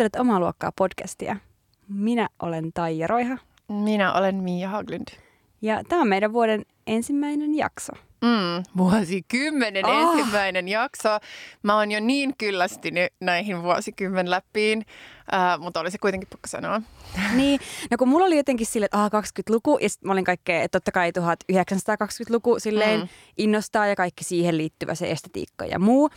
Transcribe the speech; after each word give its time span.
Kuuntelet 0.00 0.20
omaa 0.20 0.40
luokkaa 0.40 0.72
podcastia. 0.72 1.36
Minä 1.88 2.28
olen 2.42 2.72
Taija 2.74 3.06
Roiha. 3.06 3.38
Minä 3.68 4.12
olen 4.12 4.34
Mia 4.34 4.68
Haglund. 4.68 5.08
Ja 5.62 5.84
tämä 5.88 6.02
on 6.02 6.08
meidän 6.08 6.32
vuoden 6.32 6.62
ensimmäinen 6.86 7.54
jakso. 7.54 7.92
Mm, 8.22 8.62
vuosikymmenen 8.76 9.86
oh. 9.86 10.18
ensimmäinen 10.18 10.68
jakso. 10.68 11.08
Mä 11.62 11.76
oon 11.76 11.92
jo 11.92 12.00
niin 12.00 12.34
kyllästynyt 12.38 13.12
näihin 13.20 13.62
vuosikymmen 13.62 14.30
läppiin, 14.30 14.86
äh, 15.34 15.58
mutta 15.58 15.80
olisi 15.80 15.98
kuitenkin 15.98 16.28
pakko 16.28 16.48
sanoa. 16.48 16.82
Niin, 17.34 17.60
no 17.90 17.96
kun 17.96 18.08
mulla 18.08 18.26
oli 18.26 18.36
jotenkin 18.36 18.66
sille, 18.66 18.84
että 18.84 19.10
20-luku 19.18 19.78
ja 19.80 19.88
sitten 19.88 20.08
mä 20.08 20.12
olin 20.12 20.24
kaikkea, 20.24 20.62
että 20.62 20.78
totta 20.78 20.92
kai 20.92 21.10
1920-luku 21.10 22.58
silleen 22.58 23.00
mm. 23.00 23.08
innostaa 23.36 23.86
ja 23.86 23.96
kaikki 23.96 24.24
siihen 24.24 24.58
liittyvä 24.58 24.94
se 24.94 25.10
estetiikka 25.10 25.64
ja 25.64 25.78
muu. 25.78 26.10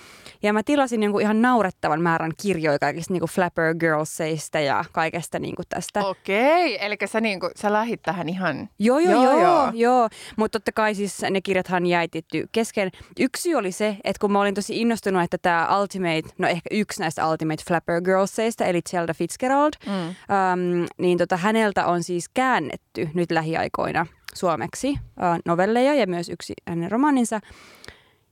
Ja 0.44 0.54
mä 0.54 0.63
tilasin 0.63 1.04
jonkun 1.04 1.21
ihan 1.21 1.41
naurettavan 1.41 2.02
määrän 2.02 2.31
kirjoja 2.41 2.80
kaikista 2.80 3.13
niinku 3.13 3.27
Flapper 3.27 3.76
Girlsista 3.76 4.59
ja 4.59 4.85
kaikesta 4.91 5.40
niinku 5.40 5.62
tästä. 5.70 6.05
Okei, 6.05 6.85
eli 6.85 6.98
sä, 7.05 7.21
niinku, 7.21 7.49
sä 7.55 7.73
lähit 7.73 8.02
tähän 8.02 8.30
ihan... 8.30 8.70
Joo, 8.80 8.99
joo, 8.99 9.23
joo, 9.23 9.40
joo. 9.40 9.71
joo. 9.73 10.09
mutta 10.35 10.59
totta 10.59 10.71
kai 10.71 10.95
siis 10.95 11.21
ne 11.30 11.41
kirjathan 11.41 11.85
jäi 11.85 12.07
tietty 12.07 12.48
kesken. 12.52 12.91
Yksi 13.20 13.55
oli 13.55 13.71
se, 13.71 13.98
että 14.04 14.20
kun 14.20 14.32
mä 14.32 14.41
olin 14.41 14.55
tosi 14.55 14.82
innostunut, 14.82 15.23
että 15.23 15.38
tämä 15.38 15.80
Ultimate, 15.82 16.34
no 16.38 16.48
ehkä 16.48 16.70
yksi 16.71 16.99
näistä 16.99 17.30
Ultimate 17.30 17.63
Flapper 17.68 18.02
Girlsista, 18.02 18.65
eli 18.65 18.82
Zelda 19.04 19.13
Fitzgerald, 19.13 19.73
mm. 19.85 19.91
um, 20.09 20.87
niin 20.98 21.18
tota, 21.18 21.37
häneltä 21.37 21.85
on 21.85 22.04
siis 22.04 22.29
käännetty 22.34 23.09
nyt 23.13 23.32
lähiaikoina 23.32 24.05
suomeksi 24.34 24.90
uh, 24.90 24.98
novelleja 25.46 25.93
ja 25.93 26.07
myös 26.07 26.29
yksi 26.29 26.54
hänen 26.68 26.91
romaninsa. 26.91 27.40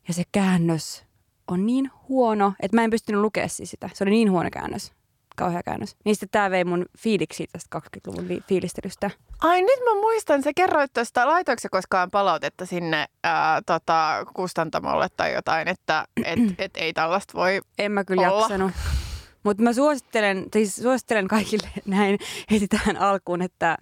Ja 0.07 0.13
se 0.13 0.23
käännös 0.31 1.05
on 1.47 1.65
niin 1.65 1.91
huono, 2.09 2.53
että 2.59 2.77
mä 2.77 2.83
en 2.83 2.89
pystynyt 2.89 3.21
lukemaan 3.21 3.49
siis 3.49 3.71
sitä. 3.71 3.89
Se 3.93 4.03
oli 4.03 4.11
niin 4.11 4.31
huono 4.31 4.49
käännös 4.51 4.93
kauhea 5.35 5.63
käännös. 5.63 5.95
Niin 6.05 6.15
sitten 6.15 6.29
tämä 6.31 6.51
vei 6.51 6.63
mun 6.63 6.85
fiiliksi 6.97 7.47
tästä 7.51 7.79
20-luvun 7.79 8.27
li- 8.27 8.41
fiilistelystä. 8.47 9.09
Ai 9.41 9.61
nyt 9.61 9.79
mä 9.85 9.93
muistan, 10.01 10.43
sä 10.43 10.51
kerroit 10.55 10.93
tuosta, 10.93 11.27
laitoiko 11.27 11.61
koskaan 11.71 12.11
palautetta 12.11 12.65
sinne 12.65 13.05
ää, 13.23 13.61
tota, 13.65 14.25
kustantamolle 14.33 15.07
tai 15.17 15.33
jotain, 15.33 15.67
että 15.67 16.05
et, 16.25 16.39
et 16.57 16.71
ei 16.77 16.93
tällaista 16.93 17.33
voi 17.33 17.61
En 17.79 17.91
mä 17.91 18.03
kyllä 18.03 18.31
olla. 18.31 18.41
jaksanut. 18.41 18.71
Mutta 19.43 19.63
mä 19.63 19.73
suosittelen, 19.73 20.45
siis 20.53 20.75
suosittelen 20.75 21.27
kaikille 21.27 21.69
näin 21.85 22.19
heti 22.51 22.67
tähän 22.67 22.97
alkuun, 22.97 23.41
että 23.41 23.77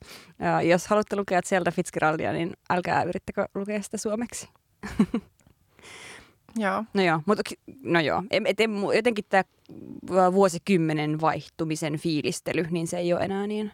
jos 0.68 0.88
haluatte 0.88 1.16
lukea 1.16 1.42
sieltä 1.44 1.72
Fitzgeraldia, 1.72 2.34
niin 2.34 2.54
älkää 2.70 3.04
yrittäkö 3.04 3.46
lukea 3.56 3.82
sitä 3.82 3.98
suomeksi. 3.98 4.50
Joo. 6.56 6.84
No 6.94 7.04
joo, 7.04 7.22
mutta 7.26 7.44
no 7.84 8.00
joo. 8.00 8.24
Et, 8.32 8.44
et, 8.46 8.58
jotenkin 8.96 9.26
tämä 9.30 9.44
vuosikymmenen 10.34 11.22
vaihtumisen 11.22 11.98
fiilistely, 11.98 12.66
niin 12.72 12.88
se 12.88 12.98
ei 12.98 13.14
ole 13.14 13.22
enää 13.22 13.48
niin 13.48 13.72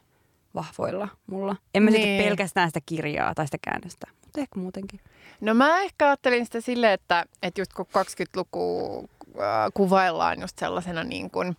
vahvoilla 0.55 1.07
mulla. 1.27 1.55
En 1.73 1.83
mä 1.83 1.91
niin. 1.91 2.23
pelkästään 2.23 2.69
sitä 2.69 2.79
kirjaa 2.85 3.35
tai 3.35 3.47
sitä 3.47 3.57
käännöstä, 3.61 4.07
mutta 4.23 4.41
ehkä 4.41 4.59
muutenkin. 4.59 4.99
No 5.41 5.53
mä 5.53 5.81
ehkä 5.81 6.07
ajattelin 6.07 6.45
sitä 6.45 6.61
silleen, 6.61 6.93
että, 6.93 7.25
että 7.43 7.61
just 7.61 7.73
kun 7.73 7.85
20-luku 7.85 8.97
äh, 9.03 9.14
kuvaillaan 9.73 10.41
just 10.41 10.59
sellaisena 10.59 11.03
niin 11.03 11.31
kuin 11.31 11.57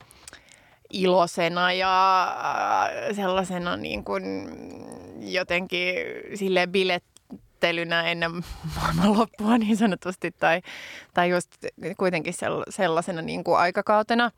ilosena 0.92 1.72
ja 1.72 2.24
äh, 2.24 3.16
sellaisena 3.16 3.76
niin 3.76 4.04
kuin 4.04 4.24
jotenkin 5.20 5.94
sille 6.34 6.66
bilet 6.66 7.04
käsittelynä 7.66 8.02
ennen 8.02 8.30
maailmanloppua 8.76 9.58
niin 9.58 9.76
sanotusti 9.76 10.30
tai, 10.30 10.62
tai 11.14 11.30
just 11.30 11.50
kuitenkin 11.96 12.34
sellaisena 12.68 13.22
niin 13.22 13.44
kuin 13.44 13.58
aikakautena. 13.58 14.30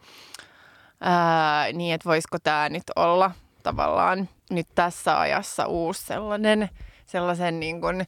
Ää, 1.00 1.72
niin, 1.72 1.94
että 1.94 2.08
voisiko 2.08 2.38
tämä 2.38 2.68
nyt 2.68 2.82
olla 2.96 3.30
tavallaan 3.62 4.28
nyt 4.50 4.66
tässä 4.74 5.20
ajassa 5.20 5.66
uusi 5.66 6.06
sellainen, 6.06 6.68
sellaisen 7.06 7.60
niin 7.60 7.80
kuin 7.80 8.06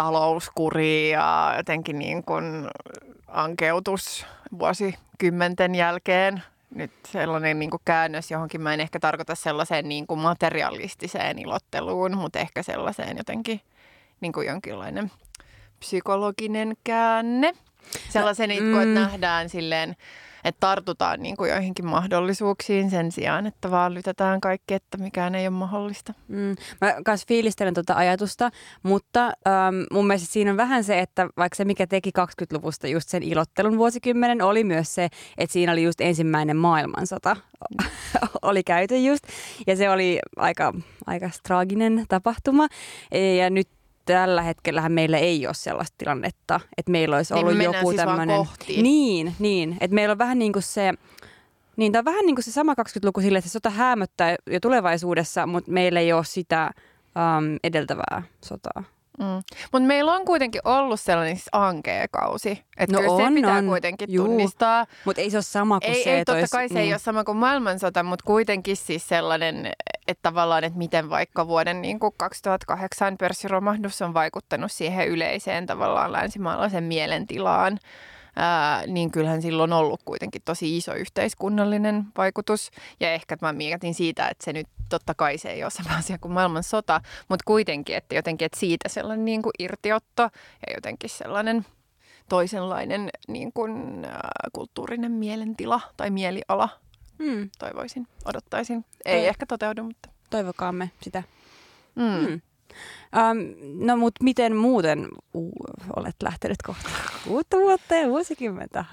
talouskuri 0.00 1.10
ja 1.10 1.54
jotenkin 1.56 1.98
niin 1.98 2.24
kuin 2.24 2.68
ankeutus 3.28 4.26
vuosikymmenten 4.58 5.74
jälkeen 5.74 6.42
nyt 6.74 6.90
sellainen 7.06 7.58
niin 7.58 7.70
kuin 7.70 7.82
käännös 7.84 8.30
johonkin. 8.30 8.60
Mä 8.60 8.74
en 8.74 8.80
ehkä 8.80 9.00
tarkoita 9.00 9.34
sellaiseen 9.34 9.88
niin 9.88 10.06
kuin 10.06 10.20
materialistiseen 10.20 11.38
ilotteluun, 11.38 12.16
mutta 12.16 12.38
ehkä 12.38 12.62
sellaiseen 12.62 13.16
jotenkin 13.16 13.60
niin 14.20 14.32
kuin 14.32 14.46
jonkinlainen 14.46 15.10
psykologinen 15.78 16.76
käänne. 16.84 17.52
Sellaisen, 18.08 18.50
no, 18.50 18.56
mm. 18.60 18.82
että 18.82 19.00
nähdään 19.00 19.48
silleen, 19.48 19.96
että 20.44 20.60
tartutaan 20.60 21.22
niin 21.22 21.36
kuin 21.36 21.50
joihinkin 21.50 21.86
mahdollisuuksiin 21.86 22.90
sen 22.90 23.12
sijaan, 23.12 23.46
että 23.46 23.70
vaan 23.70 23.94
lytetään 23.94 24.40
kaikki, 24.40 24.74
että 24.74 24.98
mikään 24.98 25.34
ei 25.34 25.46
ole 25.46 25.56
mahdollista. 25.56 26.14
Mm. 26.28 26.56
Mä 26.80 26.94
kanssa 27.04 27.26
fiilistelen 27.28 27.74
tuota 27.74 27.94
ajatusta, 27.94 28.50
mutta 28.82 29.24
ähm, 29.26 29.74
mun 29.92 30.06
mielestä 30.06 30.32
siinä 30.32 30.50
on 30.50 30.56
vähän 30.56 30.84
se, 30.84 30.98
että 30.98 31.28
vaikka 31.36 31.56
se 31.56 31.64
mikä 31.64 31.86
teki 31.86 32.10
20-luvusta 32.18 32.88
just 32.88 33.08
sen 33.08 33.22
ilottelun 33.22 33.78
vuosikymmenen 33.78 34.42
oli 34.42 34.64
myös 34.64 34.94
se, 34.94 35.08
että 35.38 35.52
siinä 35.52 35.72
oli 35.72 35.82
just 35.82 36.00
ensimmäinen 36.00 36.56
maailmansota 36.56 37.36
oli 38.42 38.62
käyty 38.62 38.98
just 38.98 39.24
ja 39.66 39.76
se 39.76 39.90
oli 39.90 40.18
aika, 40.36 40.72
aika 41.06 41.30
traaginen 41.42 42.04
tapahtuma 42.08 42.68
ja 43.38 43.50
nyt 43.50 43.68
tällä 44.04 44.42
hetkellä 44.42 44.88
meillä 44.88 45.18
ei 45.18 45.46
ole 45.46 45.54
sellaista 45.54 45.94
tilannetta, 45.98 46.60
että 46.76 46.92
meillä 46.92 47.16
olisi 47.16 47.34
niin 47.34 47.44
ollut 47.44 47.58
niin 47.58 47.64
joku 47.64 47.90
siis 47.90 47.96
tämmöinen... 47.96 48.46
Niin, 48.68 49.34
niin. 49.38 49.76
Että 49.80 49.94
meillä 49.94 50.12
on 50.12 50.18
vähän 50.18 50.38
niin 50.38 50.52
kuin 50.52 50.62
se... 50.62 50.94
Niin, 51.76 51.92
tämä 51.92 52.00
on 52.00 52.04
vähän 52.04 52.26
niin 52.26 52.36
kuin 52.36 52.44
se 52.44 52.52
sama 52.52 52.72
20-luku 52.72 53.20
sille, 53.20 53.38
että 53.38 53.48
se 53.48 53.52
sota 53.52 53.70
häämöttää 53.70 54.36
jo 54.50 54.60
tulevaisuudessa, 54.60 55.46
mutta 55.46 55.70
meillä 55.70 56.00
ei 56.00 56.12
ole 56.12 56.24
sitä 56.24 56.70
um, 57.04 57.58
edeltävää 57.64 58.22
sotaa. 58.44 58.84
Mm. 59.20 59.42
Mutta 59.72 59.86
meillä 59.86 60.12
on 60.12 60.24
kuitenkin 60.24 60.60
ollut 60.64 61.00
sellainen 61.00 61.36
siis 61.36 61.48
kausi. 62.10 62.64
Että 62.76 62.96
no 62.96 63.00
kyllä 63.00 63.12
on, 63.12 63.28
se 63.28 63.34
pitää 63.34 63.56
on. 63.56 63.66
kuitenkin 63.66 64.12
Juu. 64.12 64.26
tunnistaa. 64.26 64.86
Mutta 65.04 65.22
ei 65.22 65.30
se 65.30 65.36
ole 65.36 65.42
sama 65.42 65.80
kuin 65.80 65.94
ei, 65.94 66.04
se, 66.04 66.18
ei, 66.18 66.24
totta 66.24 66.46
kai 66.52 66.68
se 66.68 66.74
niin. 66.74 66.84
ei 66.84 66.92
ole 66.92 66.98
sama 66.98 67.24
kuin 67.24 67.38
maailmansota, 67.38 68.02
mutta 68.02 68.24
kuitenkin 68.24 68.76
siis 68.76 69.08
sellainen, 69.08 69.72
että 70.08 70.22
tavallaan, 70.22 70.64
että 70.64 70.78
miten 70.78 71.10
vaikka 71.10 71.46
vuoden 71.46 71.82
niin 71.82 71.98
kuin 71.98 72.14
2008 72.16 73.16
pörssiromahdus 73.18 74.02
on 74.02 74.14
vaikuttanut 74.14 74.72
siihen 74.72 75.08
yleiseen 75.08 75.66
tavallaan 75.66 76.12
länsimaalaisen 76.12 76.84
mielentilaan 76.84 77.78
ää, 78.40 78.86
niin 78.86 79.10
kyllähän 79.10 79.42
silloin 79.42 79.72
on 79.72 79.78
ollut 79.78 80.02
kuitenkin 80.04 80.42
tosi 80.44 80.76
iso 80.76 80.94
yhteiskunnallinen 80.94 82.04
vaikutus. 82.16 82.70
Ja 83.00 83.12
ehkä 83.12 83.36
mä 83.40 83.52
mietin 83.52 83.94
siitä, 83.94 84.28
että 84.28 84.44
se 84.44 84.52
nyt 84.52 84.66
totta 84.88 85.14
kai 85.14 85.38
se 85.38 85.50
ei 85.50 85.62
ole 85.62 85.70
sama 85.70 85.96
asia 85.98 86.18
kuin 86.18 86.32
maailmansota, 86.32 87.00
mutta 87.28 87.42
kuitenkin, 87.46 87.96
että 87.96 88.14
jotenkin 88.14 88.46
että 88.46 88.60
siitä 88.60 88.88
sellainen 88.88 89.24
niin 89.24 89.42
kuin 89.42 89.52
irtiotto 89.58 90.22
ja 90.66 90.74
jotenkin 90.74 91.10
sellainen 91.10 91.66
toisenlainen 92.28 93.10
niin 93.28 93.52
kuin, 93.52 94.04
ää, 94.04 94.30
kulttuurinen 94.52 95.12
mielentila 95.12 95.80
tai 95.96 96.10
mieliala, 96.10 96.68
hmm. 97.18 97.50
toivoisin, 97.58 98.06
odottaisin. 98.24 98.84
Ei 99.04 99.20
Toi... 99.20 99.26
ehkä 99.26 99.46
toteudu, 99.46 99.82
mutta... 99.82 100.08
Toivokaamme 100.30 100.90
sitä. 101.02 101.22
Mm. 101.94 102.26
Hmm. 102.26 102.40
Um, 103.16 103.38
no 103.86 103.96
mutta 103.96 104.24
miten 104.24 104.56
muuten 104.56 105.08
uh, 105.34 105.52
olet 105.96 106.16
lähtenyt 106.22 106.62
kohta 106.62 106.88
uutta 107.26 107.56
vuotta 107.56 107.94
ja 107.94 108.08
vuosikymmentä? 108.08 108.84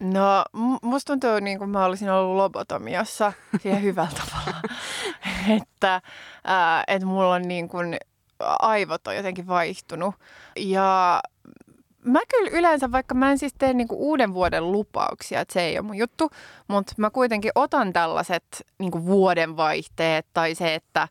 No 0.00 0.44
musta 0.82 1.12
tuntuu 1.12 1.40
niin 1.40 1.58
kuin 1.58 1.70
mä 1.70 1.84
olisin 1.84 2.10
ollut 2.10 2.36
lobotomiassa 2.36 3.32
siihen 3.62 3.82
hyvällä 3.88 4.10
tavalla. 4.10 4.60
että 5.56 5.94
äh, 5.94 6.84
et 6.86 7.02
mulla 7.02 7.34
on 7.34 7.42
niin 7.42 7.68
kuin 7.68 7.96
aivot 8.58 9.06
on 9.06 9.16
jotenkin 9.16 9.46
vaihtunut. 9.46 10.14
Ja 10.56 11.20
mä 12.04 12.20
kyllä 12.28 12.50
yleensä, 12.52 12.92
vaikka 12.92 13.14
mä 13.14 13.30
en 13.30 13.38
siis 13.38 13.54
tee 13.58 13.74
niinku 13.74 13.96
uuden 14.08 14.34
vuoden 14.34 14.72
lupauksia, 14.72 15.40
että 15.40 15.52
se 15.52 15.60
ei 15.60 15.78
ole 15.78 15.86
mun 15.86 15.96
juttu, 15.96 16.30
mutta 16.68 16.94
mä 16.96 17.10
kuitenkin 17.10 17.52
otan 17.54 17.92
tällaiset 17.92 18.44
niinku 18.78 19.06
vuoden 19.06 19.56
vaihteet 19.56 20.26
tai 20.34 20.54
se, 20.54 20.74
että 20.74 21.08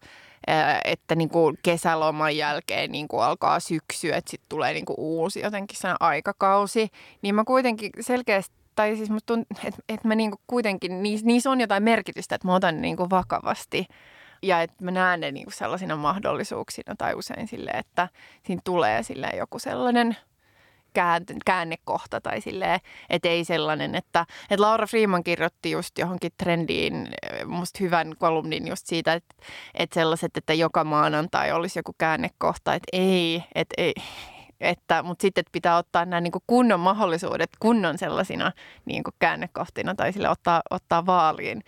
että 0.85 1.15
niin 1.15 1.29
kuin 1.29 1.57
kesäloman 1.63 2.37
jälkeen 2.37 2.91
niin 2.91 3.07
kuin 3.07 3.23
alkaa 3.23 3.59
syksy, 3.59 4.09
että 4.13 4.31
sitten 4.31 4.49
tulee 4.49 4.73
niin 4.73 4.85
kuin 4.85 4.99
uusi 4.99 5.39
jotenkin 5.39 5.77
sen 5.77 5.95
aikakausi, 5.99 6.89
niin 7.21 7.35
mä 7.35 7.43
kuitenkin 7.43 7.91
selkeästi 7.99 8.55
tai 8.75 8.95
siis 8.95 9.09
musta 9.09 9.33
tunt, 9.33 9.47
että, 9.65 9.81
että 9.89 10.07
mä 10.07 10.15
niinku 10.15 10.37
kuitenkin, 10.47 11.03
niissä, 11.03 11.51
on 11.51 11.61
jotain 11.61 11.83
merkitystä, 11.83 12.35
että 12.35 12.47
mä 12.47 12.55
otan 12.55 12.75
ne 12.75 12.81
niinku 12.81 13.09
vakavasti. 13.09 13.85
Ja 14.43 14.61
että 14.61 14.83
mä 14.83 14.91
näen 14.91 15.19
ne 15.19 15.31
niinku 15.31 15.51
sellaisina 15.51 15.95
mahdollisuuksina 15.95 16.95
tai 16.97 17.13
usein 17.13 17.47
silleen, 17.47 17.79
että 17.79 18.09
siinä 18.45 18.61
tulee 18.63 19.03
silleen 19.03 19.37
joku 19.37 19.59
sellainen– 19.59 20.17
käännekohta 21.45 22.21
tai 22.21 22.41
silleen, 22.41 22.79
että 23.09 23.29
ei 23.29 23.45
sellainen, 23.45 23.95
että, 23.95 24.25
että 24.49 24.61
Laura 24.61 24.87
Freeman 24.87 25.23
kirjoitti 25.23 25.71
just 25.71 25.97
johonkin 25.97 26.31
trendiin 26.37 27.07
musta 27.45 27.77
hyvän 27.81 28.13
kolumnin 28.19 28.67
just 28.67 28.87
siitä, 28.87 29.13
että, 29.13 29.35
että 29.73 29.93
sellaiset, 29.93 30.37
että 30.37 30.53
joka 30.53 30.83
maanantai 30.83 31.51
olisi 31.51 31.79
joku 31.79 31.95
käännekohta, 31.97 32.73
että 32.73 32.89
ei, 32.93 33.43
että 33.55 33.73
ei, 33.77 33.93
että, 34.61 35.03
mutta 35.03 35.21
sitten 35.21 35.41
että 35.41 35.51
pitää 35.51 35.77
ottaa 35.77 36.05
nämä 36.05 36.21
niin 36.21 36.31
kunnon 36.47 36.79
mahdollisuudet 36.79 37.49
kunnon 37.59 37.97
sellaisina 37.97 38.51
niin 38.85 39.03
käännekohtina 39.19 39.95
tai 39.95 40.13
sille 40.13 40.29
ottaa, 40.29 40.61
ottaa 40.69 41.05
vaaliin. 41.05 41.63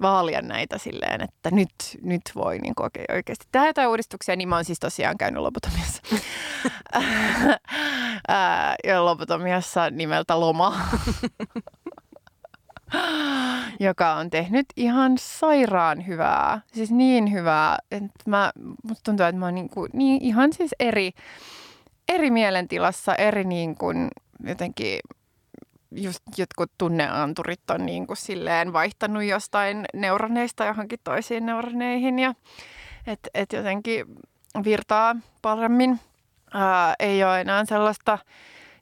Vaalia 0.00 0.42
näitä 0.42 0.78
silleen, 0.78 1.20
että 1.20 1.50
nyt, 1.50 1.74
nyt 2.02 2.22
voi 2.34 2.58
niin 2.58 2.74
kuin 2.74 2.84
oikein, 2.84 3.06
oikeasti 3.12 3.46
tehdä 3.52 3.66
jotain 3.66 3.88
uudistuksia, 3.88 4.36
niin 4.36 4.48
mä 4.48 4.54
oon 4.54 4.64
siis 4.64 4.80
tosiaan 4.80 5.18
käynyt 5.18 5.42
lobotomiassa. 5.42 6.02
ja 8.88 9.04
lobotomiassa 9.04 9.90
nimeltä 9.90 10.40
Loma. 10.40 10.76
joka 13.80 14.14
on 14.14 14.30
tehnyt 14.30 14.66
ihan 14.76 15.12
sairaan 15.18 16.06
hyvää, 16.06 16.60
siis 16.72 16.90
niin 16.90 17.32
hyvää, 17.32 17.78
että 17.90 18.30
mä, 18.30 18.52
musta 18.82 19.02
tuntuu, 19.04 19.26
että 19.26 19.38
mä 19.38 19.46
oon 19.46 19.54
niin 19.54 19.68
kuin, 19.68 19.90
niin 19.92 20.22
ihan 20.22 20.52
siis 20.52 20.74
eri, 20.80 21.12
eri 22.08 22.30
mielentilassa, 22.30 23.14
eri 23.14 23.44
niin 23.44 23.74
kuin 23.74 24.08
jotenkin 24.46 24.98
just 25.94 26.20
jotkut 26.36 26.70
tunneanturit 26.78 27.70
on 27.70 27.86
niin 27.86 28.06
kuin 28.06 28.16
silleen 28.16 28.72
vaihtanut 28.72 29.24
jostain 29.24 29.84
neuroneista 29.94 30.64
johonkin 30.64 30.98
toisiin 31.04 31.46
neuroneihin 31.46 32.18
ja 32.18 32.34
että 33.06 33.30
et 33.34 33.52
jotenkin 33.52 34.06
virtaa 34.64 35.16
paremmin. 35.42 36.00
Ää, 36.54 36.94
ei 36.98 37.24
ole 37.24 37.40
enää 37.40 37.64
sellaista 37.64 38.18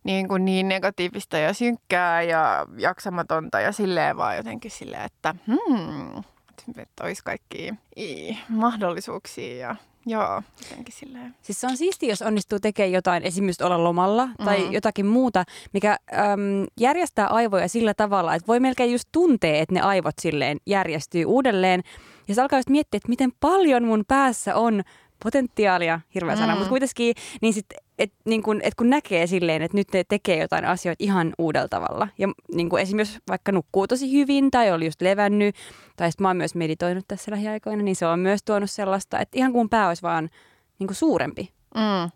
niin, 0.04 0.28
kuin 0.28 0.44
niin 0.44 0.68
negatiivista 0.68 1.38
ja 1.38 1.52
synkkää 1.52 2.22
ja 2.22 2.66
jaksamatonta 2.78 3.60
ja 3.60 3.72
silleen 3.72 4.16
vaan 4.16 4.36
jotenkin 4.36 4.70
silleen, 4.70 5.04
että 5.04 5.34
hmm, 5.46 6.22
että 6.78 7.04
olisi 7.04 7.22
kaikki 7.24 7.74
mahdollisuuksia 8.48 9.56
ja 9.56 9.76
Joo, 10.06 10.42
jotenkin 10.62 10.94
silleen. 10.94 11.34
Siis 11.42 11.60
se 11.60 11.66
on 11.66 11.76
siisti, 11.76 12.06
jos 12.06 12.22
onnistuu 12.22 12.58
tekemään 12.60 12.92
jotain, 12.92 13.22
esimerkiksi 13.22 13.64
olla 13.64 13.84
lomalla 13.84 14.28
tai 14.44 14.58
mm-hmm. 14.58 14.72
jotakin 14.72 15.06
muuta, 15.06 15.44
mikä 15.72 15.96
äm, 16.12 16.66
järjestää 16.80 17.26
aivoja 17.26 17.68
sillä 17.68 17.94
tavalla, 17.94 18.34
että 18.34 18.46
voi 18.46 18.60
melkein 18.60 18.92
just 18.92 19.08
tuntea, 19.12 19.60
että 19.60 19.74
ne 19.74 19.80
aivot 19.80 20.14
silleen 20.20 20.58
järjestyy 20.66 21.24
uudelleen. 21.24 21.82
Ja 22.28 22.34
se 22.34 22.42
alkaa 22.42 22.58
just 22.58 22.68
miettiä, 22.68 22.96
että 22.96 23.08
miten 23.08 23.32
paljon 23.40 23.84
mun 23.84 24.04
päässä 24.08 24.54
on 24.54 24.82
potentiaalia, 25.22 26.00
hirveä 26.14 26.36
sana, 26.36 26.52
mm. 26.52 26.58
mutta 26.58 26.68
kuitenkin 26.68 27.14
niin 27.40 27.54
sit, 27.54 27.66
et, 27.98 28.12
niin 28.24 28.42
kun, 28.42 28.60
et 28.62 28.74
kun 28.74 28.90
näkee 28.90 29.26
silleen, 29.26 29.62
että 29.62 29.76
nyt 29.76 29.92
ne 29.92 30.04
tekee 30.08 30.40
jotain 30.40 30.64
asioita 30.64 31.04
ihan 31.04 31.32
uudella 31.38 31.68
tavalla. 31.68 32.08
Ja 32.18 32.28
niin 32.54 32.68
kun 32.68 32.80
esimerkiksi 32.80 33.18
vaikka 33.28 33.52
nukkuu 33.52 33.86
tosi 33.86 34.12
hyvin 34.12 34.50
tai 34.50 34.72
oli 34.72 34.84
just 34.84 35.02
levännyt, 35.02 35.56
tai 35.96 36.12
sitten 36.12 36.24
mä 36.24 36.28
oon 36.28 36.36
myös 36.36 36.54
meditoinut 36.54 37.08
tässä 37.08 37.30
lähiaikoina, 37.30 37.82
niin 37.82 37.96
se 37.96 38.06
on 38.06 38.18
myös 38.18 38.42
tuonut 38.42 38.70
sellaista, 38.70 39.18
että 39.18 39.38
ihan 39.38 39.52
kuin 39.52 39.68
pää 39.68 39.88
olisi 39.88 40.02
vaan 40.02 40.30
niin 40.78 40.86
kuin 40.86 40.96
suurempi. 40.96 41.52
Mm. 41.74 42.10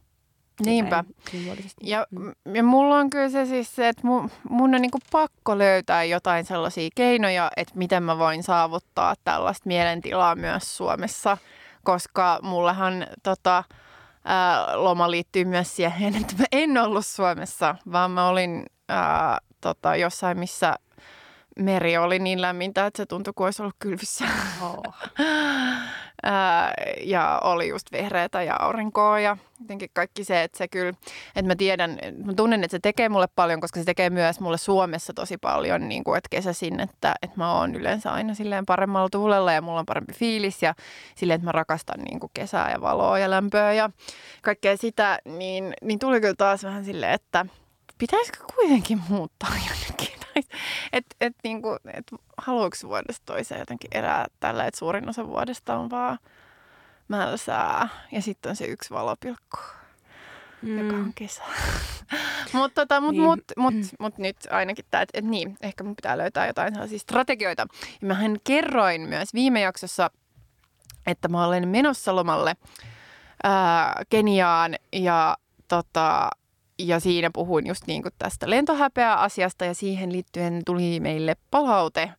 Niinpä. 0.64 1.04
Ja, 1.82 2.06
mm. 2.10 2.32
ja 2.54 2.62
mulla 2.62 2.98
on 2.98 3.10
kyllä 3.10 3.28
se 3.28 3.46
siis 3.46 3.76
se, 3.76 3.88
että 3.88 4.06
mun, 4.06 4.30
mun 4.50 4.74
on 4.74 4.82
niinku 4.82 4.98
pakko 5.12 5.58
löytää 5.58 6.04
jotain 6.04 6.44
sellaisia 6.44 6.88
keinoja, 6.94 7.50
että 7.56 7.74
miten 7.76 8.02
mä 8.02 8.18
voin 8.18 8.42
saavuttaa 8.42 9.14
tällaista 9.24 9.66
mielentilaa 9.66 10.34
myös 10.34 10.76
Suomessa– 10.76 11.38
koska 11.86 12.38
mullahan 12.42 13.06
tota, 13.22 13.64
ää, 14.24 14.66
loma 14.76 15.10
liittyy 15.10 15.44
myös 15.44 15.76
siihen, 15.76 16.16
että 16.16 16.34
mä 16.38 16.44
en 16.52 16.78
ollut 16.78 17.06
Suomessa, 17.06 17.76
vaan 17.92 18.10
mä 18.10 18.28
olin 18.28 18.66
ää, 18.88 19.38
tota, 19.60 19.96
jossain, 19.96 20.38
missä 20.38 20.76
meri 21.58 21.96
oli 21.96 22.18
niin 22.18 22.42
lämmintä, 22.42 22.86
että 22.86 22.96
se 22.96 23.06
tuntui 23.06 23.32
kuin 23.36 23.44
olisi 23.44 23.62
ollut 23.62 23.76
kylvyssä. 23.78 24.24
Oh. 24.62 24.94
ja 27.04 27.40
oli 27.44 27.68
just 27.68 27.92
vehreätä 27.92 28.42
ja 28.42 28.56
aurinkoa 28.56 29.20
ja 29.20 29.36
jotenkin 29.60 29.90
kaikki 29.92 30.24
se, 30.24 30.42
että 30.42 30.58
se 30.58 30.68
kyllä, 30.68 30.92
että 31.36 31.46
mä 31.46 31.56
tiedän, 31.56 31.98
mä 32.24 32.34
tunnen, 32.34 32.64
että 32.64 32.76
se 32.76 32.78
tekee 32.78 33.08
mulle 33.08 33.28
paljon, 33.34 33.60
koska 33.60 33.80
se 33.80 33.84
tekee 33.84 34.10
myös 34.10 34.40
mulle 34.40 34.58
Suomessa 34.58 35.12
tosi 35.14 35.38
paljon, 35.38 35.88
niin 35.88 36.04
kuin, 36.04 36.18
että 36.18 36.28
kesäsin, 36.30 36.80
että, 36.80 37.14
että 37.22 37.36
mä 37.36 37.52
oon 37.52 37.74
yleensä 37.74 38.12
aina 38.12 38.34
silleen 38.34 38.66
paremmalla 38.66 39.08
tuulella 39.08 39.52
ja 39.52 39.62
mulla 39.62 39.80
on 39.80 39.86
parempi 39.86 40.12
fiilis 40.12 40.62
ja 40.62 40.74
silleen, 41.14 41.34
että 41.36 41.46
mä 41.46 41.52
rakastan 41.52 42.00
niin 42.00 42.20
kuin 42.20 42.30
kesää 42.34 42.70
ja 42.70 42.80
valoa 42.80 43.18
ja 43.18 43.30
lämpöä 43.30 43.72
ja 43.72 43.90
kaikkea 44.42 44.76
sitä, 44.76 45.18
niin, 45.24 45.74
niin 45.82 45.98
tuli 45.98 46.20
kyllä 46.20 46.34
taas 46.38 46.64
vähän 46.64 46.84
silleen, 46.84 47.12
että 47.12 47.46
pitäisikö 47.98 48.38
kuitenkin 48.54 49.00
muuttaa 49.08 49.50
jonnekin 49.68 50.15
että 50.92 51.16
et, 51.20 51.34
niinku, 51.44 51.76
et 51.94 52.06
haluatko 52.38 52.88
vuodesta 52.88 53.22
toiseen 53.26 53.58
jotenkin 53.58 53.90
erää 53.94 54.26
tällä, 54.40 54.66
että 54.66 54.78
suurin 54.78 55.08
osa 55.08 55.26
vuodesta 55.26 55.76
on 55.76 55.90
vaan 55.90 56.18
mälsää 57.08 57.88
ja 58.12 58.22
sitten 58.22 58.50
on 58.50 58.56
se 58.56 58.64
yksi 58.64 58.90
valopilkku, 58.90 59.58
mm. 60.62 60.78
joka 60.78 60.96
on 60.96 61.12
kesä. 61.14 61.42
mutta 62.52 62.80
tota, 62.80 63.00
mut, 63.00 63.12
niin. 63.12 63.22
mut, 63.22 63.40
mut, 63.56 63.74
mm. 63.74 63.82
mut 64.00 64.18
nyt 64.18 64.36
ainakin 64.50 64.84
tämä, 64.90 65.02
että 65.02 65.18
et 65.18 65.24
niin, 65.24 65.56
ehkä 65.60 65.84
mun 65.84 65.96
pitää 65.96 66.18
löytää 66.18 66.46
jotain 66.46 66.72
sellaisia 66.74 66.98
strategioita. 66.98 67.66
Ja 68.00 68.06
mähän 68.06 68.36
kerroin 68.44 69.00
myös 69.00 69.34
viime 69.34 69.60
jaksossa, 69.60 70.10
että 71.06 71.28
mä 71.28 71.46
olen 71.46 71.68
menossa 71.68 72.16
lomalle 72.16 72.56
ää, 73.42 74.02
Keniaan 74.08 74.74
ja 74.92 75.36
tota, 75.68 76.30
ja 76.78 77.00
siinä 77.00 77.30
puhuin 77.32 77.66
just 77.66 77.86
niin 77.86 78.02
kuin 78.02 78.14
tästä 78.18 78.50
lentohäpeä-asiasta 78.50 79.64
ja 79.64 79.74
siihen 79.74 80.12
liittyen 80.12 80.62
tuli 80.66 81.00
meille 81.00 81.36
palaute 81.50 82.12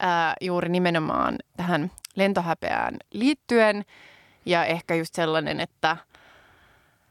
ää, 0.00 0.34
juuri 0.40 0.68
nimenomaan 0.68 1.38
tähän 1.56 1.90
lentohäpeään 2.14 2.96
liittyen. 3.12 3.84
Ja 4.46 4.64
ehkä 4.64 4.94
just 4.94 5.14
sellainen, 5.14 5.60
että, 5.60 5.96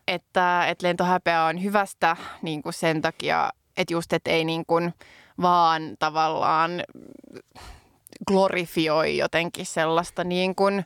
että, 0.08 0.68
että 0.68 0.88
lentohäpeä 0.88 1.44
on 1.44 1.64
hyvästä 1.64 2.18
niin 2.42 2.64
kuin 2.64 2.74
sen 2.74 3.02
takia, 3.02 3.50
että 3.78 3.94
just, 3.94 4.14
että 4.14 4.32
ei 4.32 4.46
niin 4.46 4.66
kuin 4.66 4.94
vaan 5.42 5.82
tavallaan 6.00 6.72
glorifioi 8.28 9.18
jotenkin 9.18 9.66
sellaista 9.66 10.24
niin 10.24 10.56
kuin, 10.56 10.86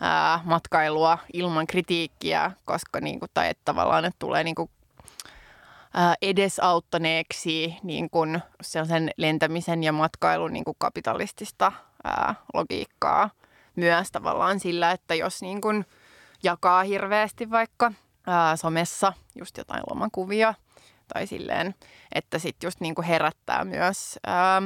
ää, 0.00 0.40
matkailua 0.44 1.18
ilman 1.32 1.66
kritiikkiä, 1.66 2.50
koska 2.64 3.00
niin 3.00 3.20
kuin, 3.20 3.30
tai 3.34 3.48
että 3.48 3.62
tavallaan 3.64 4.04
että 4.04 4.18
tulee 4.18 4.44
niin 4.44 4.54
kuin 4.54 4.70
edesauttaneeksi 6.22 7.76
niin 7.82 8.10
kuin 8.10 8.40
sellaisen 8.60 9.10
lentämisen 9.16 9.84
ja 9.84 9.92
matkailun 9.92 10.52
niin 10.52 10.64
kuin 10.64 10.76
kapitalistista 10.78 11.72
ää, 12.04 12.34
logiikkaa 12.54 13.30
myös 13.76 14.12
tavallaan 14.12 14.60
sillä, 14.60 14.90
että 14.90 15.14
jos 15.14 15.42
niin 15.42 15.60
kuin 15.60 15.86
jakaa 16.42 16.82
hirveästi 16.82 17.50
vaikka 17.50 17.92
ää, 18.26 18.56
somessa 18.56 19.12
just 19.34 19.56
jotain 19.56 19.82
lomakuvia 19.90 20.54
tai 21.14 21.26
silleen, 21.26 21.74
että 22.14 22.38
sitten 22.38 22.66
just 22.66 22.80
niin 22.80 22.94
kuin 22.94 23.06
herättää 23.06 23.64
myös 23.64 24.18
ää, 24.26 24.62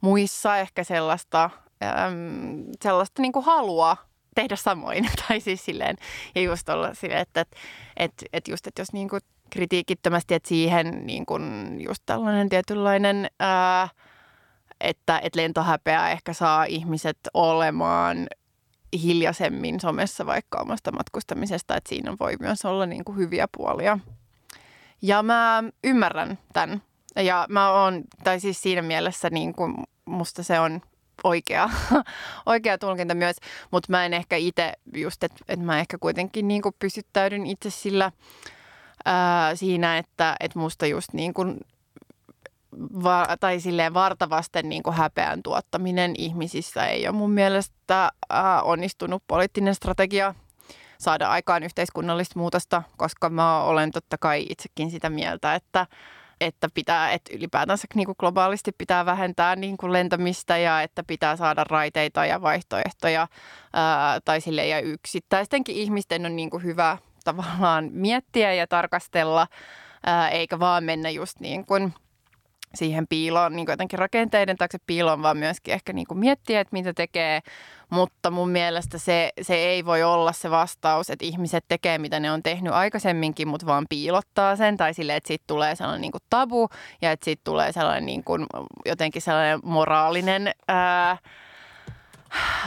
muissa 0.00 0.56
ehkä 0.58 0.84
sellaista, 0.84 1.50
ää, 1.80 2.10
sellaista 2.82 3.22
niin 3.22 3.32
kuin 3.32 3.44
halua 3.44 3.96
tehdä 4.40 4.56
samoin. 4.56 5.08
tai 5.28 5.40
siis 5.40 5.64
silleen, 5.64 5.96
ja 6.34 6.42
just 6.42 6.68
olla 6.68 6.94
silleen, 6.94 7.20
että, 7.20 7.40
että, 7.40 7.56
että, 7.96 8.26
että 8.32 8.50
just, 8.50 8.66
että 8.66 8.82
jos 8.82 8.92
niin 8.92 9.08
kuin 9.08 9.20
kritiikittömästi, 9.50 10.34
että 10.34 10.48
siihen 10.48 11.06
niin 11.06 11.26
kuin 11.26 11.76
just 11.80 12.02
tällainen 12.06 12.48
tietynlainen, 12.48 13.30
ää, 13.40 13.88
että, 14.80 15.20
että 15.22 15.42
lentohäpeä 15.42 16.10
ehkä 16.10 16.32
saa 16.32 16.64
ihmiset 16.64 17.18
olemaan 17.34 18.26
hiljaisemmin 19.02 19.80
somessa 19.80 20.26
vaikka 20.26 20.58
omasta 20.60 20.92
matkustamisesta, 20.92 21.76
että 21.76 21.88
siinä 21.88 22.16
voi 22.20 22.36
myös 22.40 22.64
olla 22.64 22.86
niin 22.86 23.04
kuin 23.04 23.18
hyviä 23.18 23.48
puolia. 23.56 23.98
Ja 25.02 25.22
mä 25.22 25.64
ymmärrän 25.84 26.38
tämän. 26.52 26.82
Ja 27.16 27.46
mä 27.48 27.70
oon, 27.70 28.04
tai 28.24 28.40
siis 28.40 28.62
siinä 28.62 28.82
mielessä 28.82 29.30
niin 29.30 29.52
kuin 29.52 29.74
musta 30.04 30.42
se 30.42 30.60
on 30.60 30.80
oikea, 31.24 31.70
oikea 32.46 32.78
tulkinta 32.78 33.14
myös, 33.14 33.36
mutta 33.70 33.86
mä 33.90 34.04
en 34.04 34.14
ehkä 34.14 34.36
itse 34.36 34.72
just, 34.94 35.24
että, 35.24 35.44
että 35.48 35.66
mä 35.66 35.78
ehkä 35.78 35.98
kuitenkin 35.98 36.48
niin 36.48 36.62
kuin 36.62 36.74
pysyttäydyn 36.78 37.46
itse 37.46 37.70
sillä 37.70 38.12
ää, 39.04 39.54
siinä, 39.54 39.98
että, 39.98 40.36
että 40.40 40.58
musta 40.58 40.86
just 40.86 41.12
niin 41.12 41.34
kuin 41.34 41.60
va, 43.02 43.26
tai 43.40 43.60
silleen 43.60 43.94
vartavasten 43.94 44.68
niin 44.68 44.82
kuin 44.82 44.96
häpeän 44.96 45.42
tuottaminen 45.42 46.14
ihmisissä 46.18 46.86
ei 46.86 47.08
ole 47.08 47.16
mun 47.16 47.30
mielestä 47.30 48.10
ää, 48.30 48.62
onnistunut 48.62 49.22
poliittinen 49.26 49.74
strategia 49.74 50.34
saada 50.98 51.28
aikaan 51.28 51.62
yhteiskunnallista 51.62 52.38
muutosta, 52.38 52.82
koska 52.96 53.30
mä 53.30 53.62
olen 53.62 53.90
totta 53.90 54.18
kai 54.18 54.46
itsekin 54.48 54.90
sitä 54.90 55.10
mieltä, 55.10 55.54
että 55.54 55.86
että 56.40 56.68
pitää, 56.74 57.12
että 57.12 57.36
ylipäätänsä 57.36 57.86
niin 57.94 58.06
kuin 58.06 58.16
globaalisti 58.18 58.72
pitää 58.78 59.06
vähentää 59.06 59.56
niin 59.56 59.76
kuin 59.76 59.92
lentämistä 59.92 60.56
ja 60.56 60.82
että 60.82 61.04
pitää 61.06 61.36
saada 61.36 61.64
raiteita 61.64 62.26
ja 62.26 62.42
vaihtoehtoja 62.42 63.28
ää, 63.72 64.20
tai 64.20 64.40
sille 64.40 64.66
ja 64.66 64.80
yksittäistenkin 64.80 65.76
ihmisten 65.76 66.26
on 66.26 66.36
niin 66.36 66.50
kuin 66.50 66.62
hyvä 66.64 66.98
tavallaan 67.24 67.88
miettiä 67.92 68.54
ja 68.54 68.66
tarkastella, 68.66 69.46
ää, 70.06 70.28
eikä 70.28 70.58
vaan 70.58 70.84
mennä 70.84 71.10
just 71.10 71.40
niin 71.40 71.66
kuin 71.66 71.94
siihen 72.74 73.06
piiloon, 73.08 73.56
niin 73.56 73.66
jotenkin 73.68 73.98
rakenteiden 73.98 74.56
taakse 74.56 74.78
piiloon, 74.86 75.22
vaan 75.22 75.36
myöskin 75.36 75.74
ehkä 75.74 75.92
niin 75.92 76.06
kuin 76.06 76.18
miettiä, 76.18 76.60
että 76.60 76.72
mitä 76.72 76.92
tekee. 76.94 77.40
Mutta 77.90 78.30
mun 78.30 78.50
mielestä 78.50 78.98
se, 78.98 79.30
se 79.42 79.54
ei 79.54 79.84
voi 79.84 80.02
olla 80.02 80.32
se 80.32 80.50
vastaus, 80.50 81.10
että 81.10 81.24
ihmiset 81.24 81.64
tekee, 81.68 81.98
mitä 81.98 82.20
ne 82.20 82.32
on 82.32 82.42
tehnyt 82.42 82.72
aikaisemminkin, 82.72 83.48
mutta 83.48 83.66
vaan 83.66 83.86
piilottaa 83.88 84.56
sen. 84.56 84.76
Tai 84.76 84.94
sille, 84.94 85.16
että 85.16 85.28
siitä 85.28 85.44
tulee 85.46 85.74
sellainen 85.74 86.00
niin 86.00 86.12
kuin 86.12 86.22
tabu 86.30 86.68
ja 87.02 87.12
että 87.12 87.24
siitä 87.24 87.40
tulee 87.44 87.72
sellainen 87.72 88.06
niin 88.06 88.24
kuin, 88.24 88.46
jotenkin 88.86 89.22
sellainen 89.22 89.60
moraalinen... 89.62 90.52
Ää, 90.68 91.16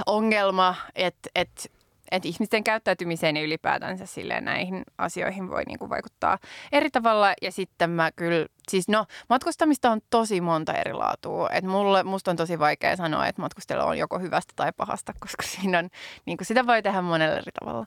ongelma, 0.06 0.76
että 0.96 1.30
et, 1.36 1.72
et 2.14 2.26
ihmisten 2.26 2.64
käyttäytymiseen 2.64 3.38
ja 3.38 3.44
ylipäätänsä 3.44 4.06
silleen 4.06 4.46
näihin 4.46 4.84
asioihin 4.98 5.50
voi 5.50 5.64
niinku 5.64 5.90
vaikuttaa 5.90 6.38
eri 6.72 6.90
tavalla. 6.90 7.34
Ja 7.42 7.52
sitten 7.52 7.90
mä 7.90 8.12
kyllä, 8.12 8.46
siis 8.70 8.88
no 8.88 9.06
matkustamista 9.30 9.92
on 9.92 10.02
tosi 10.10 10.42
monta 10.42 10.74
eri 10.74 10.94
laatua. 10.94 11.50
Et 11.50 11.64
mulle, 11.64 12.04
musta 12.04 12.32
on 12.32 12.38
tosi 12.38 12.60
vaikea 12.60 12.96
sanoa, 12.96 13.28
että 13.28 13.42
matkustelu 13.42 13.82
on 13.82 13.98
joko 13.98 14.20
hyvästä 14.20 14.54
tai 14.56 14.72
pahasta, 14.78 15.14
koska 15.24 15.44
siinä 15.44 15.80
on, 15.80 15.90
niinku 16.26 16.44
sitä 16.44 16.68
voi 16.68 16.82
tehdä 16.82 17.02
monella 17.02 17.36
eri 17.36 17.52
tavalla. 17.60 17.86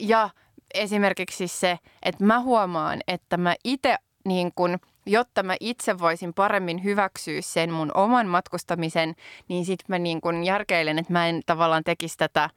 Ja 0.00 0.30
esimerkiksi 0.74 1.48
se, 1.48 1.78
että 2.02 2.24
mä 2.24 2.40
huomaan, 2.40 3.00
että 3.08 3.36
mä 3.36 3.54
itse 3.64 3.96
niin 4.24 4.52
kun, 4.54 4.78
jotta 5.06 5.42
mä 5.42 5.56
itse 5.60 5.98
voisin 5.98 6.34
paremmin 6.34 6.84
hyväksyä 6.84 7.40
sen 7.40 7.72
mun 7.72 7.90
oman 7.94 8.26
matkustamisen, 8.26 9.14
niin 9.48 9.64
sitten 9.64 9.86
mä 9.88 9.98
niin 9.98 10.20
kun 10.20 10.44
järkeilen, 10.44 10.98
että 10.98 11.12
mä 11.12 11.28
en 11.28 11.42
tavallaan 11.46 11.84
tekisi 11.84 12.16
tätä 12.18 12.50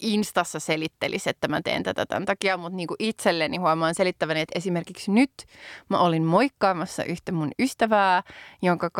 Instassa 0.00 0.60
selittelisi, 0.60 1.30
että 1.30 1.48
mä 1.48 1.60
teen 1.62 1.82
tätä 1.82 2.06
tämän 2.06 2.24
takia, 2.24 2.56
mutta 2.56 2.76
niin 2.76 2.86
kuin 2.86 2.96
itselleni 2.98 3.56
huomaan 3.56 3.94
selittäväni, 3.94 4.40
että 4.40 4.58
esimerkiksi 4.58 5.10
nyt 5.10 5.32
mä 5.88 5.98
olin 5.98 6.24
moikkaamassa 6.24 7.04
yhtä 7.04 7.32
mun 7.32 7.50
ystävää, 7.58 8.22
jonka 8.62 8.90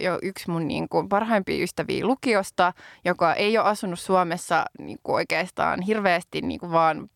jo 0.00 0.18
yksi 0.22 0.50
mun 0.50 0.68
niin 0.68 0.88
kuin 0.88 1.08
parhaimpia 1.08 1.62
ystäviä 1.62 2.06
lukiosta, 2.06 2.72
joka 3.04 3.34
ei 3.34 3.58
ole 3.58 3.66
asunut 3.66 4.00
Suomessa 4.00 4.64
niin 4.78 4.98
kuin 5.02 5.14
oikeastaan 5.14 5.82
hirveästi 5.82 6.40
niin 6.40 6.60
kuin 6.60 6.72
vaan 6.72 7.10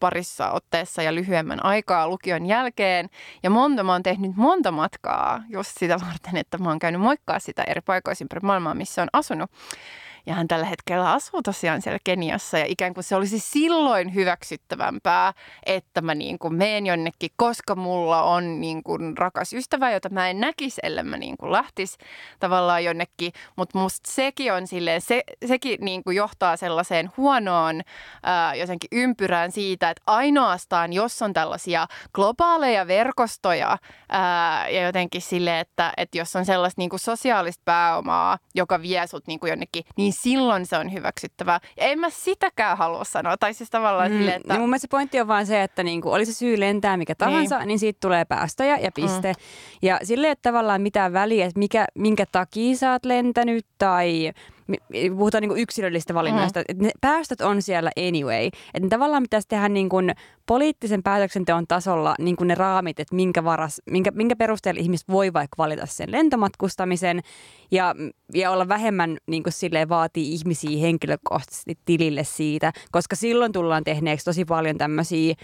parissa 0.00 0.50
otteessa 0.50 1.02
ja 1.02 1.14
lyhyemmän 1.14 1.64
aikaa 1.64 2.08
lukion 2.08 2.46
jälkeen. 2.46 3.08
Ja 3.42 3.50
monta, 3.50 3.82
mä 3.82 3.92
oon 3.92 4.02
tehnyt 4.02 4.36
monta 4.36 4.72
matkaa 4.72 5.42
just 5.48 5.70
sitä 5.78 5.96
varten, 6.06 6.36
että 6.36 6.58
mä 6.58 6.68
oon 6.68 6.78
käynyt 6.78 7.00
moikkaa 7.00 7.38
sitä 7.38 7.62
eri 7.62 7.80
paikoissa 7.80 8.24
ympäri 8.24 8.40
maailmaa, 8.42 8.74
missä 8.74 9.02
on 9.02 9.08
asunut. 9.12 9.50
Ja 10.28 10.34
hän 10.34 10.48
tällä 10.48 10.66
hetkellä 10.66 11.12
asuu 11.12 11.42
tosiaan 11.42 11.82
siellä 11.82 11.98
Keniassa 12.04 12.58
ja 12.58 12.64
ikään 12.68 12.94
kuin 12.94 13.04
se 13.04 13.16
olisi 13.16 13.38
silloin 13.38 14.14
hyväksyttävämpää, 14.14 15.32
että 15.66 16.00
mä 16.00 16.14
niin 16.14 16.38
kuin 16.38 16.54
meen 16.54 16.86
jonnekin, 16.86 17.30
koska 17.36 17.74
mulla 17.74 18.22
on 18.22 18.60
niin 18.60 18.82
kuin 18.82 19.18
rakas 19.18 19.52
ystävä, 19.52 19.90
jota 19.90 20.08
mä 20.08 20.30
en 20.30 20.40
näkisi, 20.40 20.80
ellei 20.82 21.04
mä 21.04 21.16
niin 21.16 21.36
kuin 21.36 21.52
lähtisi 21.52 21.98
tavallaan 22.40 22.84
jonnekin. 22.84 23.32
Mutta 23.56 23.78
musta 23.78 24.10
sekin 24.12 24.52
on 24.52 24.66
silleen, 24.66 25.00
se, 25.00 25.22
sekin 25.46 25.78
niin 25.80 26.04
kuin 26.04 26.16
johtaa 26.16 26.56
sellaiseen 26.56 27.10
huonoon 27.16 27.80
ää, 28.22 28.54
jotenkin 28.54 28.88
ympyrään 28.92 29.52
siitä, 29.52 29.90
että 29.90 30.02
ainoastaan 30.06 30.92
jos 30.92 31.22
on 31.22 31.32
tällaisia 31.32 31.86
globaaleja 32.12 32.86
verkostoja 32.86 33.78
ää, 34.08 34.68
ja 34.68 34.82
jotenkin 34.82 35.22
sille, 35.22 35.60
että, 35.60 35.92
että 35.96 36.18
jos 36.18 36.36
on 36.36 36.44
sellaista 36.44 36.80
niin 36.80 36.90
kuin 36.90 37.00
sosiaalista 37.00 37.62
pääomaa, 37.64 38.38
joka 38.54 38.82
vie 38.82 39.06
sut 39.06 39.26
niin 39.26 39.40
kuin 39.40 39.50
jonnekin, 39.50 39.84
niin 39.96 40.17
silloin 40.22 40.66
se 40.66 40.76
on 40.76 40.92
hyväksyttävää. 40.92 41.60
Ja 41.76 41.84
en 41.84 41.98
mä 41.98 42.10
sitäkään 42.10 42.78
halua 42.78 43.04
sanoa. 43.04 43.36
Tai 43.36 43.54
siis 43.54 43.70
tavallaan 43.70 44.12
mm, 44.12 44.18
sille, 44.18 44.34
että... 44.34 44.52
Niin 44.52 44.60
mun 44.60 44.68
mielestä 44.70 44.84
se 44.84 44.90
pointti 44.90 45.20
on 45.20 45.28
vaan 45.28 45.46
se, 45.46 45.62
että 45.62 45.82
niinku, 45.82 46.12
oli 46.12 46.26
se 46.26 46.32
syy 46.32 46.60
lentää 46.60 46.96
mikä 46.96 47.14
tahansa, 47.14 47.58
niin, 47.58 47.68
niin 47.68 47.78
siitä 47.78 47.98
tulee 48.00 48.24
päästöjä 48.24 48.78
ja 48.78 48.90
piste. 48.94 49.32
Mm. 49.32 49.38
Ja 49.82 50.00
sille 50.02 50.26
ei 50.26 50.30
ole 50.30 50.36
tavallaan 50.42 50.82
mitään 50.82 51.12
väliä, 51.12 51.46
että 51.46 51.58
mikä, 51.58 51.86
minkä 51.94 52.24
takia 52.32 52.76
sä 52.76 52.92
oot 52.92 53.04
lentänyt 53.04 53.66
tai 53.78 54.32
puhutaan 55.16 55.42
niin 55.42 55.58
yksilöllistä 55.58 56.14
valinnoista, 56.14 56.60
mm. 56.60 56.64
että 56.68 56.84
ne 56.84 56.90
päästöt 57.00 57.40
on 57.40 57.62
siellä 57.62 57.90
anyway. 58.08 58.46
Että 58.46 58.80
ne 58.80 58.88
tavallaan 58.88 59.22
pitäisi 59.22 59.48
tehdä 59.48 59.68
niin 59.68 59.88
kuin 59.88 60.14
poliittisen 60.46 61.02
päätöksenteon 61.02 61.66
tasolla 61.66 62.14
niin 62.18 62.36
kuin 62.36 62.48
ne 62.48 62.54
raamit, 62.54 63.00
että 63.00 63.14
minkä, 63.14 63.44
varas, 63.44 63.82
minkä, 63.90 64.10
minkä 64.10 64.36
perusteella 64.36 64.80
ihmiset 64.80 65.08
voi 65.08 65.32
vaikka 65.32 65.54
valita 65.58 65.86
sen 65.86 66.12
lentomatkustamisen 66.12 67.20
ja, 67.70 67.94
ja 68.34 68.50
olla 68.50 68.68
vähemmän 68.68 69.16
niin 69.26 69.42
kuin 69.42 69.52
silleen 69.52 69.88
vaatii 69.88 70.32
ihmisiä 70.32 70.80
henkilökohtaisesti 70.80 71.78
tilille 71.84 72.24
siitä, 72.24 72.72
koska 72.90 73.16
silloin 73.16 73.52
tullaan 73.52 73.84
tehneeksi 73.84 74.24
tosi 74.24 74.44
paljon 74.44 74.78
tämmöisiä 74.78 75.34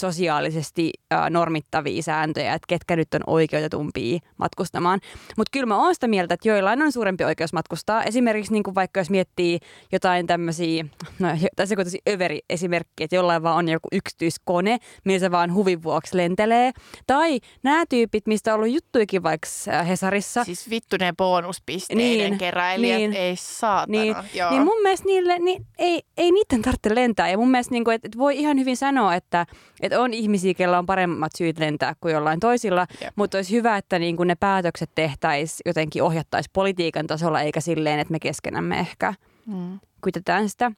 sosiaalisesti 0.00 0.90
äh, 1.12 1.30
normittavia 1.30 2.02
sääntöjä, 2.02 2.54
että 2.54 2.66
ketkä 2.68 2.96
nyt 2.96 3.14
on 3.14 3.20
oikeutetumpia 3.26 4.18
matkustamaan. 4.36 5.00
Mutta 5.36 5.50
kyllä 5.52 5.66
mä 5.66 5.84
oon 5.84 5.94
sitä 5.94 6.08
mieltä, 6.08 6.34
että 6.34 6.48
joillain 6.48 6.82
on 6.82 6.92
suurempi 6.92 7.24
oikeus 7.24 7.52
matkustaa. 7.52 8.04
Esimerkiksi 8.04 8.52
niin 8.52 8.74
vaikka 8.74 9.00
jos 9.00 9.10
miettii 9.10 9.58
jotain 9.92 10.26
tämmöisiä, 10.26 10.84
no 11.18 11.28
tässä 11.56 11.74
on 11.78 11.84
tosi 11.84 11.98
överi 12.08 12.40
esimerkki, 12.50 13.04
että 13.04 13.16
jollain 13.16 13.42
vaan 13.42 13.56
on 13.56 13.68
joku 13.68 13.88
yksityiskone, 13.92 14.78
millä 15.04 15.18
se 15.18 15.30
vaan 15.30 15.54
huvin 15.54 15.82
vuoksi 15.82 16.16
lentelee. 16.16 16.72
Tai 17.06 17.40
nämä 17.62 17.84
tyypit, 17.88 18.26
mistä 18.26 18.54
on 18.54 18.60
ollut 18.60 18.74
juttuikin 18.74 19.22
vaikka 19.22 19.48
Hesarissa. 19.88 20.44
Siis 20.44 20.70
vittu 20.70 20.96
ne 21.00 21.12
bonuspisteiden 21.18 22.30
niin, 22.30 22.38
keräilijät, 22.38 22.98
niin, 22.98 23.12
ei 23.12 23.36
saatana. 23.36 24.02
Niin, 24.02 24.16
Joo. 24.34 24.50
niin 24.50 24.62
mun 24.62 24.82
mielestä 24.82 25.06
niille, 25.06 25.38
niin 25.38 25.66
ei, 25.78 26.02
ei 26.16 26.30
niiden 26.30 26.62
tarvitse 26.62 26.94
lentää. 26.94 27.28
Ja 27.30 27.38
mun 27.38 27.50
mielestä, 27.50 27.72
niin 27.72 27.84
kuin, 27.84 27.94
että 27.94 28.18
voi 28.18 28.38
ihan 28.38 28.58
hyvin 28.58 28.76
sanoa, 28.76 29.14
että 29.14 29.46
että 29.82 30.00
on 30.00 30.14
ihmisiä, 30.14 30.54
kellä 30.54 30.78
on 30.78 30.86
paremmat 30.86 31.32
syyt 31.38 31.58
lentää 31.58 31.94
kuin 32.00 32.14
jollain 32.14 32.40
toisilla, 32.40 32.86
yep. 33.02 33.12
mutta 33.16 33.38
olisi 33.38 33.56
hyvä, 33.56 33.76
että 33.76 33.98
niin 33.98 34.16
kuin 34.16 34.26
ne 34.26 34.34
päätökset 34.34 34.90
tehtäisiin 34.94 35.60
jotenkin 35.66 36.02
ohjattaisiin 36.02 36.50
politiikan 36.52 37.06
tasolla, 37.06 37.40
eikä 37.40 37.60
silleen, 37.60 37.98
että 37.98 38.12
me 38.12 38.20
keskenämme 38.20 38.78
ehkä 38.78 39.14
mm. 39.46 39.80
kuitetään 40.00 40.48
sitä. 40.48 40.72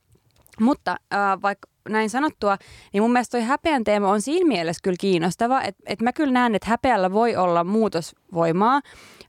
Mutta 0.61 0.97
äh, 1.15 1.43
vaikka 1.43 1.69
näin 1.89 2.11
sanottua, 2.11 2.57
niin 2.93 3.03
mun 3.03 3.13
mielestä 3.13 3.39
toi 3.39 3.47
häpeän 3.47 3.85
teema 3.85 4.09
on 4.09 4.23
siinä 4.23 4.49
mielessä 4.49 4.81
kyllä 4.83 4.97
kiinnostava, 5.01 5.63
että, 5.63 5.83
että 5.87 6.05
mä 6.05 6.13
kyllä 6.13 6.33
näen, 6.33 6.55
että 6.55 6.71
häpeällä 6.71 7.13
voi 7.13 7.37
olla 7.37 7.65
muutosvoimaa, 7.65 8.81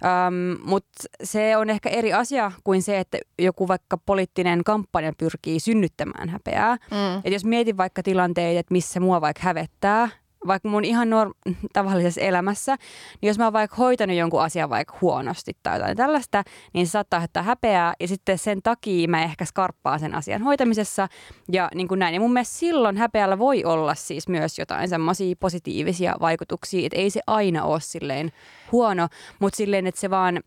ähm, 0.06 0.62
mutta 0.64 1.04
se 1.24 1.58
on 1.58 1.70
ehkä 1.70 1.90
eri 1.90 2.14
asia 2.14 2.52
kuin 2.64 2.82
se, 2.82 3.00
että 3.00 3.18
joku 3.40 3.68
vaikka 3.68 3.98
poliittinen 3.98 4.64
kampanja 4.64 5.14
pyrkii 5.18 5.60
synnyttämään 5.60 6.30
häpeää. 6.30 6.78
Mm. 6.92 7.22
Et 7.24 7.34
jos 7.34 7.46
mietin 7.46 7.78
vaikka 7.78 8.04
tilanteita, 8.04 8.60
että 8.60 8.72
missä 8.74 9.00
mua 9.00 9.22
vaikka 9.22 9.44
hävettää, 9.44 10.10
vaikka 10.48 10.70
mun 10.70 10.86
ihan 10.86 11.08
norm- 11.08 11.56
tavallisessa 11.74 12.22
elämässä, 12.22 12.76
niin 13.22 13.28
jos 13.28 13.38
mä 13.38 13.44
oon 13.44 13.54
vaikka 13.54 13.76
hoitanut 13.76 14.16
jonkun 14.18 14.44
asian 14.44 14.70
vaikka 14.70 14.98
huonosti 15.02 15.52
tai 15.64 15.78
jotain 15.78 15.98
tällaista, 15.98 16.44
niin 16.74 16.88
se 16.88 16.92
saattaa 16.92 17.18
aiheuttaa 17.18 17.44
häpeää 17.44 17.94
ja 18.00 18.08
sitten 18.08 18.38
sen 18.38 18.62
takia 18.62 19.08
mä 19.08 19.24
ehkä 19.24 19.46
skarppaan 19.46 20.00
sen 20.00 20.16
asian 20.16 20.42
hoitamisessa 20.42 21.08
ja 21.52 21.70
niin 21.76 21.88
kuin 21.88 22.00
näin. 22.00 22.14
Ja 22.14 22.20
mun 22.20 22.34
mielestä 22.34 22.56
silloin 22.56 22.98
häpeällä 22.98 23.40
voi 23.40 23.64
olla 23.64 23.96
siis 23.96 24.28
myös 24.28 24.60
jotain 24.60 24.90
semmoisia 24.90 25.36
positiivisia 25.40 26.16
vaikutuksia, 26.22 26.86
että 26.86 26.98
ei 26.98 27.10
se 27.10 27.22
aina 27.28 27.64
ole 27.64 27.82
silleen 27.82 28.32
huono, 28.72 29.08
mutta 29.40 29.58
silleen, 29.58 29.88
että 29.88 30.02
se 30.02 30.10
vaan, 30.10 30.38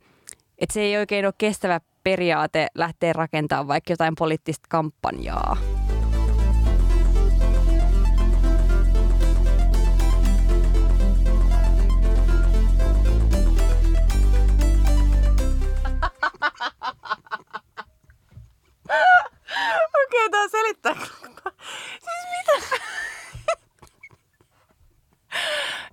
että 0.58 0.72
se 0.72 0.80
ei 0.80 0.96
oikein 0.96 1.26
ole 1.26 1.34
kestävä 1.38 1.80
periaate 2.04 2.66
lähteä 2.74 3.12
rakentamaan 3.12 3.68
vaikka 3.68 3.92
jotain 3.92 4.14
poliittista 4.18 4.66
kampanjaa. 4.68 5.77
Okay, 20.08 20.30
tää 20.30 20.48
selittää. 20.48 20.94
siis 22.04 22.26
mitä? 22.38 22.76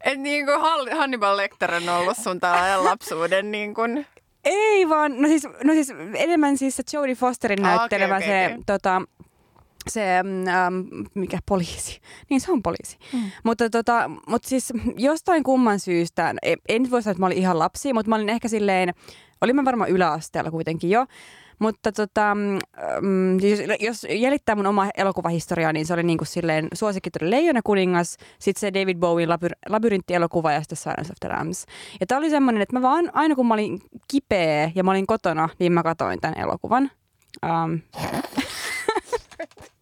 Et 0.05 0.19
niinku 0.19 0.51
Hannibal 0.97 1.37
Lecter 1.37 1.73
on 1.73 1.89
ollut 1.89 2.17
sun 2.17 2.39
tällainen 2.39 2.83
lapsuuden 2.83 3.51
niin 3.51 3.73
kuin... 3.73 4.05
Ei 4.43 4.89
vaan, 4.89 5.21
no 5.21 5.27
siis, 5.27 5.43
no 5.63 5.73
siis 5.73 5.93
enemmän 6.13 6.57
siis 6.57 6.75
se 6.75 6.83
Jodie 6.93 7.15
Fosterin 7.15 7.61
näyttelemä 7.61 8.15
okay, 8.15 8.27
okay, 8.27 8.47
se 8.47 8.53
okay. 8.53 8.63
Tota, 8.65 9.01
se, 9.89 10.17
ähm, 10.17 11.03
mikä 11.13 11.39
poliisi, 11.45 12.01
niin 12.29 12.41
se 12.41 12.51
on 12.51 12.63
poliisi. 12.63 12.97
Mm. 13.13 13.31
Mutta, 13.43 13.69
tota, 13.69 14.11
mutta 14.27 14.49
siis 14.49 14.73
jostain 14.97 15.43
kumman 15.43 15.79
syystä, 15.79 16.33
en, 16.41 16.57
en 16.69 16.91
voi 16.91 17.01
sanoa, 17.01 17.11
että 17.11 17.19
mä 17.19 17.25
olin 17.25 17.37
ihan 17.37 17.59
lapsi, 17.59 17.93
mutta 17.93 18.09
mä 18.09 18.15
olin 18.15 18.29
ehkä 18.29 18.47
silleen, 18.47 18.93
olin 19.41 19.55
mä 19.55 19.65
varmaan 19.65 19.89
yläasteella 19.89 20.51
kuitenkin 20.51 20.89
jo, 20.89 21.05
mutta 21.59 21.91
tota, 21.91 22.35
mm, 23.01 23.39
jos, 23.39 23.59
jos 23.79 24.07
jäljittää 24.09 24.55
mun 24.55 24.65
oma 24.67 24.89
elokuvahistoriaa, 24.97 25.73
niin 25.73 25.85
se 25.85 25.93
oli 25.93 26.03
niin 26.03 26.17
kuin 26.17 26.27
silleen 26.27 26.67
suosikki 26.73 27.11
tuli 27.11 27.31
Leijona 27.31 27.61
kuningas, 27.63 28.17
sitten 28.39 28.59
se 28.59 28.73
David 28.73 28.97
Bowie 28.97 29.25
labyr- 29.25 29.69
labyrintielokuva 29.69 30.51
ja 30.51 30.61
sitten 30.61 30.77
Silence 30.77 31.11
of 31.11 31.17
the 31.19 31.29
Lambs. 31.29 31.65
Ja 31.99 32.05
tämä 32.05 32.19
oli 32.19 32.29
semmoinen, 32.29 32.61
että 32.61 32.75
mä 32.75 32.81
vaan 32.81 33.11
aina 33.13 33.35
kun 33.35 33.47
mä 33.47 33.53
olin 33.53 33.79
kipeä 34.07 34.71
ja 34.75 34.83
mä 34.83 34.91
olin 34.91 35.07
kotona, 35.07 35.49
niin 35.59 35.71
mä 35.73 35.83
katoin 35.83 36.21
tämän 36.21 36.37
elokuvan. 36.37 36.91
Um, 37.45 37.81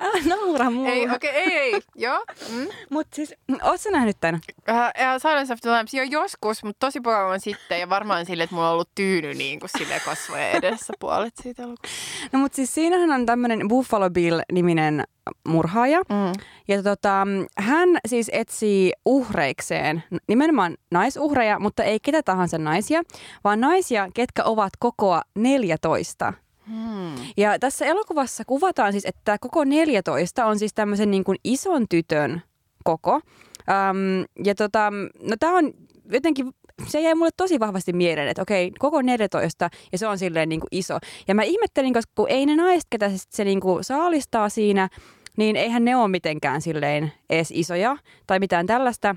Älä 0.00 0.18
naura 0.26 0.70
mua. 0.70 0.88
Ei, 0.88 1.10
okei, 1.10 1.30
okay, 1.30 1.42
ei, 1.42 1.74
ei, 1.74 1.80
joo. 1.96 2.24
Mm. 2.52 2.66
Mut 2.90 3.06
siis, 3.14 3.34
oot 3.62 3.80
sä 3.80 3.90
nähnyt 3.90 4.16
tän? 4.20 4.34
Uh, 4.34 4.74
uh, 4.74 5.20
Silence 5.22 5.52
of 5.52 5.60
the 5.60 5.70
Lambs, 5.70 5.94
jo 5.94 6.02
joskus, 6.02 6.64
mutta 6.64 6.86
tosi 6.86 7.00
paljon 7.00 7.40
sitten 7.40 7.80
ja 7.80 7.88
varmaan 7.88 8.26
sille, 8.26 8.42
että 8.42 8.54
mulla 8.54 8.68
on 8.68 8.72
ollut 8.72 8.94
tyyny 8.94 9.34
niin 9.34 9.60
kuin 9.60 9.70
sille 9.78 10.00
kasvojen 10.04 10.50
edessä 10.56 10.92
puolet 11.00 11.34
siitä 11.42 11.62
elokuvasta. 11.62 11.98
No 12.32 12.38
mut 12.38 12.54
siis 12.54 12.74
siinähän 12.74 13.10
on 13.10 13.26
tämmönen 13.26 13.68
Buffalo 13.68 14.10
Bill-niminen 14.10 15.04
murhaaja. 15.48 15.98
Mm. 15.98 16.32
Ja 16.68 16.82
tota, 16.82 17.26
hän 17.58 17.88
siis 18.08 18.30
etsii 18.32 18.92
uhreikseen 19.04 20.04
nimenomaan 20.28 20.76
naisuhreja, 20.90 21.58
mutta 21.58 21.84
ei 21.84 22.00
ketä 22.00 22.22
tahansa 22.22 22.58
naisia, 22.58 23.02
vaan 23.44 23.60
naisia, 23.60 24.08
ketkä 24.14 24.44
ovat 24.44 24.72
kokoa 24.78 25.22
14 25.34 26.32
Hmm. 26.72 27.14
Ja 27.36 27.58
tässä 27.58 27.86
elokuvassa 27.86 28.44
kuvataan 28.46 28.92
siis, 28.92 29.04
että 29.04 29.38
koko 29.40 29.64
14 29.64 30.46
on 30.46 30.58
siis 30.58 30.74
tämmöisen 30.74 31.10
niin 31.10 31.24
kuin 31.24 31.38
ison 31.44 31.86
tytön 31.88 32.42
koko. 32.84 33.14
Um, 33.14 34.24
ja 34.44 34.54
tota, 34.54 34.90
no 35.22 35.36
tämä 35.40 35.56
on 35.56 35.72
jotenkin 36.12 36.52
se 36.86 37.00
jäi 37.00 37.14
mulle 37.14 37.30
tosi 37.36 37.60
vahvasti 37.60 37.92
mieleen, 37.92 38.28
että 38.28 38.42
okei, 38.42 38.72
koko 38.78 39.02
14 39.02 39.70
ja 39.92 39.98
se 39.98 40.06
on 40.06 40.18
silleen 40.18 40.48
niin 40.48 40.60
kuin 40.60 40.68
iso. 40.70 40.98
Ja 41.28 41.34
mä 41.34 41.42
ihmettelin, 41.42 41.94
koska 41.94 42.12
kun 42.14 42.28
ei 42.28 42.46
ne 42.46 42.56
naiset, 42.56 42.86
ketä 42.90 43.10
se, 43.30 43.44
niin 43.44 43.60
kuin 43.60 43.84
saalistaa 43.84 44.48
siinä, 44.48 44.88
niin 45.36 45.56
eihän 45.56 45.84
ne 45.84 45.96
ole 45.96 46.08
mitenkään 46.08 46.62
silleen 46.62 47.12
edes 47.30 47.50
isoja 47.50 47.96
tai 48.26 48.38
mitään 48.38 48.66
tällaista. 48.66 49.16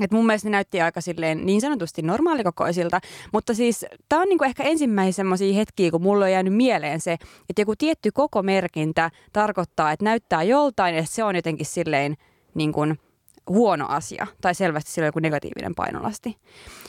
Et 0.00 0.10
mun 0.10 0.26
mielestä 0.26 0.48
ne 0.48 0.50
näytti 0.50 0.80
aika 0.80 1.00
silleen 1.00 1.46
niin 1.46 1.60
sanotusti 1.60 2.02
normaalikokoisilta, 2.02 3.00
mutta 3.32 3.54
siis 3.54 3.86
tämä 4.08 4.22
on 4.22 4.28
niinku 4.28 4.44
ehkä 4.44 4.62
ensimmäisiä 4.62 5.16
semmoisia 5.16 5.54
hetkiä, 5.54 5.90
kun 5.90 6.02
mulla 6.02 6.24
on 6.24 6.32
jäänyt 6.32 6.54
mieleen 6.54 7.00
se, 7.00 7.12
että 7.50 7.62
joku 7.62 7.76
tietty 7.78 8.10
koko 8.12 8.42
merkintä 8.42 9.10
tarkoittaa, 9.32 9.92
että 9.92 10.04
näyttää 10.04 10.42
joltain 10.42 10.94
ja 10.94 11.02
se 11.06 11.24
on 11.24 11.36
jotenkin 11.36 11.66
silleen 11.66 12.16
niin 12.54 12.72
kuin 12.72 12.98
huono 13.48 13.86
asia 13.88 14.26
tai 14.40 14.54
selvästi 14.54 14.90
sillä 14.90 15.06
joku 15.06 15.18
negatiivinen 15.18 15.74
painolasti. 15.74 16.36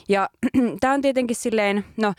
Ja 0.10 0.30
tämä 0.80 0.94
on 0.94 1.02
tietenkin 1.02 1.36
silleen, 1.36 1.86
no 1.98 2.14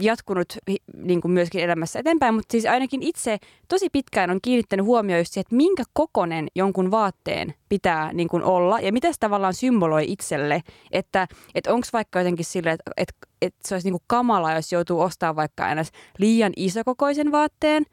jatkunut 0.00 0.56
niin 0.96 1.20
kuin 1.20 1.32
myöskin 1.32 1.60
elämässä 1.60 1.98
eteenpäin, 1.98 2.34
mutta 2.34 2.52
siis 2.52 2.66
ainakin 2.66 3.02
itse 3.02 3.38
tosi 3.68 3.90
pitkään 3.92 4.30
on 4.30 4.38
kiinnittänyt 4.42 4.86
huomioon 4.86 5.20
just 5.20 5.32
siihen, 5.32 5.42
että 5.42 5.56
minkä 5.56 5.82
kokonen 5.92 6.48
jonkun 6.54 6.90
vaatteen 6.90 7.54
pitää 7.68 8.12
niin 8.12 8.28
kuin 8.28 8.42
olla 8.42 8.80
ja 8.80 8.92
mitä 8.92 9.12
se 9.12 9.18
tavallaan 9.20 9.54
symboloi 9.54 10.04
itselle, 10.12 10.62
että, 10.92 11.28
että 11.54 11.72
onko 11.72 11.86
vaikka 11.92 12.20
jotenkin 12.20 12.44
silleen, 12.44 12.74
että, 12.74 12.90
että, 12.96 13.14
että 13.42 13.68
se 13.68 13.74
olisi 13.74 13.86
niin 13.86 13.92
kuin 13.92 14.04
kamala, 14.06 14.52
jos 14.52 14.72
joutuu 14.72 15.00
ostamaan 15.00 15.36
vaikka 15.36 15.64
aina 15.66 15.82
liian 16.18 16.52
isokokoisen 16.56 17.32
vaatteen, 17.32 17.84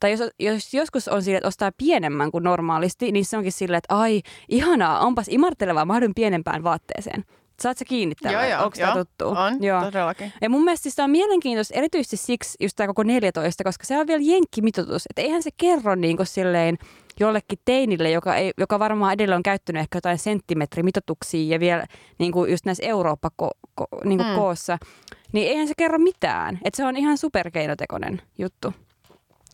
tai 0.00 0.10
jos, 0.10 0.20
jos 0.38 0.74
joskus 0.74 1.08
on 1.08 1.22
sille, 1.22 1.36
että 1.36 1.48
ostaa 1.48 1.72
pienemmän 1.78 2.30
kuin 2.30 2.44
normaalisti, 2.44 3.12
niin 3.12 3.24
se 3.24 3.36
onkin 3.36 3.52
silleen, 3.52 3.78
että 3.78 3.96
ai, 3.96 4.20
ihanaa, 4.48 5.00
onpas 5.00 5.26
imartelevaa 5.28 5.84
mahdollisimman 5.84 6.14
pienempään 6.14 6.64
vaatteeseen. 6.64 7.24
Saat 7.60 7.78
sä 7.78 7.84
kiinni 7.84 8.14
Joo, 8.24 8.42
joo, 8.42 8.64
Onko 8.64 8.76
tämä 8.78 8.94
tuttu? 8.94 9.28
On, 9.28 9.62
joo. 9.62 9.82
todellakin. 9.82 10.32
Ja 10.40 10.50
mun 10.50 10.64
mielestä 10.64 10.82
siis 10.82 10.98
on 10.98 11.10
mielenkiintoista 11.10 11.74
erityisesti 11.74 12.16
siksi 12.16 12.56
just 12.60 12.76
tämä 12.76 12.86
koko 12.86 13.02
14, 13.02 13.64
koska 13.64 13.84
se 13.84 13.98
on 13.98 14.06
vielä 14.06 14.22
jenkkimitoitus. 14.24 15.06
Että 15.10 15.22
eihän 15.22 15.42
se 15.42 15.50
kerro 15.56 15.94
niin 15.94 16.16
kuin 16.16 16.26
silleen 16.26 16.78
jollekin 17.20 17.58
teinille, 17.64 18.10
joka, 18.10 18.36
ei, 18.36 18.52
joka 18.58 18.78
varmaan 18.78 19.12
edelleen 19.12 19.36
on 19.36 19.42
käyttänyt 19.42 19.80
ehkä 19.80 19.96
jotain 19.96 20.18
senttimetrimitoituksia 20.18 21.54
ja 21.54 21.60
vielä 21.60 21.86
niin 22.18 22.32
kuin 22.32 22.50
just 22.50 22.64
näissä 22.64 22.86
Eurooppa-koossa, 22.86 24.04
niin 24.04 24.20
mm. 24.20 24.34
koossa, 24.34 24.78
niin 25.32 25.48
eihän 25.48 25.68
se 25.68 25.74
kerro 25.76 25.98
mitään. 25.98 26.58
Että 26.64 26.76
se 26.76 26.84
on 26.84 26.96
ihan 26.96 27.18
superkeinotekoinen 27.18 28.22
juttu. 28.38 28.74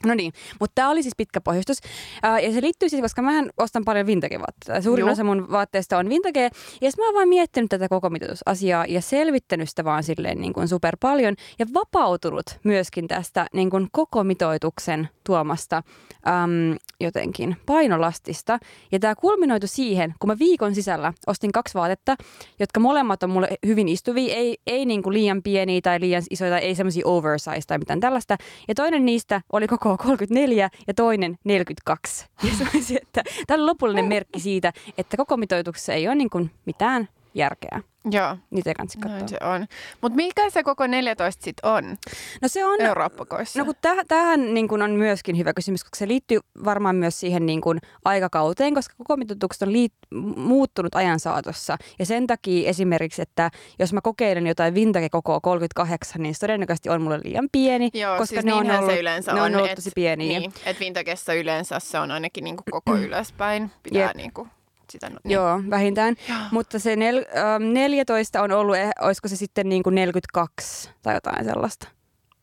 No 0.04 0.14
niin, 0.14 0.32
mutta 0.61 0.75
tämä 0.75 0.90
oli 0.90 1.02
siis 1.02 1.14
pitkä 1.16 1.40
pohjustus. 1.40 1.78
Ää, 2.23 2.40
ja 2.40 2.52
se 2.52 2.61
liittyy 2.62 2.88
siis, 2.88 3.02
koska 3.02 3.23
mä 3.23 3.44
ostan 3.56 3.84
paljon 3.84 4.06
vintage-vaatteita. 4.06 4.82
Suurin 4.82 5.02
Joo. 5.02 5.12
osa 5.12 5.25
mun 5.25 5.50
vaatteista 5.50 5.99
on 5.99 6.08
vintage. 6.08 6.50
Ja 6.80 6.90
mä 6.99 7.06
oon 7.06 7.14
vaan 7.14 7.28
miettinyt 7.28 7.68
tätä 7.68 7.88
koko 7.88 8.11
mitoitusasiaa 8.11 8.84
ja 8.88 9.00
selvittänyt 9.00 9.68
sitä 9.68 9.84
vaan 9.84 10.02
silleen 10.02 10.40
niin 10.40 10.52
kuin 10.52 10.68
super 10.68 10.96
paljon. 11.00 11.34
Ja 11.58 11.66
vapautunut 11.75 12.46
myöskin 12.64 13.08
tästä 13.08 13.46
niin 13.52 13.71
kuin 13.71 13.88
koko 13.93 14.25
mitoituksen 14.25 15.08
tuomasta 15.26 15.82
äm, 16.28 16.76
jotenkin 17.04 17.56
painolastista. 17.67 18.58
Ja 18.93 18.99
tämä 18.99 19.14
kulminoitu 19.14 19.67
siihen, 19.67 20.14
kun 20.19 20.28
mä 20.28 20.38
viikon 20.38 20.75
sisällä 20.75 21.12
ostin 21.26 21.52
kaksi 21.52 21.75
vaatetta, 21.75 22.17
jotka 22.58 22.80
molemmat 22.80 23.23
on 23.23 23.30
mulle 23.30 23.49
hyvin 23.67 23.88
istuvia. 23.88 24.34
Ei, 24.34 24.58
ei 24.67 24.86
niin 24.86 25.02
kuin 25.02 25.14
liian 25.14 25.43
pieniä 25.43 25.80
tai 25.80 26.00
liian 26.00 26.23
isoja 26.30 26.50
tai 26.50 26.60
ei 26.60 26.75
semmoisia 26.75 27.06
oversize 27.06 27.67
tai 27.67 27.78
mitään 27.78 28.00
tällaista. 28.00 28.36
Ja 28.69 28.75
toinen 28.75 29.04
niistä 29.04 29.40
oli 29.52 29.67
koko 29.67 29.97
34 29.97 30.71
ja 30.86 30.95
toinen 30.95 31.38
42. 31.45 32.26
Ja 32.43 32.82
se 32.82 32.99
että 33.02 33.23
tämä 33.47 33.56
oli 33.56 33.67
lopullinen 33.67 34.04
merkki 34.04 34.40
siitä, 34.40 34.73
että 34.99 35.17
koko 35.17 35.36
mitoituksessa 35.36 35.93
ei 35.93 36.08
ole 36.08 36.14
niin 36.14 36.30
kuin 36.30 36.50
mitään 36.67 37.08
järkeä. 37.34 37.80
Joo. 38.10 38.36
Niitä 38.50 38.70
ei 38.70 38.75
kannata 38.75 38.99
katsoa. 39.00 39.28
se 39.28 39.36
on. 39.40 39.66
Mutta 40.00 40.16
mikä 40.16 40.50
se 40.50 40.62
koko 40.62 40.86
14 40.86 41.44
sitten 41.44 41.70
on? 41.70 41.97
No 42.42 42.49
se 42.49 42.64
on... 42.64 42.80
Eurooppakoissa. 42.80 43.58
No 43.58 43.64
kun 43.64 43.75
täh, 43.80 43.97
tähän 44.08 44.54
niin 44.54 44.68
kun 44.68 44.82
on 44.82 44.90
myöskin 44.90 45.38
hyvä 45.38 45.52
kysymys, 45.54 45.84
koska 45.84 45.97
se 45.97 46.08
liittyy 46.08 46.40
varmaan 46.64 46.97
myös 46.97 47.20
siihen 47.20 47.47
niin 47.47 47.60
kun 47.60 47.78
aikakauteen, 48.04 48.75
koska 48.75 48.94
koko 48.99 49.16
mitoitukset 49.16 49.62
on 49.62 49.68
liit- 49.68 50.18
muuttunut 50.36 50.94
ajan 50.94 51.20
saatossa. 51.20 51.76
Ja 51.99 52.06
sen 52.06 52.26
takia 52.26 52.68
esimerkiksi, 52.68 53.23
että 53.23 53.50
jos 53.78 53.92
mä 53.92 54.00
kokeilen 54.00 54.47
jotain 54.47 54.75
vintage 54.75 55.08
koko 55.08 55.40
38, 55.40 56.23
niin 56.23 56.34
se 56.34 56.40
todennäköisesti 56.40 56.88
on 56.88 57.02
mulle 57.02 57.20
liian 57.25 57.49
pieni. 57.52 57.90
Joo, 57.94 58.18
koska 58.18 58.34
siis 58.34 58.44
ne 58.44 58.54
on 58.54 58.70
ollut, 58.70 58.90
se 58.90 59.00
yleensä 59.00 59.32
ne 59.32 59.42
on, 59.42 59.47
on 59.47 59.56
ollut 59.56 59.70
et, 59.70 59.76
tosi 59.76 59.90
pieniä. 59.94 60.38
Niin, 60.40 60.52
että 60.66 60.80
vintagessa 60.80 61.34
yleensä 61.34 61.78
se 61.78 61.99
on 61.99 62.10
ainakin 62.10 62.44
niin 62.44 62.56
koko 62.70 62.97
ylöspäin. 63.06 63.70
Pitää 63.82 64.06
yep. 64.06 64.16
niin 64.16 64.32
kuin 64.32 64.50
sitä. 64.90 65.08
Niin. 65.08 65.18
Joo, 65.25 65.62
vähintään. 65.70 66.14
Joo. 66.28 66.38
Mutta 66.50 66.78
se 66.78 66.97
nel, 66.97 67.16
äh, 67.16 67.60
14 67.60 68.42
on 68.42 68.52
ollut, 68.52 68.76
eh, 68.76 68.90
olisiko 69.00 69.28
se 69.28 69.36
sitten 69.36 69.68
niin 69.68 69.82
kuin 69.82 69.94
42 69.94 70.90
tai 71.02 71.14
jotain 71.14 71.44
sellaista 71.44 71.88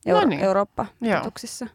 Euro- 0.06 0.22
no 0.22 0.28
niin. 0.28 0.42
Eurooppa-tuksissa. 0.42 1.68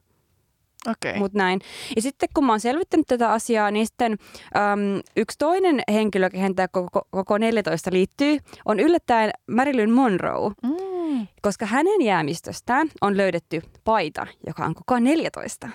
Okay. 0.89 1.19
Mut 1.19 1.33
näin. 1.33 1.61
Ja 1.97 2.03
sitten 2.03 2.29
kun 2.35 2.47
mä 2.47 2.53
oon 2.53 2.61
selvittänyt 2.61 3.07
tätä 3.07 3.33
asiaa, 3.33 3.71
niin 3.71 3.87
sitten 3.87 4.13
äm, 4.57 5.01
yksi 5.17 5.39
toinen 5.39 5.83
henkilö, 5.93 6.31
kehen 6.31 6.55
tämä 6.55 6.69
koko, 6.69 7.09
koko 7.11 7.39
14 7.39 7.91
liittyy, 7.93 8.39
on 8.65 8.81
yllättäen 8.81 9.31
Marilyn 9.51 9.91
Monroe. 9.91 10.53
Mm. 10.63 11.27
Koska 11.43 11.67
hänen 11.67 12.03
jäämistöstään 12.03 12.89
on 13.01 13.17
löydetty 13.17 13.63
paita, 13.85 14.27
joka 14.47 14.65
on 14.65 14.75
koko 14.75 14.99
14. 14.99 15.69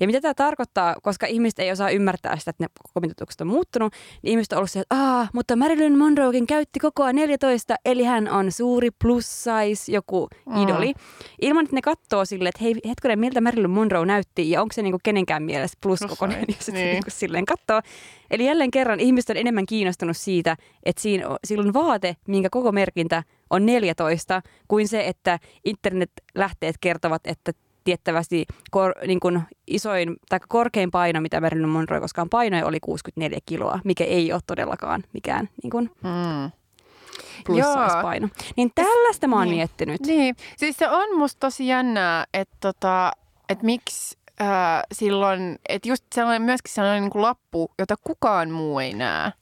Ja 0.00 0.06
mitä 0.06 0.20
tämä 0.20 0.34
tarkoittaa, 0.34 0.96
koska 1.02 1.26
ihmiset 1.26 1.58
ei 1.58 1.72
osaa 1.72 1.90
ymmärtää 1.90 2.36
sitä, 2.36 2.50
että 2.50 2.64
ne 2.64 2.68
komitoitukset 2.94 3.40
on 3.40 3.46
muuttunut, 3.46 3.92
niin 4.22 4.30
ihmiset 4.30 4.52
on 4.52 4.58
ollut 4.58 4.70
se, 4.70 4.80
että 4.80 4.96
Aa, 4.96 5.28
mutta 5.32 5.56
Marilyn 5.56 5.98
Monroekin 5.98 6.46
käytti 6.46 6.78
kokoa 6.78 7.12
14, 7.12 7.74
eli 7.84 8.04
hän 8.04 8.28
on 8.28 8.52
suuri 8.52 8.88
plus 9.02 9.44
size 9.44 9.92
joku 9.92 10.28
mm. 10.46 10.62
idoli. 10.62 10.94
Ilman, 11.40 11.64
että 11.64 11.76
ne 11.76 11.82
katsoo 11.82 12.24
silleen, 12.24 12.48
että 12.48 12.64
hei, 12.64 12.74
hetkinen, 12.88 13.18
miltä 13.18 13.40
Marilyn 13.40 13.70
Monroe 13.70 14.06
näytti 14.06 14.50
ja 14.50 14.62
onko 14.62 14.72
se 14.72 14.82
niinku 14.82 14.98
kenenkään 15.02 15.42
pluskokoinen, 15.82 16.44
plus 16.46 16.56
jos 16.56 16.68
niin. 16.74 16.86
niinku 16.86 17.10
silleen 17.10 17.44
katsoo. 17.44 17.80
Eli 18.30 18.46
jälleen 18.46 18.70
kerran 18.70 19.00
ihmiset 19.00 19.30
on 19.30 19.36
enemmän 19.36 19.66
kiinnostunut 19.66 20.16
siitä, 20.16 20.56
että 20.82 21.02
siinä 21.02 21.28
on, 21.28 21.36
silloin 21.44 21.74
vaate, 21.74 22.16
minkä 22.28 22.48
koko 22.50 22.72
merkintä 22.72 23.22
on 23.50 23.66
14, 23.66 24.42
kuin 24.68 24.88
se, 24.88 25.06
että 25.06 25.38
internet-lähteet 25.64 26.76
kertovat, 26.80 27.26
että 27.26 27.52
tiettävästi 27.84 28.46
kor, 28.70 28.92
niin 29.06 29.20
kuin 29.20 29.42
isoin 29.66 30.16
tai 30.28 30.40
korkein 30.48 30.90
paino, 30.90 31.20
mitä 31.20 31.40
Marilyn 31.40 31.68
Monroe 31.68 32.00
koskaan 32.00 32.28
painoi, 32.28 32.62
oli 32.62 32.80
64 32.80 33.38
kiloa, 33.46 33.80
mikä 33.84 34.04
ei 34.04 34.32
ole 34.32 34.40
todellakaan 34.46 35.04
mikään 35.12 35.48
niin 35.62 35.70
kuin, 35.70 35.90
mm. 36.02 36.50
paino. 38.02 38.28
Niin 38.56 38.70
tällaista 38.74 39.26
mä 39.26 39.36
oon 39.36 39.44
niin. 39.44 39.56
miettinyt. 39.56 40.00
Niin, 40.00 40.36
siis 40.56 40.76
se 40.76 40.88
on 40.88 41.18
musta 41.18 41.40
tosi 41.40 41.66
jännää, 41.66 42.24
että 42.34 42.56
tota, 42.60 43.12
et 43.48 43.62
miksi 43.62 44.18
äh, 44.40 44.82
silloin, 44.92 45.58
että 45.68 45.88
just 45.88 46.04
sellainen, 46.14 46.42
myöskin 46.42 46.72
sellainen 46.72 47.02
niin 47.02 47.10
kuin 47.10 47.22
lappu, 47.22 47.70
jota 47.78 47.94
kukaan 48.04 48.50
muu 48.50 48.78
ei 48.78 48.92
näe. 48.94 49.32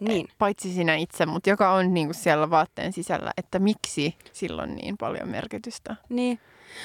Niin. 0.00 0.28
Paitsi 0.38 0.72
sinä 0.72 0.94
itse, 0.94 1.26
mutta 1.26 1.50
joka 1.50 1.72
on 1.72 1.94
niin 1.94 2.06
kuin 2.06 2.14
siellä 2.14 2.50
vaatteen 2.50 2.92
sisällä, 2.92 3.32
että 3.36 3.58
miksi 3.58 4.16
silloin 4.32 4.74
niin 4.74 4.96
paljon 4.98 5.28
merkitystä. 5.28 5.96
Niin. 6.08 6.40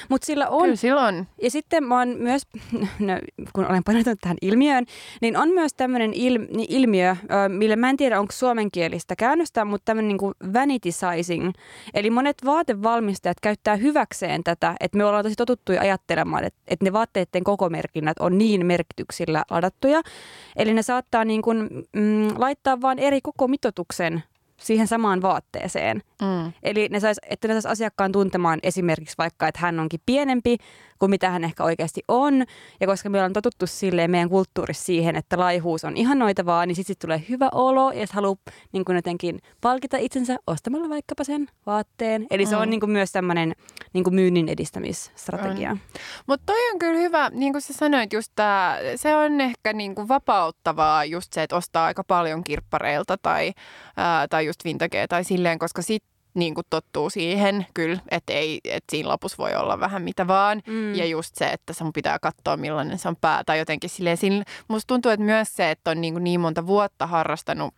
Mutta 0.08 0.26
sillä 0.26 0.48
on. 0.48 0.62
Kyllä 0.62 0.76
sillä 0.76 1.06
on. 1.06 1.26
Ja 1.42 1.50
sitten 1.50 1.84
mä 1.84 1.98
oon 1.98 2.08
myös, 2.08 2.42
no, 2.98 3.18
kun 3.52 3.66
olen 3.66 3.84
paneutunut 3.84 4.18
tähän 4.20 4.36
ilmiöön, 4.42 4.86
niin 5.20 5.36
on 5.36 5.48
myös 5.48 5.74
tämmöinen 5.74 6.14
il, 6.14 6.38
niin 6.38 6.66
ilmiö, 6.68 7.16
millä 7.48 7.76
mä 7.76 7.90
en 7.90 7.96
tiedä, 7.96 8.20
onko 8.20 8.32
suomenkielistä 8.32 9.16
käännöstä, 9.16 9.64
mutta 9.64 9.84
tämmöinen 9.84 10.16
niin 10.16 10.52
vanity 10.52 10.90
sizing. 10.92 11.52
Eli 11.94 12.10
monet 12.10 12.36
vaatevalmistajat 12.44 13.40
käyttää 13.42 13.76
hyväkseen 13.76 14.44
tätä, 14.44 14.74
että 14.80 14.98
me 14.98 15.04
ollaan 15.04 15.24
tosi 15.24 15.36
totuttuja 15.36 15.80
ajattelemaan, 15.80 16.44
että, 16.44 16.60
että 16.68 16.84
ne 16.84 16.92
vaatteiden 16.92 17.44
kokomerkinnät 17.44 18.18
on 18.20 18.38
niin 18.38 18.66
merkityksillä 18.66 19.44
ladattuja. 19.50 20.00
Eli 20.56 20.74
ne 20.74 20.82
saattaa 20.82 21.24
niin 21.24 21.42
kuin, 21.42 21.68
mm, 21.96 22.28
laittaa 22.38 22.80
vain 22.80 22.98
eri 22.98 23.20
koko 23.20 23.48
mitotuksen 23.48 24.22
siihen 24.60 24.86
samaan 24.86 25.22
vaatteeseen. 25.22 26.02
Mm. 26.22 26.52
Eli 26.62 26.88
ne 26.88 27.00
sais, 27.00 27.18
että 27.30 27.48
ne 27.48 27.54
sais 27.54 27.66
asiakkaan 27.66 28.12
tuntemaan 28.12 28.58
esimerkiksi 28.62 29.14
vaikka, 29.18 29.48
että 29.48 29.60
hän 29.60 29.80
onkin 29.80 30.00
pienempi 30.06 30.56
kuin 31.00 31.10
mitä 31.10 31.30
hän 31.30 31.44
ehkä 31.44 31.64
oikeasti 31.64 32.00
on. 32.08 32.44
Ja 32.80 32.86
koska 32.86 33.10
me 33.10 33.18
ollaan 33.18 33.32
totuttu 33.32 33.66
silleen 33.66 34.10
meidän 34.10 34.28
kulttuurissa 34.28 34.84
siihen, 34.84 35.16
että 35.16 35.38
laihuus 35.38 35.84
on 35.84 35.96
ihanoitavaa, 35.96 36.66
niin 36.66 36.76
sitten 36.76 36.94
sit 36.94 36.98
tulee 36.98 37.24
hyvä 37.28 37.48
olo 37.52 37.92
ja 37.92 38.06
haluaa 38.12 38.36
niin 38.72 38.84
kuin 38.84 38.96
jotenkin 38.96 39.38
palkita 39.60 39.96
itsensä 39.96 40.36
ostamalla 40.46 40.88
vaikkapa 40.88 41.24
sen 41.24 41.46
vaatteen. 41.66 42.26
Eli 42.30 42.46
se 42.46 42.56
mm. 42.56 42.62
on 42.62 42.70
niin 42.70 42.80
kuin 42.80 42.90
myös 42.90 43.12
tämmöinen 43.12 43.52
niin 43.92 44.04
kuin 44.04 44.14
myynnin 44.14 44.48
edistämisstrategia. 44.48 45.76
Mutta 46.26 46.46
toi 46.46 46.70
on 46.72 46.78
kyllä 46.78 46.98
hyvä, 46.98 47.30
niin 47.32 47.52
kuin 47.52 47.62
sä 47.62 47.72
sanoit, 47.72 48.12
just 48.12 48.32
tää, 48.34 48.78
se 48.96 49.14
on 49.14 49.40
ehkä 49.40 49.72
niin 49.72 49.94
kuin 49.94 50.08
vapauttavaa 50.08 51.04
just 51.04 51.32
se, 51.32 51.42
että 51.42 51.56
ostaa 51.56 51.84
aika 51.84 52.04
paljon 52.04 52.44
kirppareilta 52.44 53.16
tai, 53.22 53.52
ää, 53.96 54.28
tai 54.28 54.46
just 54.46 54.64
vintagea 54.64 55.08
tai 55.08 55.24
silleen, 55.24 55.58
koska 55.58 55.82
sit 55.82 56.04
niin 56.34 56.54
kuin 56.54 56.64
tottuu 56.70 57.10
siihen 57.10 57.66
kyllä, 57.74 58.00
että, 58.10 58.32
ei, 58.32 58.60
että 58.64 58.90
siinä 58.90 59.08
lopussa 59.08 59.38
voi 59.38 59.54
olla 59.54 59.80
vähän 59.80 60.02
mitä 60.02 60.26
vaan. 60.26 60.62
Mm. 60.66 60.94
Ja 60.94 61.06
just 61.06 61.34
se, 61.34 61.46
että 61.46 61.72
sun 61.72 61.92
pitää 61.92 62.18
katsoa 62.18 62.56
millainen 62.56 62.98
se 62.98 63.08
on 63.08 63.16
pää 63.20 63.44
tai 63.44 63.58
jotenkin 63.58 63.90
silleen. 63.90 64.16
Sillä, 64.16 64.44
musta 64.68 64.86
tuntuu, 64.86 65.12
että 65.12 65.24
myös 65.24 65.56
se, 65.56 65.70
että 65.70 65.90
on 65.90 66.00
niin, 66.00 66.14
kuin 66.14 66.24
niin 66.24 66.40
monta 66.40 66.66
vuotta 66.66 67.06
harrastanut 67.06 67.74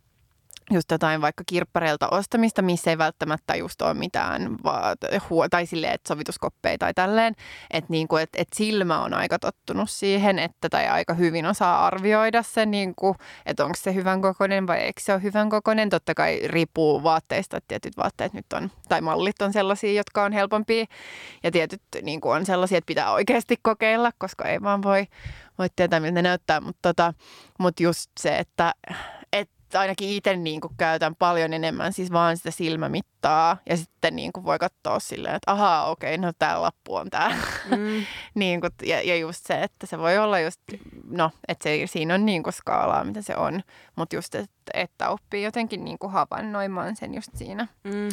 just 0.71 0.91
jotain 0.91 1.21
vaikka 1.21 1.45
kirppareilta 1.47 2.09
ostamista, 2.11 2.63
missä 2.63 2.91
ei 2.91 2.99
välttämättä 2.99 3.55
just 3.55 3.83
ole 3.83 3.95
mitään, 3.95 4.57
va- 4.65 5.49
tai 5.51 5.67
silleen, 5.67 5.93
että 5.93 6.09
sovituskoppeja 6.09 6.79
tai 6.79 6.95
tälleen. 6.95 7.35
Että 7.71 7.91
niinku, 7.91 8.17
et, 8.17 8.31
et 8.37 8.49
silmä 8.55 9.03
on 9.03 9.15
aika 9.15 9.39
tottunut 9.39 9.91
siihen, 9.91 10.39
että 10.39 10.69
tai 10.69 10.89
aika 10.89 11.15
hyvin 11.15 11.47
osaa 11.47 11.87
arvioida 11.87 12.43
sen, 12.43 12.71
niinku, 12.71 13.17
että 13.47 13.65
onko 13.65 13.77
se 13.77 13.95
hyvän 13.95 14.23
kokoinen 14.23 14.67
vai 14.67 14.79
eikö 14.79 15.01
se 15.01 15.13
ole 15.13 15.23
hyvän 15.23 15.51
kokoinen. 15.51 15.91
Totta 15.91 16.15
kai 16.15 16.41
riippuu 16.45 17.03
vaatteista, 17.03 17.57
että 17.57 17.69
tietyt 17.69 17.97
vaatteet 17.97 18.33
nyt 18.33 18.53
on, 18.53 18.71
tai 18.89 19.01
mallit 19.01 19.43
on 19.43 19.53
sellaisia, 19.53 19.93
jotka 19.93 20.25
on 20.25 20.33
helpompia. 20.33 20.85
Ja 21.43 21.51
tietyt 21.51 21.83
niinku, 22.03 22.31
on 22.31 22.47
sellaisia, 22.47 22.79
että 22.79 22.87
pitää 22.87 23.13
oikeasti 23.13 23.57
kokeilla, 23.63 24.11
koska 24.19 24.45
ei 24.45 24.63
vaan 24.63 24.83
voi, 24.83 25.07
voi 25.59 25.69
tietää, 25.77 26.01
miltä 26.01 26.15
ne 26.15 26.23
näyttää. 26.23 26.61
Mutta 26.61 26.79
tota, 26.83 27.15
mut 27.59 27.81
just 27.81 28.11
se, 28.21 28.39
että 28.39 28.75
ainakin 29.81 30.09
itse 30.09 30.37
niin 30.37 30.61
kuin 30.61 30.75
käytän 30.77 31.15
paljon 31.15 31.53
enemmän 31.53 31.93
siis 31.93 32.13
vaan 32.13 32.37
sitä 32.37 32.51
silmämittaa 32.51 33.57
ja 33.69 33.77
sitten 33.77 34.17
niin 34.17 34.33
kuin 34.33 34.45
voi 34.45 34.59
katsoa 34.59 35.01
silleen, 35.01 35.35
että 35.35 35.53
ahaa, 35.53 35.91
okei, 35.91 36.19
no 36.19 36.33
tämä 36.39 36.63
lappu 36.63 36.95
on 36.95 37.11
tämä. 37.11 37.37
Mm. 37.71 38.05
niin 38.35 38.61
kuin, 38.61 38.71
ja, 38.83 39.03
ja 39.03 39.17
just 39.17 39.47
se, 39.47 39.63
että 39.63 39.87
se 39.87 39.99
voi 39.99 40.19
olla 40.19 40.41
just, 40.41 40.61
no, 41.05 41.31
että 41.49 41.63
se, 41.63 41.83
siinä 41.87 42.15
on 42.15 42.27
niin 42.27 42.43
kuin 42.43 42.55
skaalaa, 42.55 43.05
mitä 43.05 43.23
se 43.23 43.37
on, 43.37 43.63
mutta 43.97 44.17
just, 44.17 44.35
että, 44.35 44.71
että 44.75 45.09
oppii 45.09 45.43
jotenkin 45.43 45.85
niin 45.85 45.99
kuin 45.99 46.13
havainnoimaan 46.13 46.97
sen 46.97 47.15
just 47.15 47.31
siinä. 47.35 47.69
Mm 47.85 48.09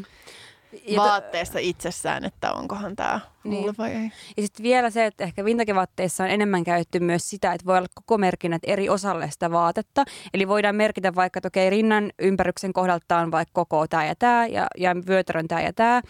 vaatteessa 0.98 1.60
itsessään, 1.60 2.26
että 2.26 2.54
onkohan 2.54 2.96
tämä 2.96 3.20
niin. 3.44 3.62
mulle 3.62 3.74
vai 3.78 3.92
ei. 3.92 4.12
Ja 4.38 4.44
sitten 4.44 4.64
vielä 4.64 4.90
se, 4.90 5.06
että 5.06 5.24
ehkä 5.24 5.46
vintagevaatteissa 5.46 6.24
on 6.24 6.30
enemmän 6.30 6.64
käytetty 6.64 7.00
myös 7.00 7.30
sitä, 7.30 7.54
että 7.54 7.66
voi 7.66 7.78
olla 7.78 7.88
koko 7.96 8.18
merkinnät 8.18 8.62
eri 8.66 8.90
osalle 8.90 9.32
sitä 9.32 9.52
vaatetta. 9.52 10.06
Eli 10.34 10.48
voidaan 10.48 10.76
merkitä 10.76 11.16
vaikka, 11.16 11.38
että 11.38 11.48
okei, 11.48 11.70
rinnan 11.70 12.12
ympäryksen 12.20 12.74
kohdalta 12.74 13.18
on 13.18 13.32
vaikka 13.32 13.52
koko 13.54 13.88
tämä 13.88 14.06
ja 14.06 14.16
tämä 14.16 14.48
ja, 14.48 14.68
ja 14.78 14.96
vyötärön 15.08 15.48
tämä 15.48 15.62
ja 15.62 15.74
tämä. 15.74 16.02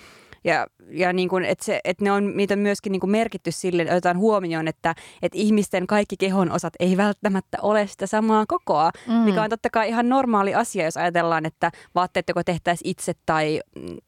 Ja, 0.44 0.68
ja 0.90 1.14
niin 1.14 1.30
kuin, 1.30 1.46
että, 1.46 1.66
se, 1.66 1.80
että 1.84 2.04
ne 2.04 2.12
on, 2.12 2.38
niitä 2.38 2.54
on 2.54 2.60
myöskin 2.60 2.92
niin 2.92 3.00
kuin 3.00 3.12
merkitty 3.12 3.52
sille, 3.52 3.82
että 3.82 3.94
otetaan 3.94 4.18
huomioon, 4.18 4.68
että, 4.68 4.96
että 5.22 5.38
ihmisten 5.38 5.88
kaikki 5.88 6.18
kehon 6.18 6.52
osat 6.52 6.74
ei 6.80 6.98
välttämättä 6.98 7.58
ole 7.62 7.88
sitä 7.88 8.08
samaa 8.08 8.46
kokoa, 8.48 8.92
mm. 9.08 9.14
mikä 9.14 9.44
on 9.44 9.50
totta 9.50 9.70
kai 9.70 9.90
ihan 9.90 10.10
normaali 10.10 10.56
asia, 10.56 10.86
jos 10.86 10.98
ajatellaan, 10.98 11.46
että 11.46 11.72
vaatteet 11.96 12.28
joko 12.28 12.44
tehtäisiin 12.44 12.92
itse 12.92 13.14
tai, 13.26 13.62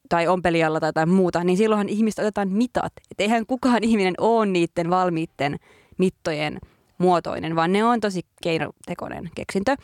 tai 0.08 0.28
ompelijalla 0.28 0.80
tai 0.80 0.88
jotain 0.88 1.08
muuta, 1.08 1.44
niin 1.44 1.56
silloinhan 1.56 1.88
ihmistä 1.88 2.22
otetaan 2.22 2.52
mitat. 2.52 2.92
Että 3.10 3.22
eihän 3.22 3.46
kukaan 3.46 3.84
ihminen 3.84 4.14
ole 4.18 4.46
niiden 4.46 4.90
valmiitten 4.90 5.56
mittojen 5.98 6.58
muotoinen, 6.98 7.56
vaan 7.56 7.72
ne 7.72 7.84
on 7.84 8.00
tosi 8.00 8.20
keinotekoinen 8.42 9.30
keksintö. 9.34 9.76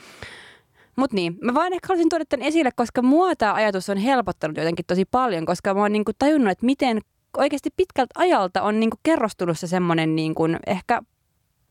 Mutta 0.99 1.15
niin, 1.15 1.39
mä 1.43 1.55
vaan 1.55 1.73
ehkä 1.73 1.89
haluaisin 1.89 2.09
tuoda 2.09 2.25
tämän 2.29 2.47
esille, 2.47 2.71
koska 2.77 3.03
mua 3.03 3.37
tämä 3.37 3.55
ajatus 3.55 3.91
on 3.91 3.97
helpottanut 3.97 4.57
jotenkin 4.57 4.87
tosi 4.87 5.05
paljon, 5.05 5.47
koska 5.47 5.75
mä 5.75 5.81
oon 5.81 5.93
niinku 5.93 6.13
tajunnut, 6.19 6.51
että 6.51 6.67
miten 6.67 7.01
oikeasti 7.37 7.71
pitkältä 7.77 8.15
ajalta 8.15 8.63
on 8.63 8.81
niinku 8.81 8.97
kerrostunut 9.03 9.59
se 9.59 9.67
semmoinen 9.67 10.17
niinku 10.17 10.43
ehkä 10.67 11.03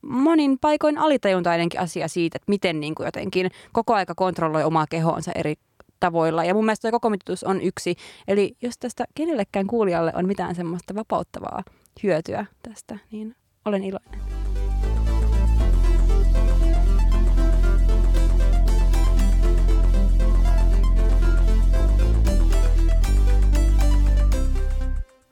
monin 0.02 0.58
paikoin 0.62 0.98
alitajuntainenkin 0.98 1.80
asia 1.80 2.08
siitä, 2.08 2.36
että 2.36 2.50
miten 2.50 2.80
niinku 2.80 3.04
jotenkin 3.04 3.52
koko 3.74 3.94
aika 3.94 4.16
kontrolloi 4.16 4.64
omaa 4.64 4.86
kehoonsa 4.90 5.32
eri 5.36 5.54
tavoilla. 6.00 6.44
Ja 6.44 6.54
mun 6.54 6.66
mielestä 6.66 6.92
koko 6.92 7.12
on 7.46 7.62
yksi. 7.62 7.96
Eli 8.28 8.56
jos 8.62 8.78
tästä 8.78 9.06
kenellekään 9.16 9.68
kuulijalle 9.68 10.12
on 10.16 10.28
mitään 10.28 10.56
semmoista 10.56 10.96
vapauttavaa 10.96 11.64
hyötyä 12.04 12.46
tästä, 12.64 12.98
niin 13.12 13.36
olen 13.66 13.84
iloinen. 13.84 14.37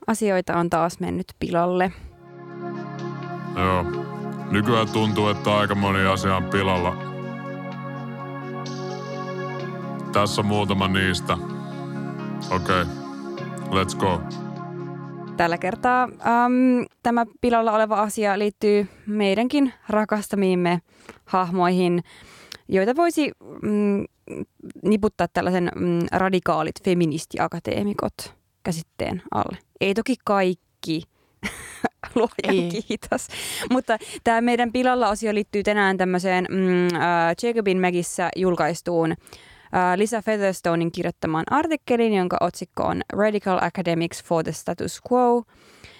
Asioita 0.07 0.57
on 0.57 0.69
taas 0.69 0.99
mennyt 0.99 1.27
pilalle. 1.39 1.91
Joo. 3.55 3.85
Nykyään 4.51 4.89
tuntuu, 4.89 5.27
että 5.27 5.57
aika 5.57 5.75
moni 5.75 6.05
asia 6.05 6.35
on 6.35 6.43
pilalla. 6.43 6.95
Tässä 10.13 10.41
on 10.41 10.47
muutama 10.47 10.87
niistä. 10.87 11.37
Okei, 12.51 12.81
okay. 12.81 12.85
let's 13.65 13.97
go. 13.97 14.21
Tällä 15.37 15.57
kertaa 15.57 16.03
äm, 16.03 16.85
tämä 17.03 17.25
pilalla 17.41 17.71
oleva 17.71 18.01
asia 18.01 18.39
liittyy 18.39 18.87
meidänkin 19.05 19.73
rakastamiimme 19.89 20.79
hahmoihin, 21.25 22.03
joita 22.67 22.95
voisi 22.95 23.31
mm, 23.61 24.05
niputtaa 24.83 25.27
tällaisen 25.27 25.71
mm, 25.75 25.99
radikaalit 26.11 26.83
feministiakateemikot 26.83 28.33
käsitteen 28.63 29.21
alle. 29.31 29.64
Ei 29.81 29.93
toki 29.93 30.15
kaikki, 30.23 31.03
luojan 32.15 32.65
Ei. 32.65 32.69
kiitos. 32.88 33.27
Mutta 33.71 33.97
tämä 34.23 34.41
meidän 34.41 34.71
pilalla 34.71 35.09
osio 35.09 35.33
liittyy 35.33 35.63
tänään 35.63 35.97
tämmöiseen 35.97 36.45
mm, 36.49 36.85
äh, 36.95 37.35
Jacobin 37.43 37.81
Magissä 37.81 38.29
julkaistuun 38.35 39.11
äh, 39.11 39.17
Lisa 39.95 40.21
Featherstonein 40.21 40.91
kirjoittamaan 40.91 41.45
artikkelin, 41.51 42.13
jonka 42.13 42.38
otsikko 42.41 42.83
on 42.83 43.01
Radical 43.13 43.59
Academics 43.61 44.23
for 44.23 44.43
the 44.43 44.51
Status 44.51 45.01
Quo. 45.11 45.43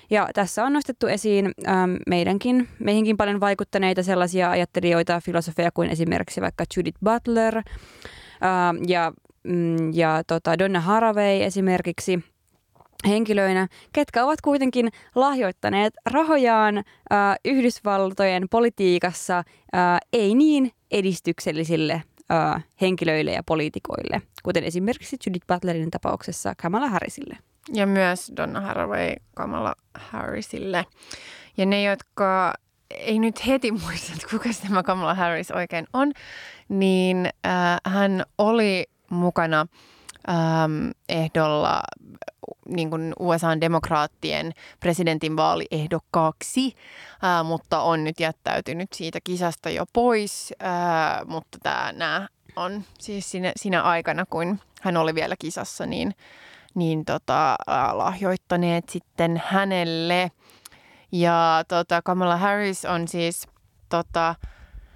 Ja 0.10 0.30
tässä 0.34 0.64
on 0.64 0.74
nostettu 0.74 1.08
esiin 1.08 1.52
ähm, 1.68 1.96
meidänkin, 2.08 2.68
meihinkin 2.80 3.18
paljon 3.18 3.40
vaikuttaneita 3.40 4.04
sellaisia 4.04 4.50
ajattelijoita, 4.50 5.22
filosofeja 5.22 5.72
kuin 5.72 5.90
esimerkiksi 5.90 6.42
vaikka 6.42 6.64
Judith 6.78 7.00
Butler 7.04 7.58
äh, 7.58 7.64
ja, 8.88 9.14
mm, 9.44 9.94
ja 9.94 10.24
tota 10.28 10.60
Donna 10.60 10.80
Haraway 10.80 11.42
esimerkiksi– 11.42 12.20
henkilöinä, 13.08 13.68
ketkä 13.94 14.26
ovat 14.26 14.42
kuitenkin 14.42 14.90
lahjoittaneet 15.16 15.94
rahojaan 16.06 16.78
äh, 16.78 16.84
Yhdysvaltojen 17.46 18.48
politiikassa 18.52 19.38
äh, 19.38 19.44
ei 20.14 20.36
niin 20.36 20.72
edistyksellisille 20.92 22.04
äh, 22.32 22.66
henkilöille 22.82 23.32
ja 23.32 23.44
poliitikoille, 23.44 24.22
kuten 24.44 24.64
esimerkiksi 24.64 25.18
Judith 25.28 25.48
Butlerin 25.48 25.92
tapauksessa 25.92 26.54
Kamala 26.62 26.90
Harrisille. 26.90 27.38
Ja 27.74 27.88
myös 27.88 28.32
Donna 28.38 28.62
Haraway 28.62 29.16
Kamala 29.34 29.76
Harrisille. 29.94 30.86
Ja 31.58 31.66
ne, 31.66 31.84
jotka 31.84 32.54
ei 32.92 33.20
nyt 33.20 33.48
heti 33.48 33.72
muista, 33.72 34.14
että 34.14 34.28
kuka 34.32 34.50
tämä 34.68 34.84
Kamala 34.84 35.14
Harris 35.14 35.52
oikein 35.52 35.88
on, 35.94 36.12
niin 36.70 37.30
äh, 37.46 37.94
hän 37.94 38.24
oli 38.38 38.86
mukana 39.10 39.68
ähm, 40.30 40.90
ehdolla 41.10 41.82
niin 42.70 42.90
kuin 42.90 43.14
USA-demokraattien 43.20 44.52
presidentin 44.80 45.38
vaaliehdokkaaksi, 45.38 46.76
ää, 47.22 47.44
mutta 47.44 47.82
on 47.82 48.04
nyt 48.04 48.20
jättäytynyt 48.20 48.94
siitä 48.94 49.20
kisasta 49.24 49.70
jo 49.70 49.86
pois. 49.94 50.54
Ää, 50.60 51.26
mutta 51.26 51.58
tämä, 51.64 51.92
nämä 51.92 52.28
on 52.56 52.84
siis 53.00 53.32
siinä, 53.32 53.52
siinä 53.56 53.82
aikana, 53.82 54.26
kun 54.26 54.60
hän 54.82 54.98
oli 54.98 55.16
vielä 55.16 55.36
kisassa, 55.40 55.86
niin, 55.86 56.16
niin 56.76 57.06
tota, 57.06 57.56
lahjoittaneet 57.92 58.90
sitten 58.90 59.42
hänelle. 59.46 60.32
Ja 61.12 61.64
tota, 61.68 62.02
Kamala 62.02 62.38
Harris 62.38 62.86
on 62.86 63.08
siis, 63.08 63.48
tota, 63.90 64.36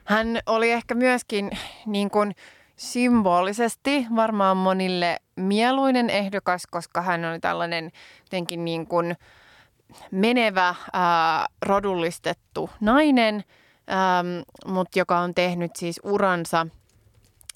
hän 0.06 0.40
oli 0.46 0.72
ehkä 0.72 0.96
myöskin 0.96 1.52
niin 1.86 2.10
kuin, 2.10 2.36
symbolisesti 2.80 4.08
varmaan 4.16 4.58
monille 4.58 5.20
mieluinen 5.36 6.10
ehdokas, 6.10 6.68
koska 6.68 7.02
hän 7.02 7.26
on 7.26 7.42
tällainen 7.42 7.92
jotenkin 8.24 8.66
niin 8.66 8.88
kuin 8.88 9.16
menevä, 10.12 10.76
ää, 10.94 11.46
rodullistettu 11.66 12.70
nainen, 12.80 13.36
äm, 13.90 14.74
mutta 14.74 15.00
joka 15.00 15.20
on 15.20 15.36
tehnyt 15.36 15.76
siis 15.76 16.00
uransa 16.04 16.60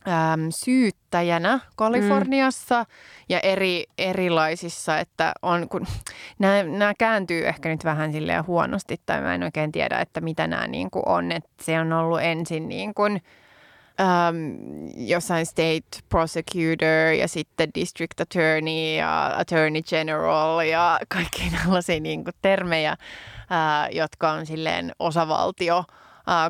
äm, 0.07 0.47
syyttäjänä 0.49 1.59
Kaliforniassa 1.75 2.79
mm. 2.79 2.85
ja 3.29 3.39
eri, 3.39 3.83
erilaisissa, 3.97 4.99
että 4.99 5.33
on, 5.41 5.69
kun 5.69 5.87
nämä, 6.39 6.63
nämä 6.63 6.93
kääntyy 6.97 7.47
ehkä 7.47 7.69
nyt 7.69 7.83
vähän 7.83 8.11
silleen 8.11 8.47
huonosti 8.47 9.01
tai 9.05 9.21
mä 9.21 9.35
en 9.35 9.43
oikein 9.43 9.71
tiedä, 9.71 9.99
että 9.99 10.21
mitä 10.21 10.47
nämä 10.47 10.67
niin 10.67 10.91
kuin 10.91 11.03
on, 11.07 11.31
että 11.31 11.49
se 11.61 11.79
on 11.79 11.93
ollut 11.93 12.21
ensin 12.21 12.69
niin 12.69 12.93
kuin– 12.93 13.21
um, 13.99 14.89
jossain 15.07 15.45
state 15.45 15.99
prosecutor 16.09 17.13
ja 17.19 17.27
sitten 17.27 17.69
district 17.75 18.21
attorney 18.21 18.95
ja 18.95 19.37
attorney 19.37 19.81
general 19.81 20.59
ja 20.59 20.99
kaikki 21.07 21.51
tällaisia 21.63 21.99
niin 21.99 22.23
kuin 22.23 22.33
termejä, 22.41 22.93
uh, 22.93 23.95
jotka 23.95 24.31
on 24.31 24.45
silleen 24.45 24.91
osavaltio 24.99 25.83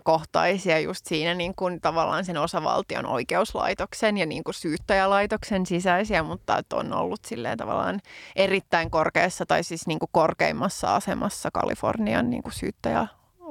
kohtaisia 0.03 0.79
just 0.79 1.05
siinä 1.05 1.33
niin 1.33 1.55
kuin 1.55 1.81
tavallaan 1.81 2.25
sen 2.25 2.37
osavaltion 2.37 3.05
oikeuslaitoksen 3.05 4.17
ja 4.17 4.25
niin 4.25 4.43
kuin 4.43 4.53
syyttäjälaitoksen 4.53 5.65
sisäisiä, 5.65 6.23
mutta 6.23 6.57
että 6.57 6.75
on 6.75 6.93
ollut 6.93 7.25
silleen 7.25 7.57
tavallaan 7.57 7.99
erittäin 8.35 8.91
korkeassa 8.91 9.45
tai 9.45 9.63
siis 9.63 9.87
niin 9.87 9.99
kuin 9.99 10.09
korkeimmassa 10.11 10.95
asemassa 10.95 11.49
Kalifornian 11.53 12.29
niin 12.29 12.43
kuin 12.43 12.53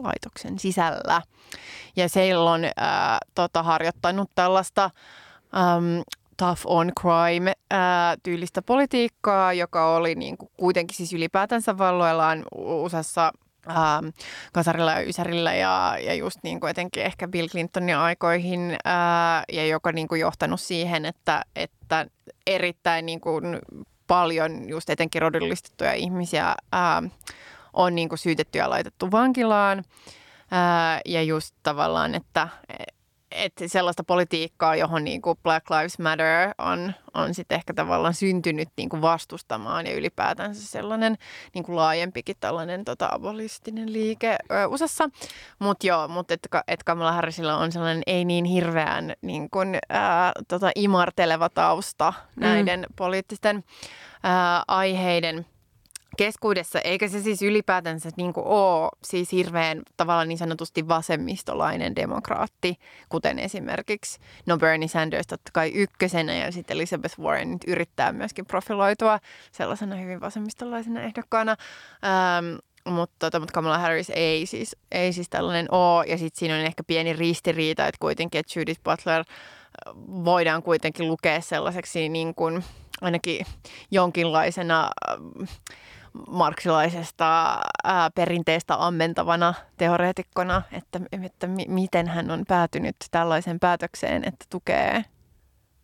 syyttäjälaitoksen 0.02 0.58
sisällä. 0.58 1.22
Ja 1.96 2.08
silloin 2.08 2.64
ää, 2.76 3.18
tota, 3.34 3.62
harjoittanut 3.62 4.30
tällaista 4.34 4.84
äm, 5.54 6.02
tough 6.36 6.62
on 6.64 6.92
crime 7.00 7.52
ää, 7.70 8.16
tyylistä 8.22 8.62
politiikkaa, 8.62 9.52
joka 9.52 9.96
oli 9.96 10.14
niin 10.14 10.36
kuin 10.36 10.50
kuitenkin 10.56 10.96
siis 10.96 11.12
ylipäätänsä 11.12 11.78
valloillaan 11.78 12.44
useassa 12.54 13.32
ähm, 13.68 14.08
kasarilla 14.52 14.92
ja 14.92 15.08
ysärillä 15.08 15.54
ja, 15.54 15.96
ja 16.00 16.14
just 16.14 16.38
niin 16.42 16.60
kuin 16.60 16.70
etenkin 16.70 17.02
ehkä 17.02 17.28
Bill 17.28 17.48
Clintonin 17.48 17.96
aikoihin 17.96 18.76
ää, 18.84 19.44
ja 19.52 19.66
joka 19.66 19.92
niin 19.92 20.08
kuin 20.08 20.20
johtanut 20.20 20.60
siihen, 20.60 21.04
että, 21.04 21.42
että 21.56 22.06
erittäin 22.46 23.06
niin 23.06 23.20
kuin 23.20 23.58
paljon 24.06 24.68
just 24.68 24.90
etenkin 24.90 25.22
rodullistettuja 25.22 25.92
ihmisiä 25.92 26.54
ää, 26.72 27.02
on 27.72 27.94
niin 27.94 28.08
kuin 28.08 28.18
syytetty 28.18 28.58
ja 28.58 28.70
laitettu 28.70 29.11
vankilaan. 29.11 29.85
Ää, 30.50 31.00
ja 31.04 31.22
just 31.22 31.54
tavallaan, 31.62 32.14
että 32.14 32.48
että 33.35 33.68
sellaista 33.68 34.04
politiikkaa, 34.04 34.76
johon 34.76 35.04
niin 35.04 35.22
kuin 35.22 35.38
Black 35.42 35.70
Lives 35.70 35.98
Matter 35.98 36.54
on, 36.58 36.94
on 37.14 37.35
sitten 37.35 37.56
ehkä 37.56 37.74
tavallaan 37.74 38.14
syntynyt 38.14 38.68
niin 38.76 38.88
kuin 38.88 39.02
vastustamaan 39.02 39.87
ja 39.87 39.94
ylipäätänsä 39.94 40.66
sellainen 40.66 41.18
niin 41.54 41.64
kuin 41.64 41.76
laajempikin 41.76 42.37
tällainen 42.40 42.85
tota, 42.85 43.08
abolistinen 43.12 43.92
liike 43.92 44.37
ö, 44.50 44.66
USAssa. 44.66 45.11
Mutta 45.58 45.87
joo, 45.87 46.08
mutta 46.08 46.35
että 46.35 46.62
et 46.68 46.82
Kamala 46.82 47.12
Harrisilla 47.12 47.56
on 47.56 47.72
sellainen 47.72 48.02
ei 48.06 48.24
niin 48.24 48.44
hirveän 48.44 49.12
niin 49.22 49.50
kuin, 49.50 49.78
ää, 49.88 50.32
tota, 50.48 50.70
imarteleva 50.74 51.48
tausta 51.48 52.12
mm. 52.37 52.40
näiden 52.40 52.87
poliittisten 52.96 53.64
ää, 54.22 54.62
aiheiden– 54.68 55.46
keskuudessa, 56.16 56.81
eikä 56.81 57.09
se 57.09 57.22
siis 57.22 57.42
ylipäätänsä 57.42 58.11
niin 58.16 58.33
kuin 58.33 58.46
ole 58.46 58.90
siis 59.05 59.33
hirveän 59.33 59.83
tavallaan 59.96 60.29
niin 60.29 60.38
sanotusti 60.38 60.88
vasemmistolainen 60.88 61.96
demokraatti, 61.96 62.75
kuten 63.09 63.38
esimerkiksi 63.38 64.18
no 64.46 64.59
Bernie 64.59 64.88
Sanders 64.88 65.27
totta 65.27 65.51
kai 65.53 65.72
ykkösenä 65.75 66.35
ja 66.35 66.53
sitten 66.53 66.77
Elizabeth 66.77 67.20
Warren 67.20 67.51
nyt 67.51 67.64
yrittää 67.66 68.12
myöskin 68.12 68.46
profiloitua 68.46 69.18
sellaisena 69.53 69.96
hyvin 69.96 70.20
vasemmistolaisena 70.20 71.03
ehdokkaana. 71.03 71.57
Ähm, 72.05 72.57
mutta, 72.85 73.16
tota, 73.18 73.40
mutta 73.40 73.53
Kamala 73.53 73.79
Harris 73.79 74.12
ei 74.14 74.46
siis, 74.46 74.77
ei 74.92 75.12
siis 75.12 75.29
tällainen 75.29 75.66
ole. 75.70 76.07
Ja 76.07 76.18
sitten 76.18 76.38
siinä 76.38 76.55
on 76.55 76.61
ehkä 76.61 76.83
pieni 76.87 77.12
ristiriita, 77.12 77.87
että 77.87 77.98
kuitenkin 78.01 78.38
että 78.38 78.61
Judith 78.61 78.81
Butler 78.83 79.20
äh, 79.20 79.94
voidaan 80.25 80.62
kuitenkin 80.62 81.09
lukea 81.09 81.40
sellaiseksi 81.40 82.09
niin 82.09 82.35
kuin 82.35 82.64
ainakin 83.01 83.46
jonkinlaisena 83.90 84.90
äh, 85.09 85.48
marksilaisesta 86.29 87.59
ää, 87.85 88.11
perinteestä 88.11 88.87
ammentavana 88.87 89.55
teoreetikkona, 89.77 90.62
että, 90.72 91.01
että 91.22 91.46
mi- 91.46 91.66
miten 91.68 92.09
hän 92.09 92.31
on 92.31 92.44
päätynyt 92.48 92.96
tällaiseen 93.11 93.61
päätökseen, 93.61 94.25
että 94.29 94.44
tukee 94.51 95.05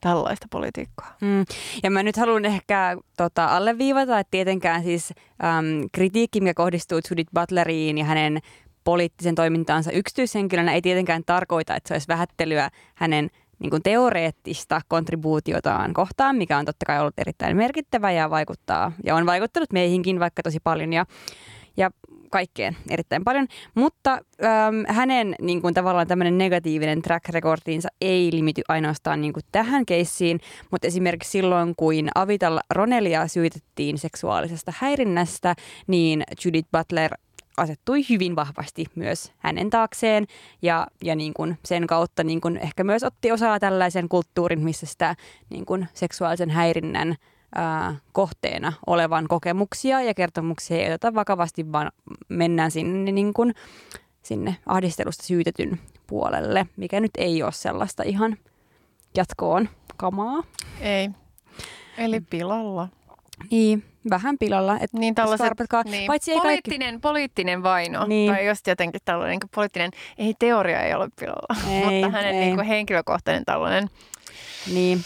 tällaista 0.00 0.46
politiikkaa. 0.50 1.16
Mm. 1.20 1.44
Ja 1.82 1.90
mä 1.90 2.02
nyt 2.02 2.16
haluan 2.16 2.44
ehkä 2.44 2.96
tota, 3.16 3.44
alleviivata, 3.44 4.18
että 4.18 4.30
tietenkään 4.30 4.82
siis 4.82 5.12
äm, 5.44 5.88
kritiikki, 5.92 6.40
mikä 6.40 6.54
kohdistuu 6.54 7.00
Judith 7.10 7.30
Butleriin 7.34 7.98
ja 7.98 8.04
hänen 8.04 8.38
poliittisen 8.84 9.34
toimintaansa 9.34 9.92
yksityishenkilönä, 9.92 10.72
ei 10.72 10.82
tietenkään 10.82 11.22
tarkoita, 11.26 11.76
että 11.76 11.88
se 11.88 11.94
olisi 11.94 12.08
vähättelyä 12.08 12.70
hänen 12.94 13.30
niin 13.58 13.70
kuin 13.70 13.82
teoreettista 13.82 14.80
kontribuutiotaan 14.88 15.94
kohtaan, 15.94 16.36
mikä 16.36 16.58
on 16.58 16.64
totta 16.64 16.86
kai 16.86 17.00
ollut 17.00 17.18
erittäin 17.18 17.56
merkittävä 17.56 18.12
ja 18.12 18.30
vaikuttaa 18.30 18.92
ja 19.04 19.14
on 19.14 19.26
vaikuttanut 19.26 19.72
meihinkin 19.72 20.20
vaikka 20.20 20.42
tosi 20.42 20.60
paljon 20.60 20.92
ja, 20.92 21.06
ja 21.76 21.90
kaikkeen 22.30 22.76
erittäin 22.90 23.24
paljon. 23.24 23.46
Mutta 23.74 24.12
äm, 24.12 24.84
hänen 24.88 25.34
niin 25.40 25.62
kuin, 25.62 25.74
tavallaan 25.74 26.06
tämmöinen 26.06 26.38
negatiivinen 26.38 27.02
track 27.02 27.28
recordinsa 27.28 27.88
ei 28.00 28.30
limity 28.32 28.62
ainoastaan 28.68 29.20
niin 29.20 29.32
kuin, 29.32 29.42
tähän 29.52 29.86
keissiin, 29.86 30.40
mutta 30.70 30.86
esimerkiksi 30.86 31.30
silloin, 31.30 31.74
kun 31.76 32.08
Avital 32.14 32.58
Ronelia 32.70 33.28
syytettiin 33.28 33.98
seksuaalisesta 33.98 34.72
häirinnästä, 34.76 35.54
niin 35.86 36.22
Judith 36.44 36.68
Butler 36.72 37.12
asettui 37.58 38.08
hyvin 38.08 38.36
vahvasti 38.36 38.86
myös 38.94 39.32
hänen 39.38 39.70
taakseen 39.70 40.26
ja, 40.62 40.86
ja 41.04 41.16
niin 41.16 41.34
kuin 41.34 41.58
sen 41.64 41.86
kautta 41.86 42.24
niin 42.24 42.40
kuin 42.40 42.56
ehkä 42.56 42.84
myös 42.84 43.04
otti 43.04 43.32
osaa 43.32 43.60
tällaisen 43.60 44.08
kulttuurin, 44.08 44.60
missä 44.60 44.86
sitä 44.86 45.16
niin 45.50 45.66
kuin 45.66 45.88
seksuaalisen 45.94 46.50
häirinnän 46.50 47.16
ää, 47.54 47.94
kohteena 48.12 48.72
olevan 48.86 49.28
kokemuksia 49.28 50.02
ja 50.02 50.14
kertomuksia 50.14 50.76
ei 50.76 50.86
oteta 50.86 51.14
vakavasti, 51.14 51.72
vaan 51.72 51.92
mennään 52.28 52.70
sinne, 52.70 53.12
niin 53.12 53.34
kuin, 53.34 53.54
sinne 54.22 54.56
ahdistelusta 54.66 55.22
syytetyn 55.22 55.80
puolelle, 56.06 56.66
mikä 56.76 57.00
nyt 57.00 57.10
ei 57.18 57.42
ole 57.42 57.52
sellaista 57.52 58.02
ihan 58.02 58.36
jatkoon 59.16 59.68
kamaa. 59.96 60.42
Ei. 60.80 61.10
Eli 61.98 62.20
pilalla. 62.20 62.88
Niin, 63.50 63.84
vähän 64.10 64.38
pilalla. 64.38 64.78
Et 64.80 64.92
niin 64.92 65.14
tällaiset, 65.14 65.52
niin. 65.84 66.06
Paitsi 66.06 66.32
ei 66.32 66.38
poliittinen, 66.38 66.88
kaikki... 66.88 67.00
poliittinen 67.00 67.62
vaino, 67.62 68.06
niin. 68.06 68.32
tai 68.32 68.46
just 68.46 68.66
jotenkin 68.66 69.00
tällainen 69.04 69.38
niin 69.42 69.50
poliittinen, 69.54 69.90
ei 70.18 70.34
teoria 70.38 70.80
ei 70.80 70.94
ole 70.94 71.08
pilalla, 71.20 71.56
ei, 71.70 71.84
mutta 71.84 72.10
hänen 72.10 72.34
ei. 72.34 72.40
Niin 72.40 72.54
kuin 72.54 72.66
henkilökohtainen 72.66 73.44
tällainen 73.44 73.90
niin. 74.72 75.04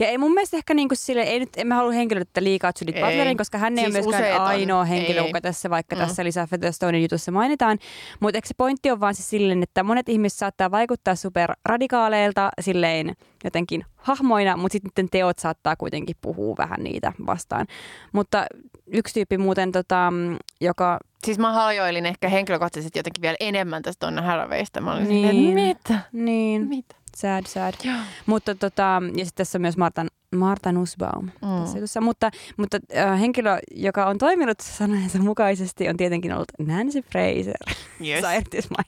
Ja 0.00 0.08
ei 0.08 0.18
mun 0.18 0.34
mielestä 0.34 0.56
ehkä 0.56 0.74
niin 0.74 0.88
kuin 0.88 0.98
sille, 0.98 1.22
ei 1.22 1.38
nyt, 1.38 1.48
emme 1.56 1.74
halua 1.74 1.92
henkilöitä 1.92 2.42
liikaa 2.42 2.72
Judith 2.80 3.00
Butlerin, 3.00 3.36
koska 3.36 3.58
hän 3.58 3.78
ei 3.78 3.84
siis 3.84 4.06
ole 4.06 4.16
myöskään 4.16 4.42
ainoa 4.42 4.84
henkilö, 4.84 5.26
joka 5.26 5.40
tässä 5.40 5.70
vaikka 5.70 5.96
mm. 5.96 6.00
tässä 6.00 6.24
Lisa 6.24 6.46
Featherstonein 6.46 7.02
jutussa 7.02 7.32
mainitaan. 7.32 7.78
Mutta 8.20 8.40
se 8.44 8.54
pointti 8.56 8.90
on 8.90 9.00
vaan 9.00 9.14
siis 9.14 9.30
silleen, 9.30 9.62
että 9.62 9.82
monet 9.82 10.08
ihmiset 10.08 10.38
saattaa 10.38 10.70
vaikuttaa 10.70 11.14
superradikaaleilta 11.14 12.50
silleen 12.60 13.16
jotenkin 13.44 13.84
hahmoina, 13.96 14.56
mutta 14.56 14.72
sitten 14.72 15.08
teot 15.10 15.38
saattaa 15.38 15.76
kuitenkin 15.76 16.16
puhua 16.20 16.54
vähän 16.58 16.80
niitä 16.84 17.12
vastaan. 17.26 17.66
Mutta 18.12 18.46
yksi 18.86 19.14
tyyppi 19.14 19.38
muuten, 19.38 19.72
tota, 19.72 20.12
joka... 20.60 20.98
Siis 21.24 21.38
mä 21.38 21.52
hajoilin 21.52 22.06
ehkä 22.06 22.28
henkilökohtaisesti 22.28 22.98
jotenkin 22.98 23.22
vielä 23.22 23.36
enemmän 23.40 23.82
tästä 23.82 24.06
Donna 24.06 24.22
Harawaysta. 24.22 24.80
Mä 24.80 24.92
olin 24.92 25.08
niin. 25.08 25.28
Silleen, 25.28 25.54
mitä? 25.54 25.98
Niin. 26.12 26.68
Mitä? 26.68 26.94
Sad, 27.16 27.46
sad. 27.46 27.74
Joo. 27.84 27.96
Mutta 28.26 28.54
tota, 28.54 29.02
ja 29.16 29.24
sitten 29.24 29.36
tässä 29.36 29.58
on 29.58 29.62
myös 29.62 29.76
Marta, 29.76 30.06
Marta 30.36 30.72
Nussbaum 30.72 31.24
mm. 31.24 31.60
tässä 31.60 31.78
jutussa. 31.78 32.00
Mutta, 32.00 32.30
mutta 32.56 32.78
äh, 32.96 33.20
henkilö, 33.20 33.58
joka 33.74 34.06
on 34.06 34.18
toiminut 34.18 34.60
sanojensa 34.60 35.18
mukaisesti, 35.18 35.88
on 35.88 35.96
tietenkin 35.96 36.32
ollut 36.32 36.52
Nancy 36.58 37.02
Fraser. 37.02 37.76
Yes. 38.06 38.24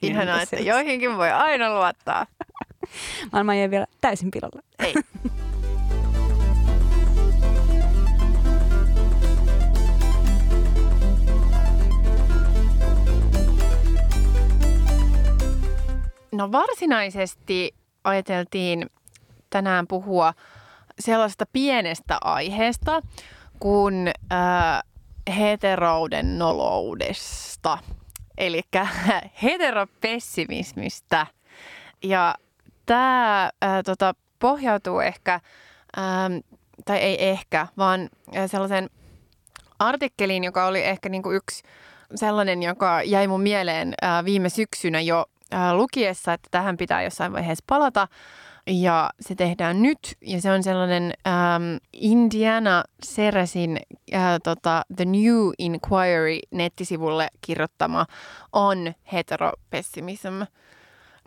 Ihanaa, 0.01 0.41
että 0.41 0.55
joihinkin 0.55 1.17
voi 1.17 1.31
aina 1.31 1.73
luottaa. 1.73 2.25
Maailma 3.31 3.53
ei 3.53 3.69
vielä 3.69 3.85
täysin 4.01 4.31
pilalla. 4.31 4.61
Ei. 4.79 4.93
No 16.33 16.51
varsinaisesti 16.51 17.73
ajateltiin 18.03 18.89
tänään 19.49 19.87
puhua 19.87 20.33
sellaista 20.99 21.45
pienestä 21.53 22.17
aiheesta 22.21 23.01
kuin 23.59 24.11
äh, 24.31 24.81
heterouden 25.37 26.39
noloudesta, 26.39 27.77
eli 28.37 28.61
heteropessimismistä. 29.43 31.27
Ja 32.03 32.35
tämä 32.85 33.43
äh, 33.45 33.83
tota, 33.85 34.13
pohjautuu 34.39 34.99
ehkä, 34.99 35.39
ähm, 35.97 36.33
tai 36.85 36.97
ei 36.97 37.29
ehkä, 37.29 37.67
vaan 37.77 38.09
äh, 38.37 38.49
sellaisen 38.49 38.89
artikkeliin, 39.79 40.43
joka 40.43 40.65
oli 40.65 40.83
ehkä 40.83 41.09
niinku 41.09 41.31
yksi 41.31 41.63
sellainen, 42.15 42.63
joka 42.63 43.03
jäi 43.03 43.27
mun 43.27 43.41
mieleen 43.41 43.93
äh, 44.03 44.25
viime 44.25 44.49
syksynä 44.49 45.01
jo 45.01 45.19
äh, 45.19 45.40
lukiessa, 45.73 46.33
että 46.33 46.47
tähän 46.51 46.77
pitää 46.77 47.03
jossain 47.03 47.33
vaiheessa 47.33 47.63
palata. 47.67 48.07
Ja 48.67 49.09
se 49.19 49.35
tehdään 49.35 49.81
nyt, 49.81 50.17
ja 50.21 50.41
se 50.41 50.51
on 50.51 50.63
sellainen 50.63 51.13
ähm, 51.27 51.75
Indiana 51.93 52.83
Seresin 53.03 53.79
äh, 54.13 54.21
tota, 54.43 54.83
The 54.95 55.05
New 55.05 55.49
Inquiry 55.57 56.39
nettisivulle 56.51 57.27
kirjoittama 57.41 58.05
On 58.53 58.93
Heteropessimism 59.13 60.41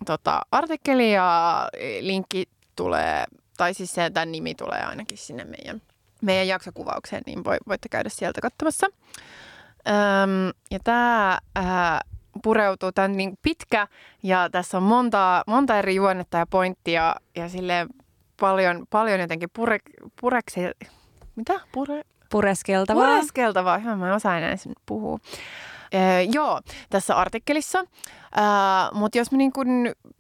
tota, 0.07 0.41
artikkeli, 0.51 1.13
ja 1.13 1.69
linkki 2.01 2.49
tulee, 2.77 3.25
tai 3.57 3.75
siis 3.75 3.95
se, 3.95 4.11
tämän 4.11 4.33
nimi 4.33 4.55
tulee 4.55 4.85
ainakin 4.85 5.19
sinne 5.19 5.45
meidän, 5.45 5.83
meidän 6.23 6.49
jaksokuvaukseen, 6.49 7.23
niin 7.27 7.45
voi, 7.45 7.57
voitte 7.69 7.89
käydä 7.89 8.09
sieltä 8.09 8.41
katsomassa. 8.41 8.87
Ja 10.71 10.79
tämä 10.85 11.39
äh, 11.59 11.65
pureutuu. 12.43 12.93
Tämä 12.93 13.05
on 13.05 13.17
niin 13.17 13.39
pitkä 13.43 13.89
ja 14.23 14.49
tässä 14.53 14.77
on 14.77 14.83
monta, 14.83 15.43
monta 15.47 15.79
eri 15.79 15.95
juonnetta 15.95 16.39
ja 16.39 16.47
pointtia 16.47 17.15
ja 17.37 17.49
sille 17.49 17.87
paljon, 18.41 18.87
paljon 18.91 19.21
jotenkin 19.21 19.49
pure, 19.53 19.79
pureksi, 20.21 20.61
mitä? 21.37 21.61
Pure, 21.73 22.03
Pureskeltavaa. 22.31 23.07
Pureskeltavaa, 23.07 23.79
hyvä, 23.79 23.97
mä 23.97 24.09
en 24.09 24.15
osaa 24.15 24.39
enää 24.39 24.57
sen 24.57 24.73
puhua. 24.87 25.19
Ee, 25.93 26.23
joo, 26.23 26.61
tässä 26.91 27.17
artikkelissa. 27.17 27.85
Mutta 28.93 29.19
jos 29.19 29.33
mä 29.33 29.39
niin 29.39 29.53
kun 29.53 29.67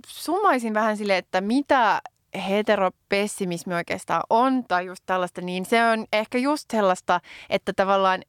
summaisin 0.07 0.75
vähän 0.75 0.97
sille, 0.97 1.17
että 1.17 1.41
mitä 1.41 2.01
heteropessimismi 2.49 3.75
oikeastaan 3.75 4.23
on, 4.31 4.65
tai 4.69 4.87
just 4.87 5.03
tällaista, 5.07 5.41
niin 5.41 5.65
se 5.65 5.85
on 5.85 6.07
ehkä 6.13 6.39
just 6.39 6.71
sellaista, 6.71 7.21
että 7.51 7.73
tavallaan 7.73 8.23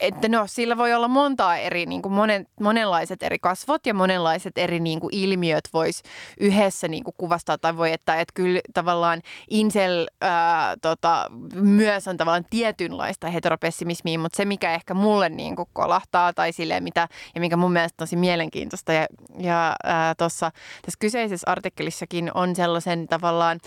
että 0.00 0.28
no, 0.28 0.46
sillä 0.46 0.76
voi 0.76 0.94
olla 0.94 1.08
montaa 1.08 1.56
eri, 1.56 1.86
niin 1.86 2.02
kuin 2.02 2.12
monen, 2.12 2.46
monenlaiset 2.60 3.22
eri 3.22 3.38
kasvot 3.38 3.86
ja 3.86 3.94
monenlaiset 3.94 4.58
eri 4.58 4.80
niin 4.80 5.00
kuin 5.00 5.14
ilmiöt 5.14 5.68
vois 5.72 6.02
yhdessä 6.40 6.88
niin 6.88 7.04
kuin 7.04 7.14
kuvastaa. 7.18 7.58
Tai 7.58 7.76
voi, 7.76 7.92
että, 7.92 8.20
että 8.20 8.32
kyllä 8.34 8.60
tavallaan 8.74 9.22
Insel 9.50 10.06
ää, 10.20 10.76
tota, 10.82 11.26
myös 11.54 12.08
on 12.08 12.16
tavallaan 12.16 12.46
tietynlaista 12.50 13.28
heteropessimismiä, 13.28 14.18
mutta 14.18 14.36
se 14.36 14.44
mikä 14.44 14.74
ehkä 14.74 14.94
mulle 14.94 15.28
niin 15.28 15.56
kuin 15.56 15.68
kolahtaa 15.72 16.32
tai 16.32 16.52
silleen 16.52 16.82
mitä, 16.82 17.08
ja 17.34 17.40
mikä 17.40 17.56
mun 17.56 17.72
mielestä 17.72 17.96
tosi 17.96 18.16
mielenkiintoista 18.16 18.92
ja, 18.92 19.06
ja 19.38 19.76
tuossa 20.18 20.50
tässä 20.82 20.98
kyseisessä 20.98 21.50
artikkelissakin 21.50 22.30
on 22.34 22.56
sellaisen 22.56 23.06
tavallaan 23.06 23.60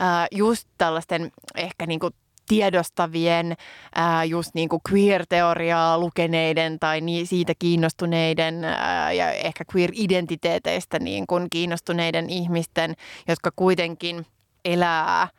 ää, 0.00 0.26
just 0.32 0.68
tällaisten 0.78 1.32
ehkä 1.56 1.86
niin 1.86 2.00
kuin 2.00 2.14
tiedostavien, 2.48 3.54
ää, 3.94 4.24
just 4.24 4.50
niin 4.54 4.68
kuin 4.68 4.82
queer-teoriaa 4.92 5.98
lukeneiden 5.98 6.78
tai 6.78 7.00
niin, 7.00 7.26
siitä 7.26 7.52
kiinnostuneiden 7.58 8.64
ää, 8.64 9.12
ja 9.12 9.32
ehkä 9.32 9.64
queer-identiteeteistä 9.74 10.98
niin 10.98 11.26
kuin 11.26 11.46
kiinnostuneiden 11.50 12.30
ihmisten, 12.30 12.94
jotka 13.28 13.50
kuitenkin 13.56 14.26
elää– 14.64 15.28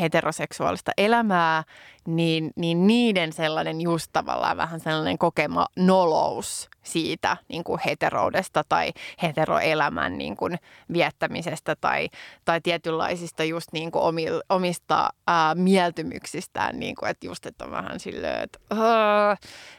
heteroseksuaalista 0.00 0.92
elämää, 0.98 1.64
niin, 2.06 2.50
niin 2.56 2.86
niiden 2.86 3.32
sellainen 3.32 3.80
just 3.80 4.10
tavallaan 4.12 4.56
vähän 4.56 4.80
sellainen 4.80 5.18
kokema 5.18 5.66
nolous 5.76 6.68
siitä 6.82 7.36
niin 7.48 7.64
kuin 7.64 7.80
heteroudesta 7.84 8.64
tai 8.68 8.92
heteroelämän 9.22 10.18
niin 10.18 10.36
kuin 10.36 10.58
viettämisestä 10.92 11.76
tai, 11.76 12.08
tai 12.44 12.60
tietynlaisista 12.60 13.44
just 13.44 13.72
niin 13.72 13.90
kuin 13.90 14.02
omista 14.48 15.10
ää, 15.26 15.54
mieltymyksistään, 15.54 16.78
niin 16.78 16.94
kuin, 16.94 17.10
että 17.10 17.26
just 17.26 17.46
että 17.46 17.64
on 17.64 17.70
vähän 17.70 18.00
silleen, 18.00 18.42
että, 18.42 18.58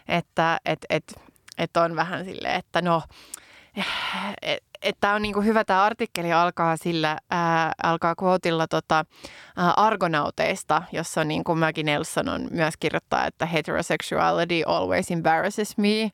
että, 0.07 0.59
että, 0.65 0.87
että, 0.89 1.21
että 1.57 1.81
on 1.81 1.95
vähän 1.95 2.25
silleen, 2.25 2.55
että 2.55 2.81
no, 2.81 3.01
et, 4.41 4.63
että 4.81 5.13
on 5.13 5.21
niinku 5.21 5.41
hyvä 5.41 5.63
tämä 5.63 5.83
artikkeli 5.83 6.33
alkaa 6.33 6.77
sillä, 6.77 7.17
ää, 7.29 7.71
alkaa 7.83 8.15
quotilla 8.23 8.67
tota, 8.67 9.05
argonauteista, 9.75 10.83
jossa 10.91 11.23
niin 11.23 11.43
kuin 11.43 11.59
Maggie 11.59 11.83
Nelson 11.83 12.29
on 12.29 12.47
myös 12.51 12.73
kirjoittaa, 12.79 13.25
että 13.25 13.45
heterosexuality 13.45 14.63
always 14.65 15.11
embarrasses 15.11 15.77
me. 15.77 16.11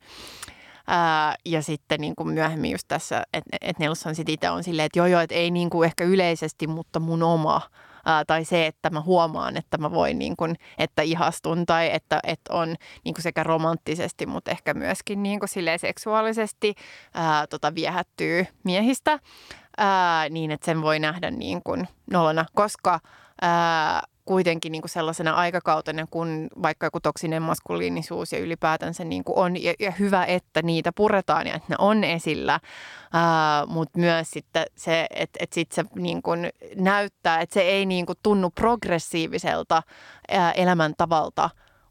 Ää, 0.88 1.36
ja 1.46 1.62
sitten 1.62 2.02
niin 2.02 2.16
kuin 2.16 2.30
myöhemmin 2.30 2.72
just 2.72 2.88
tässä, 2.88 3.24
että 3.34 3.58
et 3.62 3.80
Nelson 3.80 4.16
sitten 4.16 4.34
itse 4.34 4.50
on 4.50 4.64
silleen, 4.64 4.86
että 4.86 5.00
joo 5.00 5.06
joo, 5.06 5.22
että 5.22 5.36
ei 5.36 5.52
niin 5.52 5.70
kuin 5.70 5.86
ehkä 5.86 6.04
yleisesti, 6.04 6.68
mutta 6.68 7.00
mun 7.00 7.24
oma. 7.24 7.62
Ää, 8.06 8.26
tai 8.26 8.46
se, 8.46 8.66
että 8.66 8.90
mä 8.90 9.02
huomaan, 9.02 9.58
että 9.58 9.78
mä 9.78 9.92
voin 9.92 10.20
niin 10.20 10.36
kuin, 10.38 10.56
että 10.78 11.02
ihastun 11.02 11.66
tai 11.66 11.90
että, 11.94 12.20
että 12.24 12.54
on 12.54 12.76
niin 13.04 13.14
kuin 13.14 13.24
sekä 13.24 13.44
romanttisesti, 13.44 14.26
mutta 14.26 14.52
ehkä 14.52 14.74
myöskin 14.74 15.24
niin 15.24 15.40
kuin 15.40 15.50
seksuaalisesti 15.78 16.76
ää, 17.14 17.48
tota, 17.48 17.76
viehättyy 17.76 18.48
miehistä. 18.64 19.20
Ää, 19.78 20.30
niin, 20.30 20.52
että 20.52 20.66
sen 20.66 20.82
voi 20.82 21.00
nähdä 21.00 21.32
niin 21.32 21.62
kuin 21.64 21.88
nolona, 22.12 22.46
koska 22.54 23.00
ää, 23.42 24.02
kuitenkin 24.26 24.72
niin 24.72 24.82
kuin 24.82 24.90
sellaisena 24.90 25.34
aikakautena, 25.34 26.08
kun 26.10 26.48
vaikka 26.62 26.86
joku 26.86 27.00
toksinen 27.00 27.42
maskuliinisuus 27.42 28.32
ja 28.32 28.40
ylipäätänsä 28.40 29.04
niin 29.04 29.24
kuin 29.24 29.38
on, 29.38 29.64
ja, 29.64 29.74
ja 29.80 29.92
hyvä, 29.92 30.26
että 30.26 30.62
niitä 30.62 30.92
puretaan 30.92 31.48
ja 31.48 31.56
että 31.56 31.68
ne 31.70 31.76
on 31.80 32.04
esillä, 32.04 32.60
mutta 33.68 34.00
myös 34.00 34.32
sitten 34.32 34.66
se, 34.76 35.08
että, 35.16 35.38
että 35.44 35.54
sit 35.54 35.72
se 35.72 35.86
niin 35.96 36.22
kuin 36.22 36.50
näyttää, 36.76 37.42
että 37.42 37.54
se 37.54 37.62
ei 37.62 37.86
niin 37.86 38.06
kuin 38.06 38.18
tunnu 38.24 38.50
progressiiviselta 38.50 39.84
ää, 40.32 40.52
elämäntavalta 40.52 41.50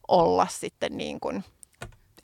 olla 0.09 0.47
sitten 0.51 0.97
niin 0.97 1.21
kuin 1.21 1.45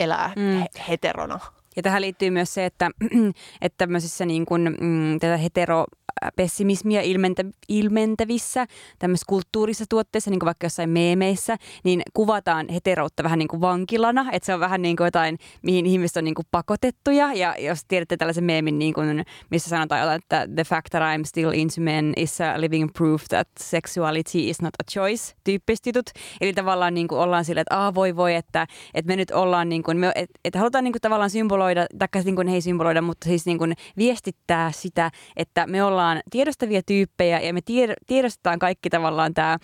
elää 0.00 0.32
mm. 0.36 0.64
heterona. 0.88 1.40
Ja 1.76 1.82
tähän 1.82 2.02
liittyy 2.02 2.30
myös 2.30 2.54
se, 2.54 2.64
että, 2.64 2.90
että 3.62 3.76
tämmöisissä 3.78 4.26
niin 4.26 4.46
kuin, 4.46 4.76
mm, 4.80 5.18
tätä 5.20 5.36
hetero 5.36 5.84
pessimismiä 6.36 7.00
ilmentä, 7.00 7.44
ilmentävissä 7.68 8.66
tämmöisissä 8.98 9.28
kulttuurissa 9.28 9.84
tuotteissa, 9.88 10.30
niin 10.30 10.40
kuin 10.40 10.46
vaikka 10.46 10.66
jossain 10.66 10.90
meemeissä, 10.90 11.56
niin 11.84 12.02
kuvataan 12.14 12.68
heteroutta 12.68 13.22
vähän 13.22 13.38
niin 13.38 13.48
kuin 13.48 13.60
vankilana, 13.60 14.26
että 14.32 14.46
se 14.46 14.54
on 14.54 14.60
vähän 14.60 14.82
niin 14.82 14.96
kuin 14.96 15.04
jotain, 15.04 15.38
mihin 15.62 15.86
ihmiset 15.86 16.16
on 16.16 16.24
niin 16.24 16.34
kuin 16.34 16.46
pakotettuja. 16.50 17.32
Ja 17.34 17.54
jos 17.58 17.84
tiedätte 17.88 18.16
tällaisen 18.16 18.44
meemin, 18.44 18.78
niin 18.78 18.94
kuin, 18.94 19.24
missä 19.50 19.70
sanotaan, 19.70 20.16
että 20.16 20.48
the 20.54 20.64
fact 20.64 20.86
that 20.90 21.02
I'm 21.02 21.24
still 21.24 21.50
into 21.54 21.80
men 21.80 22.12
is 22.16 22.40
a 22.40 22.60
living 22.60 22.88
proof 22.92 23.24
that 23.28 23.48
sexuality 23.60 24.38
is 24.38 24.62
not 24.62 24.74
a 24.82 24.84
choice, 24.92 25.34
tyyppiset 25.44 25.86
jutut. 25.86 26.10
Eli 26.40 26.52
tavallaan 26.52 26.94
niin 26.94 27.08
kuin 27.08 27.18
ollaan 27.18 27.44
silleen, 27.44 27.62
että 27.62 27.86
ah, 27.86 27.94
voi 27.94 28.16
voi, 28.16 28.34
että, 28.34 28.66
että 28.94 29.08
me 29.08 29.16
nyt 29.16 29.30
ollaan, 29.30 29.68
niin 29.68 29.82
kuin, 29.82 29.96
me, 29.96 30.12
että, 30.14 30.40
että 30.44 30.58
halutaan 30.58 30.84
niin 30.84 30.92
kuin 30.92 31.00
tavallaan 31.00 31.30
symboloida, 31.30 31.86
tai 31.98 32.22
niin 32.24 32.36
kuin, 32.36 32.48
ei 32.48 32.60
symboloida, 32.60 33.02
mutta 33.02 33.24
siis 33.24 33.46
niin 33.46 33.58
kuin 33.58 33.74
viestittää 33.96 34.72
sitä, 34.72 35.10
että 35.36 35.66
me 35.66 35.84
ollaan 35.84 36.09
ollaan 36.10 36.22
tiedostavia 36.30 36.82
tyyppejä 36.86 37.40
ja 37.40 37.54
me 37.54 37.60
tiedostetaan 38.06 38.58
kaikki 38.58 38.90
tavallaan 38.90 39.34
tämä 39.34 39.58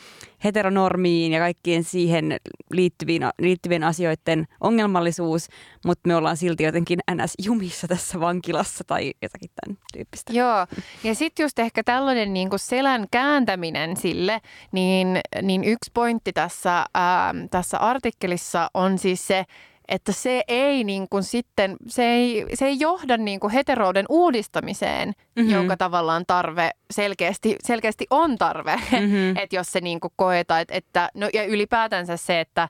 heteronormiin 0.44 1.32
ja 1.32 1.40
kaikkien 1.40 1.84
siihen 1.84 2.36
liittyviin, 2.70 3.22
liittyvien 3.38 3.84
asioiden 3.84 4.46
ongelmallisuus, 4.60 5.48
mutta 5.84 6.08
me 6.08 6.16
ollaan 6.16 6.36
silti 6.36 6.62
jotenkin 6.62 6.98
ns. 7.14 7.34
jumissa 7.44 7.88
tässä 7.88 8.20
vankilassa 8.20 8.84
tai 8.86 9.12
jotakin 9.22 9.50
tämän 9.60 9.78
tyyppistä. 9.92 10.32
Joo, 10.32 10.66
ja 11.04 11.14
sitten 11.14 11.44
just 11.44 11.58
ehkä 11.58 11.82
tällainen 11.84 12.32
niin 12.32 12.50
kuin 12.50 12.60
selän 12.60 13.06
kääntäminen 13.10 13.96
sille, 13.96 14.40
niin, 14.72 15.20
niin 15.42 15.64
yksi 15.64 15.90
pointti 15.94 16.32
tässä, 16.32 16.84
ää, 16.94 17.34
tässä 17.50 17.78
artikkelissa 17.78 18.70
on 18.74 18.98
siis 18.98 19.26
se, 19.26 19.44
että 19.88 20.12
se 20.12 20.44
ei 20.48 20.84
niin 20.84 21.08
kuin 21.08 21.22
sitten, 21.22 21.76
se 21.86 22.04
ei, 22.04 22.46
se 22.54 22.66
ei 22.66 22.76
johda 22.80 23.16
niin 23.16 23.40
kuin 23.40 23.52
heterouden 23.52 24.06
uudistamiseen, 24.08 25.08
mm-hmm. 25.08 25.52
jonka 25.52 25.76
tavallaan 25.76 26.24
tarve 26.26 26.70
selkeästi, 26.90 27.56
selkeästi 27.64 28.06
on 28.10 28.38
tarve. 28.38 28.76
Mm-hmm. 28.96 29.36
että 29.36 29.56
jos 29.56 29.72
se 29.72 29.80
niin 29.80 30.00
kuin 30.00 30.12
koetaan, 30.16 30.60
että, 30.60 30.74
että 30.74 31.10
no 31.14 31.28
ja 31.32 31.44
ylipäätänsä 31.44 32.16
se, 32.16 32.40
että... 32.40 32.68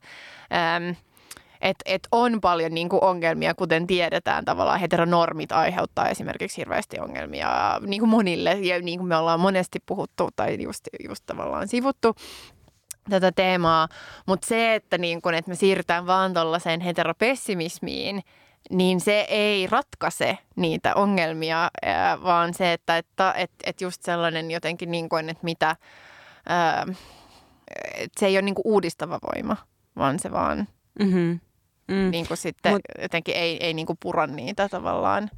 Äm, 0.76 0.96
et, 1.60 1.76
et 1.84 2.08
on 2.12 2.40
paljon 2.40 2.74
niin 2.74 2.88
kuin 2.88 3.04
ongelmia, 3.04 3.54
kuten 3.54 3.86
tiedetään 3.86 4.44
tavallaan 4.44 4.80
heteronormit 4.80 5.52
aiheuttaa 5.52 6.08
esimerkiksi 6.08 6.56
hirveästi 6.56 6.98
ongelmia 6.98 7.80
niin 7.86 8.00
kuin 8.00 8.10
monille 8.10 8.52
ja 8.52 8.80
niin 8.80 8.98
kuin 8.98 9.08
me 9.08 9.16
ollaan 9.16 9.40
monesti 9.40 9.78
puhuttu 9.86 10.28
tai 10.36 10.62
just, 10.62 10.88
just 11.08 11.22
tavallaan 11.26 11.68
sivuttu 11.68 12.14
tätä 13.10 13.32
teemaa, 13.32 13.88
mutta 14.26 14.46
se, 14.46 14.74
että, 14.74 14.98
niin 14.98 15.22
kun, 15.22 15.34
että 15.34 15.48
me 15.50 15.54
siirrytään 15.54 16.06
vaan 16.06 16.34
tuollaiseen 16.34 16.80
heteropessimismiin, 16.80 18.22
niin 18.70 19.00
se 19.00 19.20
ei 19.28 19.66
ratkaise 19.66 20.38
niitä 20.56 20.94
ongelmia, 20.94 21.70
vaan 22.22 22.54
se, 22.54 22.72
että, 22.72 22.98
että, 22.98 23.32
että, 23.36 23.56
että 23.64 23.84
just 23.84 24.02
sellainen 24.02 24.50
jotenkin, 24.50 24.90
niin 24.90 25.08
kuin, 25.08 25.28
että 25.28 25.44
mitä, 25.44 25.76
että 27.94 28.20
se 28.20 28.26
ei 28.26 28.36
ole 28.36 28.42
niin 28.42 28.54
kuin 28.54 28.66
uudistava 28.66 29.18
voima, 29.22 29.56
vaan 29.96 30.18
se 30.18 30.32
vaan 30.32 30.68
mm-hmm. 30.98 31.40
mm. 31.88 32.10
niin 32.10 32.28
kuin 32.28 32.38
sitten 32.38 32.72
Mut, 32.72 32.82
jotenkin 33.02 33.34
ei, 33.34 33.64
ei 33.64 33.74
niin 33.74 33.86
kuin 33.86 33.98
pura 34.02 34.26
niitä 34.26 34.68
tavallaan 34.68 35.30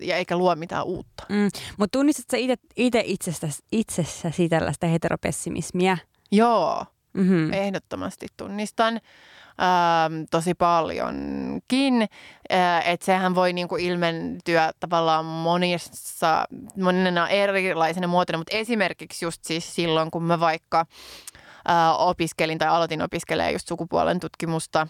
ja 0.00 0.16
eikä 0.16 0.36
luo 0.36 0.56
mitään 0.56 0.84
uutta. 0.84 1.26
Mm. 1.28 1.48
Mutta 1.76 1.98
tunnistatko 1.98 2.36
itse 2.76 3.02
itsestäsi, 3.04 3.62
itsessäsi 3.72 4.48
tällaista 4.48 4.86
heteropessimismiä? 4.86 5.98
Joo, 6.30 6.84
mm-hmm. 7.12 7.52
ehdottomasti 7.52 8.26
tunnistan 8.36 8.94
ähm, 8.94 10.22
tosi 10.30 10.54
paljonkin. 10.54 12.08
Äh, 12.52 12.88
että 12.88 13.06
sehän 13.06 13.34
voi 13.34 13.52
niinku 13.52 13.76
ilmentyä 13.76 14.72
tavallaan 14.80 15.24
monissa, 15.24 16.44
monena 16.76 17.28
erilaisena 17.28 18.06
muotona, 18.06 18.38
mutta 18.38 18.56
esimerkiksi 18.56 19.24
just 19.24 19.44
siis 19.44 19.74
silloin, 19.74 20.10
kun 20.10 20.22
mä 20.22 20.40
vaikka 20.40 20.80
äh, 21.70 22.00
opiskelin 22.00 22.58
tai 22.58 22.68
aloitin 22.68 23.02
opiskelemaan 23.02 23.52
just 23.52 23.68
sukupuolen 23.68 24.20
tutkimusta 24.20 24.86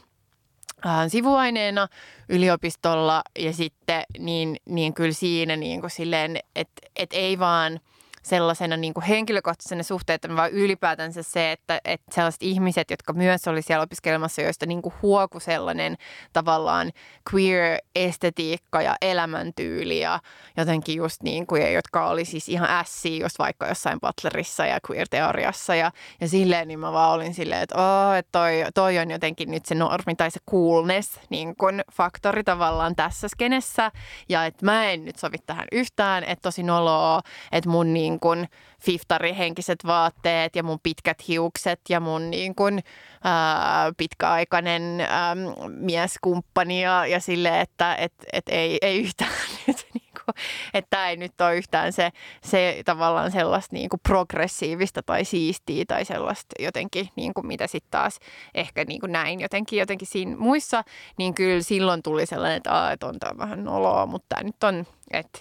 äh, 0.86 1.08
sivuaineena 1.08 1.88
yliopistolla 2.28 3.22
ja 3.38 3.52
sitten 3.52 4.02
niin, 4.18 4.56
niin 4.66 4.94
kyllä 4.94 5.12
siinä 5.12 5.56
niin 5.56 5.80
kuin 5.80 5.90
silleen, 5.90 6.38
että 6.56 6.82
et 6.96 7.10
ei 7.12 7.38
vaan– 7.38 7.80
sellaisena 8.22 8.76
niin 8.76 8.94
kuin 8.94 9.04
henkilökohtaisena 9.04 9.82
suhteena, 9.82 10.36
vaan 10.36 10.50
ylipäätänsä 10.50 11.22
se, 11.22 11.52
että, 11.52 11.80
että 11.84 12.14
sellaiset 12.14 12.42
ihmiset, 12.42 12.90
jotka 12.90 13.12
myös 13.12 13.48
oli 13.48 13.62
siellä 13.62 13.82
opiskelemassa, 13.82 14.42
joista 14.42 14.66
niin 14.66 14.82
kuin 14.82 14.94
huoku 15.02 15.40
sellainen 15.40 15.96
tavallaan 16.32 16.92
queer-estetiikka 17.32 18.82
ja 18.82 18.96
elämäntyyli 19.02 20.00
ja 20.00 20.20
jotenkin 20.56 20.96
just 20.96 21.22
niin 21.22 21.46
kuin, 21.46 21.72
jotka 21.72 22.08
oli 22.08 22.24
siis 22.24 22.48
ihan 22.48 22.70
ässiä 22.70 23.24
just 23.24 23.38
vaikka 23.38 23.68
jossain 23.68 24.00
Butlerissa 24.00 24.66
ja 24.66 24.78
queer-teoriassa 24.90 25.74
ja, 25.74 25.92
ja 26.20 26.28
silleen, 26.28 26.68
niin 26.68 26.80
mä 26.80 26.92
vaan 26.92 27.12
olin 27.12 27.34
silleen, 27.34 27.62
että, 27.62 27.74
oh, 27.78 28.14
että 28.14 28.32
toi, 28.32 28.64
toi 28.74 28.98
on 28.98 29.10
jotenkin 29.10 29.50
nyt 29.50 29.66
se 29.66 29.74
normi 29.74 30.14
tai 30.14 30.30
se 30.30 30.40
coolness 30.50 31.20
niin 31.30 31.56
kuin 31.56 31.82
faktori 31.92 32.44
tavallaan 32.44 32.96
tässä 32.96 33.28
skenessä. 33.28 33.92
Ja 34.28 34.46
että 34.46 34.64
mä 34.64 34.90
en 34.90 35.04
nyt 35.04 35.16
sovi 35.16 35.36
tähän 35.46 35.66
yhtään, 35.72 36.24
että 36.24 36.42
tosi 36.42 36.62
noloa, 36.62 37.20
että 37.52 37.70
mun 37.70 37.94
niin 37.94 38.07
niin 38.08 38.20
kuin 38.20 38.48
fiftarihenkiset 38.82 39.78
vaatteet 39.86 40.56
ja 40.56 40.62
mun 40.62 40.78
pitkät 40.82 41.28
hiukset 41.28 41.80
ja 41.88 42.00
mun 42.00 42.30
niin 42.30 42.54
kuin, 42.54 42.80
ää, 43.24 43.92
pitkäaikainen 43.96 45.00
ää, 45.00 45.36
mieskumppani 45.68 46.82
ja, 46.82 47.06
ja 47.06 47.20
sille, 47.20 47.60
että 47.60 47.94
et, 47.94 48.12
et 48.32 48.44
ei, 48.48 48.78
ei 48.82 49.00
yhtään 49.00 49.30
nyt 49.66 49.86
niin 49.94 50.12
kuin, 50.12 50.34
että 50.74 50.90
tämä 50.90 51.08
ei 51.08 51.16
nyt 51.16 51.40
ole 51.40 51.56
yhtään 51.56 51.92
se, 51.92 52.10
se 52.44 52.82
tavallaan 52.84 53.30
sellaista 53.30 53.76
niin 53.76 53.88
kuin 53.88 54.00
progressiivista 54.08 55.02
tai 55.02 55.24
siistiä 55.24 55.84
tai 55.88 56.04
sellaista 56.04 56.54
jotenkin, 56.58 57.08
niin 57.16 57.34
kuin 57.34 57.46
mitä 57.46 57.66
sitten 57.66 57.90
taas 57.90 58.18
ehkä 58.54 58.84
niin 58.84 59.00
kuin 59.00 59.12
näin 59.12 59.40
jotenkin, 59.40 59.78
jotenkin 59.78 60.08
siinä 60.08 60.36
muissa, 60.36 60.84
niin 61.18 61.34
kyllä 61.34 61.62
silloin 61.62 62.02
tuli 62.02 62.26
sellainen, 62.26 62.56
että, 62.56 62.92
että 62.92 63.06
on 63.06 63.18
tämä 63.18 63.38
vähän 63.38 63.64
noloa, 63.64 64.06
mutta 64.06 64.26
tämä 64.28 64.42
nyt 64.42 64.64
on, 64.64 64.86
että 65.10 65.40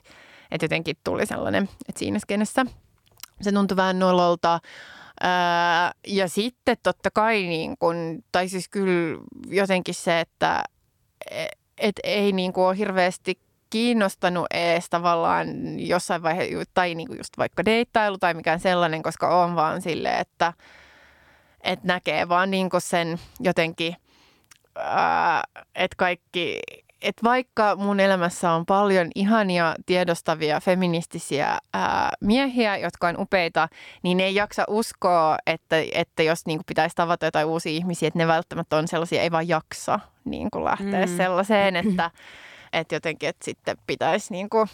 että 0.51 0.65
jotenkin 0.65 0.95
tuli 1.03 1.25
sellainen, 1.25 1.69
että 1.89 1.99
siinä 1.99 2.19
skenessä 2.19 2.65
se 3.41 3.51
tuntui 3.51 3.77
vähän 3.77 3.99
nololta. 3.99 4.59
Ää, 5.21 5.91
ja 6.07 6.29
sitten 6.29 6.77
totta 6.83 7.11
kai, 7.11 7.43
niin 7.43 7.77
kun, 7.77 8.23
tai 8.31 8.49
siis 8.49 8.69
kyllä 8.69 9.19
jotenkin 9.47 9.95
se, 9.95 10.19
että 10.19 10.63
et 11.77 11.95
ei 12.03 12.31
niin 12.31 12.53
kuin 12.53 12.65
ole 12.65 12.77
hirveästi 12.77 13.39
kiinnostanut 13.69 14.45
ees 14.53 14.89
tavallaan 14.89 15.79
jossain 15.79 16.23
vaiheessa, 16.23 16.63
tai 16.73 16.95
niin 16.95 17.07
kuin 17.07 17.17
just 17.17 17.37
vaikka 17.37 17.65
deittailu 17.65 18.17
tai 18.17 18.33
mikään 18.33 18.59
sellainen, 18.59 19.03
koska 19.03 19.43
on 19.43 19.55
vaan 19.55 19.81
sille, 19.81 20.19
että, 20.19 20.53
että 21.61 21.87
näkee 21.87 22.29
vaan 22.29 22.51
niin 22.51 22.69
kuin 22.69 22.81
sen 22.81 23.19
jotenkin, 23.39 23.95
ää, 24.75 25.43
että 25.75 25.95
kaikki 25.97 26.59
että 27.01 27.23
vaikka 27.23 27.75
mun 27.75 27.99
elämässä 27.99 28.51
on 28.51 28.65
paljon 28.65 29.07
ihania 29.15 29.75
tiedostavia 29.85 30.59
feministisiä 30.59 31.57
ää, 31.73 32.09
miehiä, 32.21 32.77
jotka 32.77 33.07
on 33.07 33.19
upeita, 33.19 33.69
niin 34.03 34.17
ne 34.17 34.23
ei 34.23 34.35
jaksa 34.35 34.63
uskoa, 34.67 35.37
että, 35.45 35.75
että 35.91 36.23
jos 36.23 36.45
niin 36.45 36.57
kuin 36.57 36.65
pitäisi 36.65 36.95
tavata 36.95 37.25
jotain 37.25 37.47
uusia 37.47 37.71
ihmisiä, 37.71 38.07
että 38.07 38.19
ne 38.19 38.27
välttämättä 38.27 38.77
on 38.77 38.87
sellaisia, 38.87 39.21
ei 39.21 39.31
vaan 39.31 39.47
jaksa 39.47 39.99
niin 40.25 40.51
kuin 40.51 40.65
lähteä 40.65 41.05
mm. 41.05 41.17
sellaiseen, 41.17 41.75
että, 41.75 42.11
että 42.73 42.95
jotenkin 42.95 43.29
että 43.29 43.45
sitten 43.45 43.77
pitäisi 43.87 44.33
niin 44.33 44.49
kuin 44.49 44.67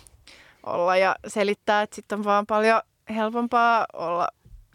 olla 0.63 0.97
ja 0.97 1.15
selittää, 1.27 1.81
että 1.81 1.95
sitten 1.95 2.17
on 2.19 2.25
vaan 2.25 2.45
paljon 2.45 2.81
helpompaa 3.15 3.85
olla 3.93 4.27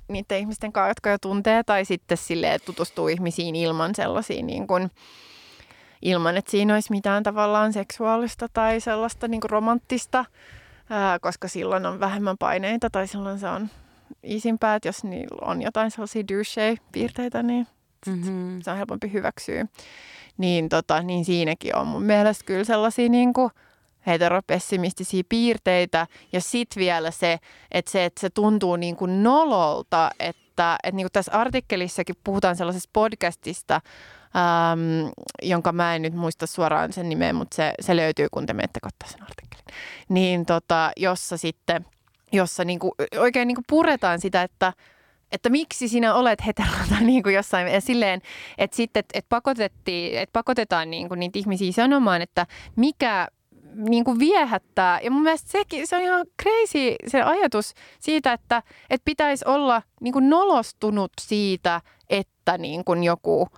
niiden 0.08 0.38
ihmisten 0.38 0.72
kanssa, 0.72 0.90
jotka 0.90 1.10
jo 1.10 1.18
tuntee, 1.20 1.62
tai 1.62 1.84
sitten 1.84 2.16
silleen, 2.16 2.60
tutustuu 2.64 3.08
ihmisiin 3.08 3.56
ilman 3.56 3.94
sellaisia 3.94 4.42
niin 4.42 4.66
kuin, 4.66 4.90
ilman, 6.02 6.36
että 6.36 6.50
siinä 6.50 6.74
olisi 6.74 6.90
mitään 6.90 7.22
tavallaan 7.22 7.72
seksuaalista 7.72 8.46
tai 8.52 8.80
sellaista 8.80 9.28
niin 9.28 9.40
kuin 9.40 9.50
romanttista, 9.50 10.24
ää, 10.90 11.18
koska 11.18 11.48
silloin 11.48 11.86
on 11.86 12.00
vähemmän 12.00 12.38
paineita 12.38 12.90
tai 12.90 13.06
silloin 13.06 13.38
se 13.38 13.48
on 13.48 13.68
isimpää, 14.22 14.74
että 14.74 14.88
jos 14.88 15.04
niillä 15.04 15.46
on 15.46 15.62
jotain 15.62 15.90
sellaisia 15.90 16.22
douche-piirteitä, 16.22 17.42
niin 17.42 17.66
mm-hmm. 18.06 18.62
se 18.62 18.70
on 18.70 18.76
helpompi 18.76 19.12
hyväksyä. 19.12 19.66
Niin, 20.38 20.68
tota, 20.68 21.02
niin 21.02 21.24
siinäkin 21.24 21.76
on 21.76 21.86
mun 21.86 22.02
mielestä 22.02 22.44
kyllä 22.44 22.64
sellaisia 22.64 23.08
niin 23.08 23.32
kuin 23.32 23.50
heteropessimistisiä 24.06 25.22
piirteitä. 25.28 26.06
Ja 26.32 26.40
sitten 26.40 26.80
vielä 26.80 27.10
se, 27.10 27.38
että 27.70 27.90
se, 27.90 28.04
että 28.04 28.20
se 28.20 28.30
tuntuu 28.30 28.76
niin 28.76 28.96
kuin 28.96 29.22
nololta, 29.22 30.10
että, 30.20 30.78
että 30.84 30.96
niin 30.96 31.04
kuin 31.04 31.12
tässä 31.12 31.32
artikkelissakin 31.32 32.16
puhutaan 32.24 32.56
sellaisesta 32.56 32.90
podcastista, 32.92 33.80
ähm, 34.36 35.08
jonka 35.42 35.72
mä 35.72 35.94
en 35.94 36.02
nyt 36.02 36.14
muista 36.14 36.46
suoraan 36.46 36.92
sen 36.92 37.08
nimeä, 37.08 37.32
mutta 37.32 37.54
se, 37.54 37.72
se 37.80 37.96
löytyy, 37.96 38.26
kun 38.30 38.46
te 38.46 38.52
menette 38.52 38.80
katsomaan 38.80 39.12
sen 39.12 39.22
artikkelin. 39.22 39.64
Niin 40.08 40.46
tota, 40.46 40.90
jossa 40.96 41.36
sitten, 41.36 41.86
jossa 42.32 42.64
niinku, 42.64 42.94
oikein 43.18 43.48
niinku 43.48 43.62
puretaan 43.68 44.20
sitä, 44.20 44.42
että 44.42 44.72
että 45.32 45.48
miksi 45.48 45.88
sinä 45.88 46.14
olet 46.14 46.46
hetero 46.46 46.68
tai 46.90 47.04
niin 47.10 47.22
kuin 47.22 47.34
jossain 47.34 47.68
ja 47.68 47.80
silleen, 47.80 48.20
että 48.58 48.76
sitten 48.76 49.04
että 49.14 49.28
pakotettiin, 49.28 50.18
että 50.18 50.32
pakotetaan 50.32 50.90
niin 50.90 51.08
kuin 51.08 51.20
niitä 51.20 51.38
ihmisiä 51.38 51.72
sanomaan, 51.72 52.22
että 52.22 52.46
mikä 52.76 53.28
niin 53.74 54.04
kuin 54.04 54.18
viehättää. 54.18 55.00
Ja 55.00 55.10
mun 55.10 55.22
mielestä 55.22 55.50
sekin, 55.50 55.86
se 55.86 55.96
on 55.96 56.02
ihan 56.02 56.26
crazy 56.42 56.96
se 57.06 57.22
ajatus 57.22 57.74
siitä, 58.00 58.32
että, 58.32 58.62
että 58.90 59.04
pitäisi 59.04 59.44
olla 59.48 59.82
niin 60.00 60.12
kuin 60.12 60.30
nolostunut 60.30 61.12
siitä, 61.20 61.80
että 62.10 62.58
niin 62.58 62.84
kuin 62.84 63.04
joku– 63.04 63.48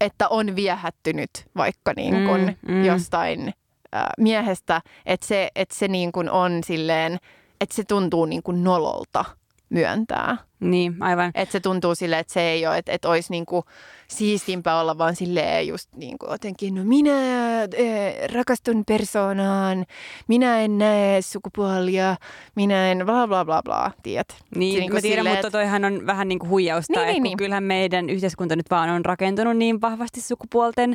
että 0.00 0.28
on 0.28 0.56
viehättynyt 0.56 1.30
vaikka 1.56 1.92
niin 1.96 2.26
kuin 2.26 2.56
mm, 2.68 2.74
mm. 2.74 2.84
jostain 2.84 3.54
äh, 3.94 4.02
miehestä, 4.18 4.80
että 5.06 5.26
se, 5.26 5.50
että 5.54 5.74
se 5.74 5.88
niin 5.88 6.12
kuin 6.12 6.30
on 6.30 6.64
silleen, 6.64 7.18
että 7.60 7.74
se 7.74 7.84
tuntuu 7.84 8.26
niin 8.26 8.42
kuin 8.42 8.64
nololta 8.64 9.24
myöntää. 9.70 10.36
Niin, 10.60 10.96
aivan. 11.00 11.30
Että 11.34 11.52
se 11.52 11.60
tuntuu 11.60 11.94
silleen, 11.94 12.20
että 12.20 12.32
se 12.32 12.40
ei 12.40 12.66
ole, 12.66 12.78
että, 12.78 12.92
että 12.92 13.08
olisi 13.08 13.30
niinku 13.30 13.64
siistimpää 14.08 14.80
olla 14.80 14.98
vaan 14.98 15.16
silleen 15.16 15.68
just 15.68 15.88
niinku 15.96 16.26
jotenkin, 16.30 16.74
no 16.74 16.84
minä 16.84 17.12
rakastun 18.32 18.84
persoonaan, 18.84 19.86
minä 20.28 20.60
en 20.60 20.78
näe 20.78 21.22
sukupuolia, 21.22 22.16
minä 22.54 22.92
en 22.92 23.02
bla 23.06 23.28
bla 23.28 23.44
bla 23.44 23.62
bla, 23.62 23.90
tiedät. 24.02 24.28
Niin, 24.54 24.74
se, 24.74 24.80
niinku 24.80 24.96
mä 24.96 25.00
tiedän, 25.00 25.18
silleen, 25.18 25.36
mutta 25.36 25.50
toihan 25.50 25.84
on 25.84 26.06
vähän 26.06 26.28
niin 26.28 26.38
kuin 26.38 26.50
huijausta, 26.50 27.00
niin, 27.00 27.12
niin, 27.12 27.22
niin. 27.22 27.36
kyllähän 27.36 27.64
meidän 27.64 28.10
yhteiskunta 28.10 28.56
nyt 28.56 28.70
vaan 28.70 28.90
on 28.90 29.04
rakentunut 29.04 29.56
niin 29.56 29.80
vahvasti 29.80 30.20
sukupuolten 30.20 30.94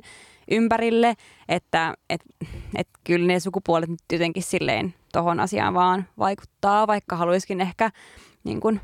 ympärille, 0.51 1.13
että 1.49 1.93
et, 2.09 2.21
et 2.75 2.87
kyllä 3.03 3.27
ne 3.27 3.39
sukupuolet 3.39 3.89
nyt 3.89 3.99
jotenkin 4.11 4.43
silleen 4.43 4.93
tohon 5.13 5.39
asiaan 5.39 5.73
vaan 5.73 6.05
vaikuttaa, 6.19 6.87
vaikka 6.87 7.15
haluaisikin 7.15 7.61
ehkä 7.61 7.91
niin 8.43 8.59
kuin 8.59 8.81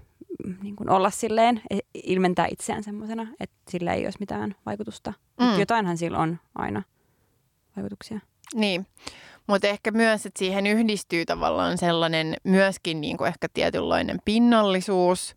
niin 0.63 0.75
kuin 0.75 0.89
olla 0.89 1.09
silleen, 1.09 1.61
e, 1.69 1.79
ilmentää 1.93 2.47
itseään 2.51 2.83
semmoisena, 2.83 3.27
että 3.39 3.55
sillä 3.69 3.93
ei 3.93 4.05
olisi 4.05 4.19
mitään 4.19 4.55
vaikutusta. 4.65 5.13
Mm. 5.39 5.45
Mutta 5.45 5.59
jotainhan 5.59 5.97
sillä 5.97 6.17
on 6.17 6.39
aina 6.55 6.83
vaikutuksia. 7.75 8.19
Niin, 8.55 8.87
mutta 9.47 9.67
ehkä 9.67 9.91
myös, 9.91 10.25
että 10.25 10.39
siihen 10.39 10.67
yhdistyy 10.67 11.25
tavallaan 11.25 11.77
sellainen 11.77 12.35
myöskin 12.43 13.01
niin 13.01 13.17
kuin 13.17 13.27
ehkä 13.27 13.47
tietynlainen 13.53 14.19
pinnallisuus, 14.25 15.35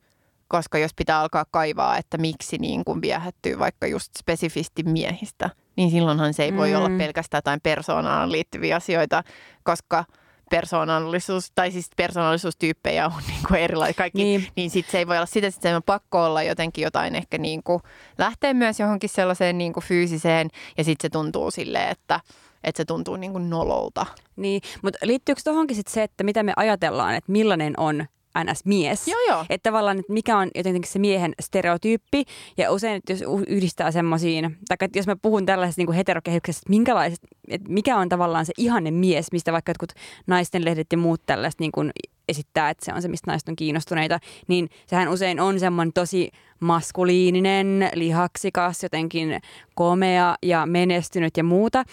koska 0.48 0.78
jos 0.78 0.94
pitää 0.94 1.20
alkaa 1.20 1.44
kaivaa, 1.50 1.96
että 1.96 2.18
miksi 2.18 2.58
niin 2.58 2.84
kuin 2.84 3.00
viehättyy 3.00 3.58
vaikka 3.58 3.86
just 3.86 4.12
spesifisti 4.18 4.82
miehistä, 4.82 5.50
niin 5.76 5.90
silloinhan 5.90 6.34
se 6.34 6.44
ei 6.44 6.56
voi 6.56 6.70
mm. 6.70 6.76
olla 6.76 6.90
pelkästään 6.98 7.38
jotain 7.38 7.60
persoonaan 7.62 8.32
liittyviä 8.32 8.76
asioita, 8.76 9.22
koska– 9.64 10.04
persoonallisuus, 10.52 11.52
tai 11.54 11.70
siis 11.70 11.90
persoonallisuustyyppejä 11.96 13.06
on 13.06 13.22
niin 13.28 13.42
kuin 13.48 13.60
erilaisia 13.60 13.94
kaikki, 13.94 14.24
niin, 14.24 14.46
niin 14.56 14.70
sitten 14.70 14.92
se 14.92 14.98
ei 14.98 15.06
voi 15.06 15.16
olla 15.16 15.26
sitä, 15.26 15.46
että 15.46 15.60
se 15.62 15.76
on 15.76 15.82
pakko 15.82 16.24
olla 16.24 16.42
jotenkin 16.42 16.82
jotain 16.82 17.14
ehkä 17.14 17.38
niin 17.38 17.62
kuin 17.62 17.82
lähteä 18.18 18.54
myös 18.54 18.80
johonkin 18.80 19.10
sellaiseen 19.10 19.58
niin 19.58 19.72
kuin 19.72 19.84
fyysiseen, 19.84 20.50
ja 20.78 20.84
sitten 20.84 21.08
se 21.08 21.12
tuntuu 21.12 21.50
silleen, 21.50 21.88
että 21.88 22.20
että 22.64 22.76
se 22.76 22.84
tuntuu 22.84 23.16
niin 23.16 23.32
kuin 23.32 23.50
nololta. 23.50 24.06
Niin, 24.36 24.62
mutta 24.82 24.98
liittyykö 25.02 25.40
tuohonkin 25.44 25.76
sitten 25.76 25.94
se, 25.94 26.02
että 26.02 26.24
mitä 26.24 26.42
me 26.42 26.52
ajatellaan, 26.56 27.14
että 27.14 27.32
millainen 27.32 27.74
on 27.76 28.06
NS-mies. 28.38 29.08
Joo, 29.08 29.20
joo. 29.28 29.44
Että 29.50 29.70
tavallaan, 29.70 29.98
että 29.98 30.12
mikä 30.12 30.38
on 30.38 30.50
jotenkin 30.54 30.92
se 30.92 30.98
miehen 30.98 31.32
stereotyyppi. 31.40 32.24
Ja 32.56 32.72
usein, 32.72 32.96
että 32.96 33.12
jos 33.12 33.22
yhdistää 33.46 33.90
semmoisiin, 33.90 34.56
tai 34.68 34.76
että 34.80 34.98
jos 34.98 35.06
mä 35.06 35.16
puhun 35.16 35.46
tällaisesta 35.46 35.82
niin 35.82 35.92
heterokehyksestä, 35.92 36.60
että, 36.60 36.70
minkälaiset, 36.70 37.20
että 37.48 37.72
mikä 37.72 37.96
on 37.96 38.08
tavallaan 38.08 38.46
se 38.46 38.52
ihanne 38.58 38.90
mies, 38.90 39.32
mistä 39.32 39.52
vaikka 39.52 39.70
jotkut 39.70 39.92
naisten 40.26 40.64
lehdet 40.64 40.86
ja 40.92 40.98
muut 40.98 41.22
tällaista 41.26 41.62
niin 41.62 41.72
kuin 41.72 41.90
esittää, 42.28 42.70
että 42.70 42.84
se 42.84 42.92
on 42.94 43.02
se, 43.02 43.08
mistä 43.08 43.30
naiset 43.30 43.48
on 43.48 43.56
kiinnostuneita, 43.56 44.20
niin 44.48 44.68
sehän 44.86 45.08
usein 45.08 45.40
on 45.40 45.60
semmoinen 45.60 45.92
tosi 45.92 46.30
maskuliininen, 46.60 47.90
lihaksikas, 47.94 48.82
jotenkin 48.82 49.40
komea 49.74 50.36
ja 50.42 50.66
menestynyt 50.66 51.36
ja 51.36 51.44
muuta. 51.44 51.84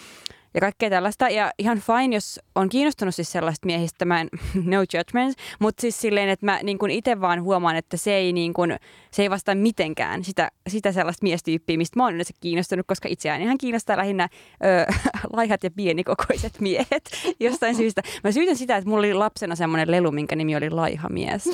Ja 0.54 0.60
kaikkea 0.60 0.90
tällaista. 0.90 1.28
Ja 1.28 1.50
ihan 1.58 1.78
fine, 1.78 2.16
jos 2.16 2.40
on 2.54 2.68
kiinnostunut 2.68 3.14
siis 3.14 3.32
sellaista 3.32 3.66
miehistä, 3.66 4.04
mä 4.04 4.20
en, 4.20 4.28
no 4.64 4.78
judgments, 4.94 5.36
mutta 5.58 5.80
siis 5.80 6.00
silleen, 6.00 6.28
että 6.28 6.46
mä 6.46 6.60
niin 6.62 6.90
itse 6.90 7.20
vaan 7.20 7.42
huomaan, 7.42 7.76
että 7.76 7.96
se 7.96 8.14
ei, 8.14 8.32
niin 8.32 8.52
kuin, 8.52 8.76
se 9.10 9.22
ei 9.22 9.30
vastaa 9.30 9.54
mitenkään 9.54 10.24
sitä, 10.24 10.50
sitä 10.68 10.92
sellaista 10.92 11.24
miestyyppiä, 11.24 11.76
mistä 11.76 11.98
mä 11.98 12.04
oon 12.04 12.14
yleensä 12.14 12.34
kiinnostunut, 12.40 12.86
koska 12.86 13.08
itseään 13.08 13.42
ihan 13.42 13.58
kiinnostaa 13.58 13.96
lähinnä 13.96 14.28
ö, 14.64 14.92
laihat 15.36 15.64
ja 15.64 15.70
pienikokoiset 15.70 16.60
miehet 16.60 17.10
jostain 17.40 17.76
syystä. 17.76 18.02
Mä 18.24 18.32
syytän 18.32 18.56
sitä, 18.56 18.76
että 18.76 18.90
mulla 18.90 19.00
oli 19.00 19.14
lapsena 19.14 19.56
semmoinen 19.56 19.90
lelu, 19.90 20.12
minkä 20.12 20.36
nimi 20.36 20.56
oli 20.56 20.70
laihamies. 20.70 21.44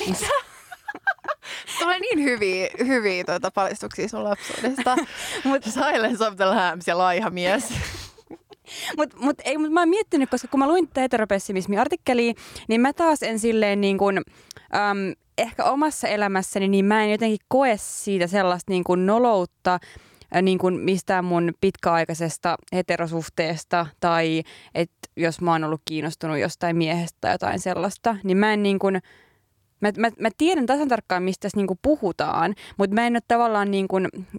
Tulee 1.78 1.98
niin 2.00 2.22
hyviä, 2.22 2.68
hyviä 2.86 3.24
tuota 3.24 3.50
paljastuksia 3.50 4.08
sun 4.08 4.24
lapsuudesta. 4.24 4.96
Mut, 5.44 5.64
Silence 5.64 6.26
of 6.26 6.36
the 6.36 6.44
Lambs 6.44 6.88
ja 6.88 6.98
laiha 6.98 7.30
mies. 7.30 7.64
Mutta 8.96 9.16
mut, 9.20 9.36
ei, 9.44 9.58
mut 9.58 9.72
mä 9.72 9.80
oon 9.80 9.88
miettinyt, 9.88 10.30
koska 10.30 10.48
kun 10.48 10.60
mä 10.60 10.68
luin 10.68 10.88
tätä 10.88 11.00
heteropessimismi-artikkeliä, 11.00 12.34
niin 12.68 12.80
mä 12.80 12.92
taas 12.92 13.22
en 13.22 13.38
silleen 13.38 13.80
niin 13.80 13.98
kuin, 13.98 14.16
äm, 14.74 15.12
ehkä 15.38 15.64
omassa 15.64 16.08
elämässäni, 16.08 16.68
niin 16.68 16.84
mä 16.84 17.04
en 17.04 17.10
jotenkin 17.10 17.38
koe 17.48 17.76
siitä 17.76 18.26
sellaista 18.26 18.72
niin 18.72 18.84
kuin 18.84 19.06
noloutta, 19.06 19.78
niin 20.42 20.58
kuin 20.58 20.80
mistään 20.80 21.24
mun 21.24 21.52
pitkäaikaisesta 21.60 22.56
heterosuhteesta 22.72 23.86
tai 24.00 24.42
että 24.74 25.08
jos 25.16 25.40
mä 25.40 25.52
oon 25.52 25.64
ollut 25.64 25.82
kiinnostunut 25.84 26.38
jostain 26.38 26.76
miehestä 26.76 27.18
tai 27.20 27.34
jotain 27.34 27.60
sellaista, 27.60 28.16
niin 28.24 28.36
mä 28.36 28.52
en 28.52 28.62
niin 28.62 28.78
kuin, 28.78 29.00
Mä, 29.80 29.92
mä, 29.96 30.10
mä 30.20 30.28
tiedän 30.38 30.66
tasan 30.66 30.88
tarkkaan, 30.88 31.22
mistä 31.22 31.42
tässä 31.42 31.56
niinku 31.56 31.78
puhutaan, 31.82 32.54
mutta 32.76 32.94
mä 32.94 33.06
en 33.06 33.16
ole 33.16 33.22
tavallaan, 33.28 33.70
niinku, 33.70 33.96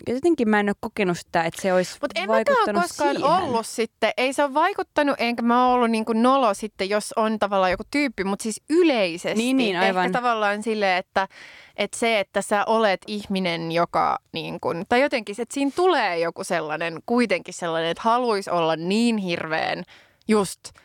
jotenkin 0.08 0.50
mä 0.50 0.60
en 0.60 0.70
ole 0.70 0.76
kokenut 0.80 1.18
sitä, 1.18 1.44
että 1.44 1.62
se 1.62 1.74
olisi 1.74 1.98
Mutta 2.02 2.22
en 2.22 2.28
vaikuttanut 2.28 2.82
koskaan 2.82 3.16
siihen. 3.16 3.32
ollut 3.32 3.66
sitten, 3.66 4.12
ei 4.18 4.34
se 4.34 4.44
ole 4.44 4.54
vaikuttanut, 4.54 5.16
enkä 5.18 5.42
mä 5.42 5.68
ole 5.68 5.74
ollut 5.74 5.92
niinku 5.92 6.14
nolo 6.14 6.54
sitten, 6.54 6.90
jos 6.90 7.14
on 7.16 7.40
tavallaan 7.40 7.72
joku 7.72 7.84
tyyppi, 7.92 8.24
mutta 8.24 8.44
siis 8.44 8.62
yleisesti. 8.70 9.44
Niin, 9.44 9.58
niin, 9.58 9.78
aivan. 9.78 10.06
Ehkä 10.06 10.20
tavallaan 10.20 10.64
silleen, 10.64 10.98
että, 10.98 11.28
että 11.76 11.98
se, 11.98 12.20
että 12.20 12.42
sä 12.42 12.64
olet 12.66 13.02
ihminen, 13.08 13.72
joka 13.72 14.18
niin 14.32 14.60
kun, 14.60 14.86
tai 14.90 15.02
jotenkin, 15.02 15.36
että 15.42 15.54
siinä 15.54 15.72
tulee 15.76 16.20
joku 16.20 16.44
sellainen, 16.44 17.00
kuitenkin 17.06 17.54
sellainen, 17.54 17.92
että 17.92 18.04
haluaisi 18.04 18.50
olla 18.50 18.76
niin 18.76 19.18
hirveän 19.18 19.84
just– 20.28 20.60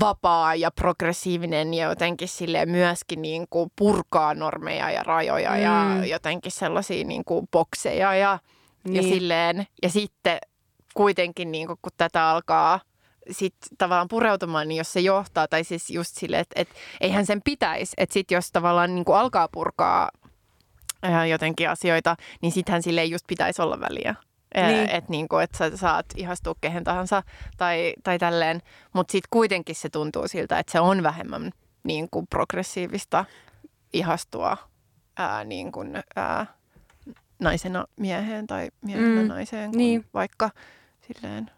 vapaa 0.00 0.54
ja 0.54 0.70
progressiivinen 0.70 1.74
ja 1.74 1.88
jotenkin 1.88 2.28
sille 2.28 2.66
myöskin 2.66 3.22
niin 3.22 3.46
kuin 3.50 3.70
purkaa 3.78 4.34
normeja 4.34 4.90
ja 4.90 5.02
rajoja 5.02 5.50
mm. 5.50 5.58
ja 5.58 6.06
jotenkin 6.06 6.52
sellaisia 6.52 7.04
niin 7.04 7.24
kuin 7.24 7.48
bokseja 7.52 8.14
ja, 8.14 8.38
niin. 8.84 8.96
ja 8.96 9.02
silleen. 9.02 9.66
Ja 9.82 9.90
sitten 9.90 10.38
kuitenkin 10.94 11.52
niin 11.52 11.66
kuin, 11.66 11.78
kun 11.82 11.92
tätä 11.96 12.28
alkaa 12.28 12.80
sit 13.30 13.54
tavallaan 13.78 14.08
pureutumaan, 14.08 14.68
niin 14.68 14.78
jos 14.78 14.92
se 14.92 15.00
johtaa, 15.00 15.48
tai 15.48 15.64
siis 15.64 15.90
just 15.90 16.16
silleen, 16.16 16.40
että, 16.40 16.60
että 16.60 16.74
eihän 17.00 17.26
sen 17.26 17.42
pitäisi, 17.44 17.92
että 17.96 18.12
sitten 18.12 18.36
jos 18.36 18.52
tavallaan 18.52 18.94
niin 18.94 19.04
kuin 19.04 19.18
alkaa 19.18 19.48
purkaa 19.48 20.10
jotenkin 21.30 21.70
asioita, 21.70 22.16
niin 22.42 22.52
sittenhän 22.52 22.82
sille 22.82 23.00
ei 23.00 23.10
just 23.10 23.26
pitäisi 23.26 23.62
olla 23.62 23.80
väliä. 23.80 24.14
Niin. 24.54 24.90
Että 24.90 25.10
niinku, 25.10 25.36
et 25.36 25.50
sä 25.58 25.76
saat 25.76 26.06
ihastua 26.16 26.54
kehen 26.60 26.84
tahansa 26.84 27.22
tai, 27.56 27.94
tai 28.02 28.18
tälleen. 28.18 28.62
Mutta 28.92 29.12
sitten 29.12 29.28
kuitenkin 29.30 29.74
se 29.74 29.88
tuntuu 29.88 30.28
siltä, 30.28 30.58
että 30.58 30.72
se 30.72 30.80
on 30.80 31.02
vähemmän 31.02 31.50
niinku, 31.82 32.26
progressiivista 32.30 33.24
ihastua 33.92 34.56
ää, 35.16 35.44
niinku, 35.44 35.84
ää, 36.16 36.46
naisena 37.38 37.84
mieheen 37.96 38.46
tai 38.46 38.68
miehellä 38.84 39.22
mm. 39.22 39.28
naiseen, 39.28 39.70
niin. 39.70 40.04
vaikka 40.14 40.50
silleen. 41.00 41.50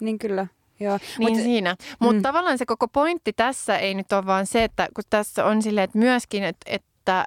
Niin 0.00 0.18
kyllä. 0.18 0.46
Joo. 0.80 0.98
Niin 1.18 1.32
Mut, 1.32 1.42
siinä. 1.42 1.76
Mutta 1.98 2.16
mm. 2.16 2.22
tavallaan 2.22 2.58
se 2.58 2.66
koko 2.66 2.88
pointti 2.88 3.32
tässä 3.32 3.78
ei 3.78 3.94
nyt 3.94 4.12
ole 4.12 4.26
vaan 4.26 4.46
se, 4.46 4.64
että 4.64 4.88
kun 4.94 5.04
tässä 5.10 5.44
on 5.44 5.62
silleen, 5.62 5.84
että 5.84 5.98
myöskin, 5.98 6.44
että, 6.44 6.70
että 6.70 7.24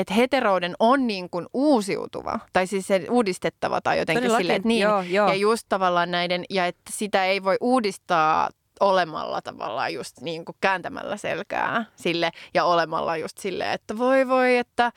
että 0.00 0.14
heterouden 0.14 0.74
on 0.78 1.06
niin 1.06 1.30
kuin 1.30 1.46
uusiutuva, 1.54 2.40
tai 2.52 2.66
siis 2.66 2.86
se 2.86 3.06
uudistettava 3.10 3.80
tai 3.80 3.98
jotenkin 3.98 4.30
silleen, 4.30 4.56
että 4.56 4.68
niin. 4.68 4.82
Joo, 4.82 5.00
joo. 5.00 5.28
Ja 5.28 5.34
just 5.34 5.66
tavallaan 5.68 6.10
näiden, 6.10 6.44
ja 6.50 6.66
että 6.66 6.90
sitä 6.90 7.24
ei 7.24 7.44
voi 7.44 7.56
uudistaa 7.60 8.50
olemalla 8.80 9.42
tavallaan 9.42 9.94
just 9.94 10.20
niin 10.20 10.44
kuin 10.44 10.56
kääntämällä 10.60 11.16
selkää 11.16 11.84
sille 11.96 12.30
ja 12.54 12.64
olemalla 12.64 13.16
just 13.16 13.38
silleen, 13.38 13.72
että 13.72 13.98
voi 13.98 14.28
voi, 14.28 14.56
että 14.56 14.92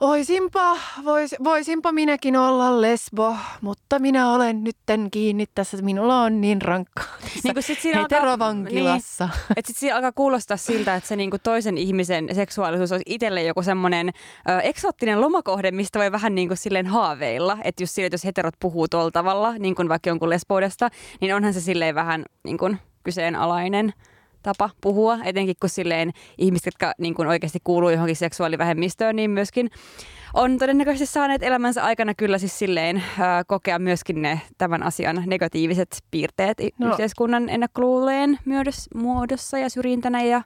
Oisinpa, 0.00 0.76
vois, 1.04 1.34
voisinpa 1.44 1.92
minäkin 1.92 2.36
olla 2.36 2.80
lesbo, 2.80 3.36
mutta 3.60 3.98
minä 3.98 4.32
olen 4.32 4.64
nytten 4.64 5.08
kiinni 5.10 5.44
tässä, 5.54 5.76
minulla 5.76 6.22
on 6.22 6.40
niin 6.40 6.62
rankkaa 6.62 7.04
niin 7.44 7.54
kuin 7.54 7.62
sit 7.62 7.80
siinä 7.80 8.02
heterovankilassa. 8.02 9.24
Alkaa, 9.24 9.38
niin, 9.38 9.52
että 9.56 9.68
sitten 9.68 9.80
siinä 9.80 9.96
alkaa 9.96 10.12
kuulostaa 10.12 10.56
siltä, 10.56 10.94
että 10.94 11.08
se 11.08 11.16
niin 11.16 11.30
kuin 11.30 11.40
toisen 11.42 11.78
ihmisen 11.78 12.28
seksuaalisuus 12.34 12.92
olisi 12.92 13.04
itselle 13.06 13.42
joku 13.42 13.62
semmoinen 13.62 14.08
ö, 14.48 14.60
eksoottinen 14.60 15.20
lomakohde, 15.20 15.70
mistä 15.70 15.98
voi 15.98 16.12
vähän 16.12 16.34
niin 16.34 16.48
kuin 16.48 16.58
silleen 16.58 16.86
haaveilla. 16.86 17.58
Että 17.64 17.82
just 17.82 17.94
sille, 17.94 18.06
että 18.06 18.14
jos 18.14 18.24
heterot 18.24 18.54
puhuu 18.60 18.88
tuolla 18.88 19.10
tavalla, 19.10 19.54
niin 19.58 19.74
kuin 19.74 19.88
vaikka 19.88 20.10
jonkun 20.10 20.30
lesboudesta, 20.30 20.88
niin 21.20 21.34
onhan 21.34 21.54
se 21.54 21.60
silleen 21.60 21.94
vähän 21.94 22.24
niin 22.44 22.58
kuin 22.58 22.78
kyseenalainen 23.04 23.92
tapa 24.42 24.70
puhua, 24.80 25.18
etenkin 25.24 25.56
kun 25.60 25.70
silleen 25.70 26.12
ihmiset, 26.38 26.66
jotka 26.66 26.92
niin 26.98 27.14
kuin 27.14 27.28
oikeasti 27.28 27.58
kuuluu 27.64 27.90
johonkin 27.90 28.16
seksuaalivähemmistöön, 28.16 29.16
niin 29.16 29.30
myöskin 29.30 29.70
on 30.34 30.58
todennäköisesti 30.58 31.12
saaneet 31.12 31.42
elämänsä 31.42 31.84
aikana 31.84 32.14
kyllä 32.14 32.38
siis 32.38 32.58
silleen 32.58 32.96
äh, 32.96 33.04
kokea 33.46 33.78
myöskin 33.78 34.22
ne 34.22 34.40
tämän 34.58 34.82
asian 34.82 35.22
negatiiviset 35.26 35.98
piirteet 36.10 36.58
no. 36.78 36.90
yhteiskunnan 36.90 37.48
ennakkoluulojen 37.48 38.38
muodossa 38.94 39.58
ja 39.58 39.70
syrjintänä 39.70 40.22
ja 40.22 40.42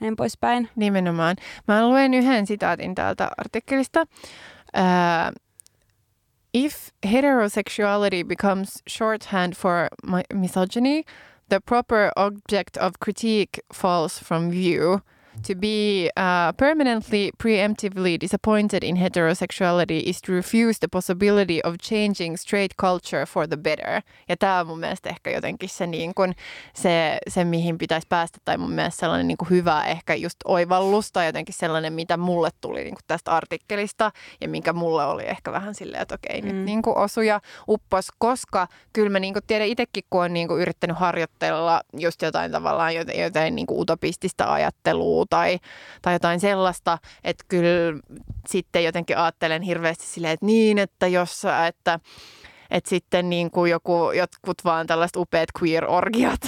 näin 0.00 0.16
poispäin. 0.16 0.68
Nimenomaan. 0.76 1.36
Mä 1.68 1.88
luen 1.88 2.14
yhden 2.14 2.46
sitaatin 2.46 2.94
täältä 2.94 3.30
artikkelista. 3.36 4.06
Uh, 4.76 5.40
if 6.54 6.76
heterosexuality 7.12 8.24
becomes 8.24 8.82
shorthand 8.90 9.54
for 9.54 9.72
misogyny, 10.34 11.02
the 11.48 11.60
proper 11.60 12.12
object 12.16 12.76
of 12.78 13.00
critique 13.00 13.60
falls 13.72 14.18
from 14.18 14.50
view. 14.50 15.02
To 15.42 15.54
be 15.54 16.10
uh, 16.16 16.52
permanently, 16.56 17.30
preemptively 17.42 18.20
disappointed 18.20 18.82
in 18.82 18.96
heterosexuality 18.96 20.02
is 20.06 20.22
to 20.22 20.32
refuse 20.32 20.78
the 20.78 20.88
possibility 20.88 21.60
of 21.64 21.76
changing 21.78 22.36
straight 22.36 22.76
culture 22.76 23.26
for 23.26 23.46
the 23.46 23.56
better. 23.56 24.02
Ja 24.28 24.36
tämä 24.36 24.60
on 24.60 24.66
mun 24.66 24.80
mielestä 24.80 25.08
ehkä 25.08 25.30
jotenkin 25.30 25.68
se, 25.68 25.86
niin 25.86 26.14
kun, 26.14 26.34
se, 26.74 27.18
se 27.28 27.44
mihin 27.44 27.78
pitäisi 27.78 28.06
päästä, 28.08 28.38
tai 28.44 28.58
mun 28.58 28.70
mielestä 28.70 29.00
sellainen 29.00 29.28
niin 29.28 29.50
hyvä 29.50 29.84
ehkä 29.84 30.14
just 30.14 30.36
oivallus, 30.44 31.12
tai 31.12 31.26
jotenkin 31.26 31.54
sellainen, 31.54 31.92
mitä 31.92 32.16
mulle 32.16 32.50
tuli 32.60 32.84
niin 32.84 32.94
tästä 33.06 33.30
artikkelista, 33.30 34.10
ja 34.40 34.48
minkä 34.48 34.72
mulle 34.72 35.04
oli 35.04 35.22
ehkä 35.26 35.52
vähän 35.52 35.74
silleen, 35.74 36.02
että 36.02 36.14
okei, 36.14 36.42
mm. 36.42 36.48
nyt 36.48 36.64
niin 36.64 36.82
osuja 36.86 37.40
uppos, 37.68 38.08
koska 38.18 38.68
kyllä 38.92 39.10
mä 39.10 39.20
niin 39.20 39.34
tiedän 39.46 39.68
itsekin, 39.68 40.04
kun 40.10 40.24
on 40.24 40.32
niin 40.32 40.48
yrittänyt 40.50 40.96
harjoitella 40.96 41.80
just 41.98 42.22
jotain 42.22 42.52
tavallaan 42.52 42.94
jotain, 42.94 43.20
jotain 43.20 43.54
niin 43.54 43.66
utopistista 43.70 44.52
ajattelua, 44.52 45.23
tai, 45.30 45.58
tai 46.02 46.14
jotain 46.14 46.40
sellaista, 46.40 46.98
että 47.24 47.44
kyllä 47.48 48.00
sitten 48.48 48.84
jotenkin 48.84 49.18
ajattelen 49.18 49.62
hirveästi 49.62 50.06
silleen, 50.06 50.32
että 50.32 50.46
niin, 50.46 50.78
että 50.78 51.06
jos, 51.06 51.42
että, 51.68 52.00
että 52.70 52.90
sitten 52.90 53.30
niin 53.30 53.50
kuin 53.50 53.70
joku, 53.70 54.12
jotkut 54.12 54.64
vaan 54.64 54.86
tällaiset 54.86 55.16
upeat 55.16 55.48
queer-orgiat 55.62 56.40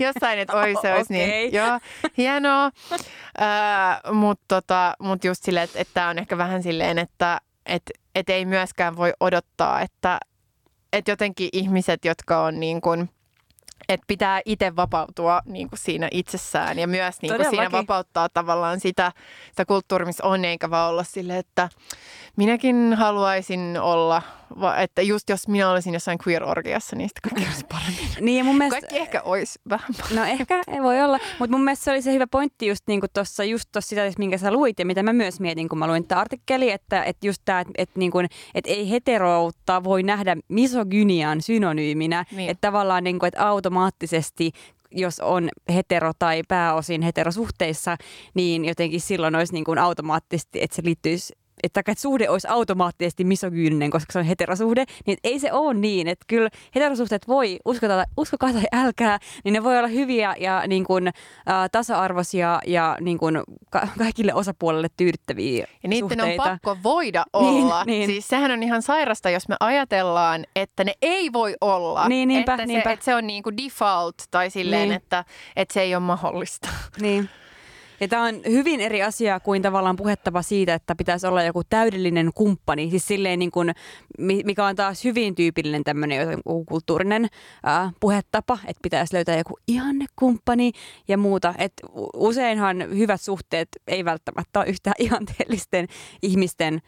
jossain, 0.00 0.38
että 0.38 0.56
oi 0.56 0.74
se 0.82 0.92
olisi 0.92 1.14
okay. 1.14 1.26
niin, 1.26 1.52
joo, 1.52 1.80
hienoa. 2.16 2.70
Uh, 2.92 4.14
Mutta 4.14 4.44
tota, 4.48 4.94
mut 4.98 5.24
just 5.24 5.44
silleen, 5.44 5.64
että, 5.64 5.78
että 5.78 5.94
tämä 5.94 6.08
on 6.08 6.18
ehkä 6.18 6.38
vähän 6.38 6.62
silleen, 6.62 6.98
että 6.98 7.40
et, 7.66 7.82
et 8.14 8.30
ei 8.30 8.44
myöskään 8.44 8.96
voi 8.96 9.12
odottaa, 9.20 9.80
että 9.80 10.20
et 10.92 11.08
jotenkin 11.08 11.48
ihmiset, 11.52 12.04
jotka 12.04 12.44
on 12.44 12.60
niin 12.60 12.80
kuin– 12.80 13.10
että 13.88 14.04
pitää 14.06 14.40
itse 14.44 14.76
vapautua 14.76 15.40
niin 15.44 15.68
kuin 15.68 15.78
siinä 15.78 16.08
itsessään 16.10 16.78
ja 16.78 16.86
myös 16.86 17.22
niin 17.22 17.36
kuin 17.36 17.50
siinä 17.50 17.72
vapauttaa 17.72 18.28
tavallaan 18.28 18.80
sitä, 18.80 19.12
sitä 19.48 19.64
kulttuuria, 19.64 20.06
missä 20.06 20.26
on, 20.26 20.44
eikä 20.44 20.70
vaan 20.70 20.90
olla 20.90 21.04
sille, 21.04 21.38
että 21.38 21.68
minäkin 22.36 22.94
haluaisin 22.94 23.78
olla, 23.80 24.22
että 24.78 25.02
just 25.02 25.28
jos 25.28 25.48
minä 25.48 25.70
olisin 25.70 25.94
jossain 25.94 26.18
queer-orgiassa, 26.28 26.96
niin 26.96 27.08
sitten 27.08 27.30
kaikki 27.30 27.50
olisi 27.50 27.66
paremmin. 27.66 28.08
Niin, 28.20 28.38
ja 28.38 28.44
mun 28.44 28.58
mielestä, 28.58 28.80
kaikki 28.80 28.98
ehkä 28.98 29.22
olisi 29.22 29.58
vähän 29.70 29.88
No 30.14 30.24
ehkä 30.24 30.62
ei 30.68 30.82
voi 30.82 31.02
olla, 31.02 31.18
mutta 31.38 31.56
mun 31.56 31.64
mielestä 31.64 31.84
se 31.84 31.90
oli 31.90 32.02
se 32.02 32.12
hyvä 32.12 32.26
pointti 32.26 32.66
just 32.66 32.86
niin 32.86 33.00
kuin 33.00 33.10
tuossa, 33.12 33.44
just 33.44 33.64
tuossa 33.72 33.88
sitä, 33.88 34.12
minkä 34.18 34.38
sä 34.38 34.52
luit 34.52 34.78
ja 34.78 34.86
mitä 34.86 35.02
mä 35.02 35.12
myös 35.12 35.40
mietin, 35.40 35.68
kun 35.68 35.78
mä 35.78 35.86
luin 35.86 36.04
tätä 36.04 36.20
artikkeli, 36.20 36.70
että, 36.70 37.04
että 37.04 37.26
just 37.26 37.42
tämä, 37.44 37.60
että, 37.60 37.72
että, 37.78 37.98
niin 37.98 38.10
kuin, 38.10 38.26
että 38.54 38.70
ei 38.70 38.90
heteroutta 38.90 39.84
voi 39.84 40.02
nähdä 40.02 40.36
misogynian 40.48 41.42
synonyyminä, 41.42 42.24
niin. 42.32 42.50
että 42.50 42.68
tavallaan 42.68 43.04
niin 43.04 43.18
kuin, 43.18 43.28
että 43.28 43.50
automaattisesti 43.70 44.52
jos 44.92 45.20
on 45.20 45.48
hetero 45.74 46.12
tai 46.18 46.42
pääosin 46.48 47.02
heterosuhteissa, 47.02 47.96
niin 48.34 48.64
jotenkin 48.64 49.00
silloin 49.00 49.36
olisi 49.36 49.52
niin 49.52 49.64
kuin 49.64 49.78
automaattisesti, 49.78 50.62
että 50.62 50.76
se 50.76 50.82
liittyisi 50.84 51.32
että, 51.62 51.80
että 51.80 51.94
suhde 52.02 52.28
olisi 52.30 52.48
automaattisesti 52.50 53.24
misogyyninen, 53.24 53.90
koska 53.90 54.12
se 54.12 54.18
on 54.18 54.24
heterosuhde, 54.24 54.84
niin 55.06 55.18
ei 55.24 55.38
se 55.38 55.52
ole 55.52 55.74
niin. 55.74 56.08
Että 56.08 56.24
kyllä 56.28 56.48
heterosuhteet 56.74 57.28
voi, 57.28 57.58
uskota, 57.64 58.04
uskokaa 58.16 58.52
tai 58.52 58.62
älkää, 58.72 59.18
niin 59.44 59.52
ne 59.52 59.62
voi 59.64 59.78
olla 59.78 59.88
hyviä 59.88 60.34
ja 60.38 60.62
niin 60.66 60.84
kuin, 60.84 61.06
äh, 61.08 61.14
tasa-arvoisia 61.72 62.60
ja 62.66 62.96
niin 63.00 63.18
kuin, 63.18 63.40
ka- 63.70 63.88
kaikille 63.98 64.34
osapuolelle 64.34 64.88
tyydyttäviä 64.96 65.66
Ja 65.82 65.88
niiden 65.88 66.08
suhteita. 66.08 66.42
on 66.42 66.48
pakko 66.50 66.76
voida 66.82 67.24
olla. 67.32 67.84
niin. 67.84 68.06
Siis 68.06 68.28
sehän 68.28 68.50
on 68.50 68.62
ihan 68.62 68.82
sairasta, 68.82 69.30
jos 69.30 69.48
me 69.48 69.56
ajatellaan, 69.60 70.44
että 70.56 70.84
ne 70.84 70.92
ei 71.02 71.32
voi 71.32 71.54
olla. 71.60 72.08
Niin, 72.08 72.28
niinpä, 72.28 72.52
että, 72.54 72.66
niinpä. 72.66 72.88
Se, 72.90 72.92
että 72.92 73.04
se 73.04 73.14
on 73.14 73.26
niin 73.26 73.42
kuin 73.42 73.56
default 73.56 74.14
tai 74.30 74.50
silleen, 74.50 74.88
Niin. 74.88 74.96
että, 74.96 75.24
että 75.56 75.74
se 75.74 75.80
ei 75.80 75.94
ole 75.94 76.02
mahdollista. 76.02 76.68
Niin. 77.00 77.28
Ja 78.00 78.08
tämä 78.08 78.24
on 78.24 78.40
hyvin 78.48 78.80
eri 78.80 79.02
asia 79.02 79.40
kuin 79.40 79.62
tavallaan 79.62 79.96
puhettava 79.96 80.42
siitä, 80.42 80.74
että 80.74 80.94
pitäisi 80.94 81.26
olla 81.26 81.42
joku 81.42 81.62
täydellinen 81.64 82.30
kumppani. 82.34 82.90
Siis 82.90 83.06
silleen 83.06 83.38
niin 83.38 83.50
kuin, 83.50 83.72
mi- 84.18 84.42
mikä 84.44 84.66
on 84.66 84.76
taas 84.76 85.04
hyvin 85.04 85.34
tyypillinen 85.34 85.84
tämmöinen 85.84 86.28
kulttuurinen 86.68 87.28
ää, 87.64 87.92
puhetapa, 88.00 88.58
että 88.66 88.80
pitäisi 88.82 89.14
löytää 89.14 89.38
joku 89.38 89.58
ihannekumppani 89.68 90.72
ja 91.08 91.18
muuta. 91.18 91.54
Et 91.58 91.72
useinhan 92.14 92.84
hyvät 92.96 93.20
suhteet 93.20 93.68
ei 93.86 94.04
välttämättä 94.04 94.60
ole 94.60 94.68
yhtään 94.68 94.94
ihanteellisten 95.06 95.86
ihmisten 96.22 96.80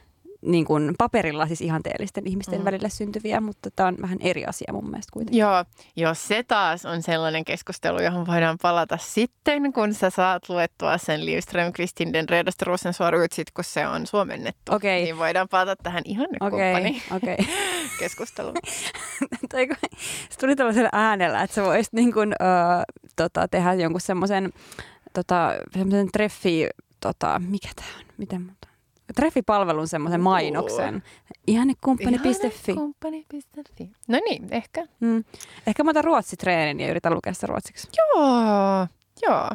niin 0.42 0.64
kuin 0.64 0.94
paperilla 0.98 1.46
siis 1.46 1.60
ihanteellisten 1.60 2.26
ihmisten 2.26 2.58
mm. 2.58 2.64
välillä 2.64 2.88
syntyviä, 2.88 3.40
mutta 3.40 3.70
tämä 3.70 3.86
on 3.86 3.96
vähän 4.02 4.18
eri 4.20 4.46
asia 4.46 4.72
mun 4.72 4.90
mielestä 4.90 5.12
kuitenkin. 5.12 5.40
Joo, 5.40 5.64
jos 5.96 6.28
se 6.28 6.42
taas 6.42 6.84
on 6.84 7.02
sellainen 7.02 7.44
keskustelu, 7.44 8.02
johon 8.02 8.26
voidaan 8.26 8.58
palata 8.62 8.96
sitten, 8.96 9.72
kun 9.72 9.94
sä 9.94 10.10
saat 10.10 10.48
luettua 10.48 10.98
sen 10.98 11.26
Liv 11.26 11.38
Strömqvistin 11.38 12.12
Den 12.12 12.28
redaste 12.28 12.64
Rosensvuor 12.64 13.14
Utsit, 13.14 13.50
kun 13.50 13.64
se 13.64 13.86
on 13.86 14.06
suomennettu. 14.06 14.74
Okei. 14.74 15.04
Niin 15.04 15.18
voidaan 15.18 15.48
palata 15.48 15.82
tähän 15.82 16.02
ihannekumppani 16.06 17.02
okei. 17.16 17.36
keskusteluun. 18.00 18.54
tai 19.52 19.66
kun 19.66 19.76
se 20.30 20.38
tuli 20.40 20.56
tällaisella 20.56 20.90
äänellä, 20.92 21.42
että 21.42 21.54
sä 21.54 21.62
voisit 21.62 21.92
niin 21.92 22.12
kuin, 22.12 22.32
ö, 22.32 22.44
tota, 23.16 23.48
tehdä 23.48 23.74
jonkun 23.74 24.00
semmoisen 24.00 24.52
tota, 25.12 25.52
treffi, 26.12 26.66
tota, 27.00 27.40
mikä 27.48 27.68
tämä 27.76 27.88
on, 27.98 28.04
miten? 28.18 28.56
Treffipalvelun 29.14 29.88
semmoisen 29.88 30.20
mainoksen. 30.20 31.02
Ihannekumppani.fi. 31.46 32.28
Ihannekumppani.fi. 32.72 33.90
No 34.08 34.18
niin, 34.24 34.48
ehkä. 34.50 34.86
Mm. 35.00 35.24
Ehkä 35.66 35.84
mä 35.84 35.90
otan 35.90 36.04
ruotsitreenin 36.04 36.80
ja 36.80 36.90
yritän 36.90 37.14
lukea 37.14 37.34
sitä 37.34 37.46
ruotsiksi. 37.46 37.88
Joo, 37.96 38.86
joo. 39.22 39.50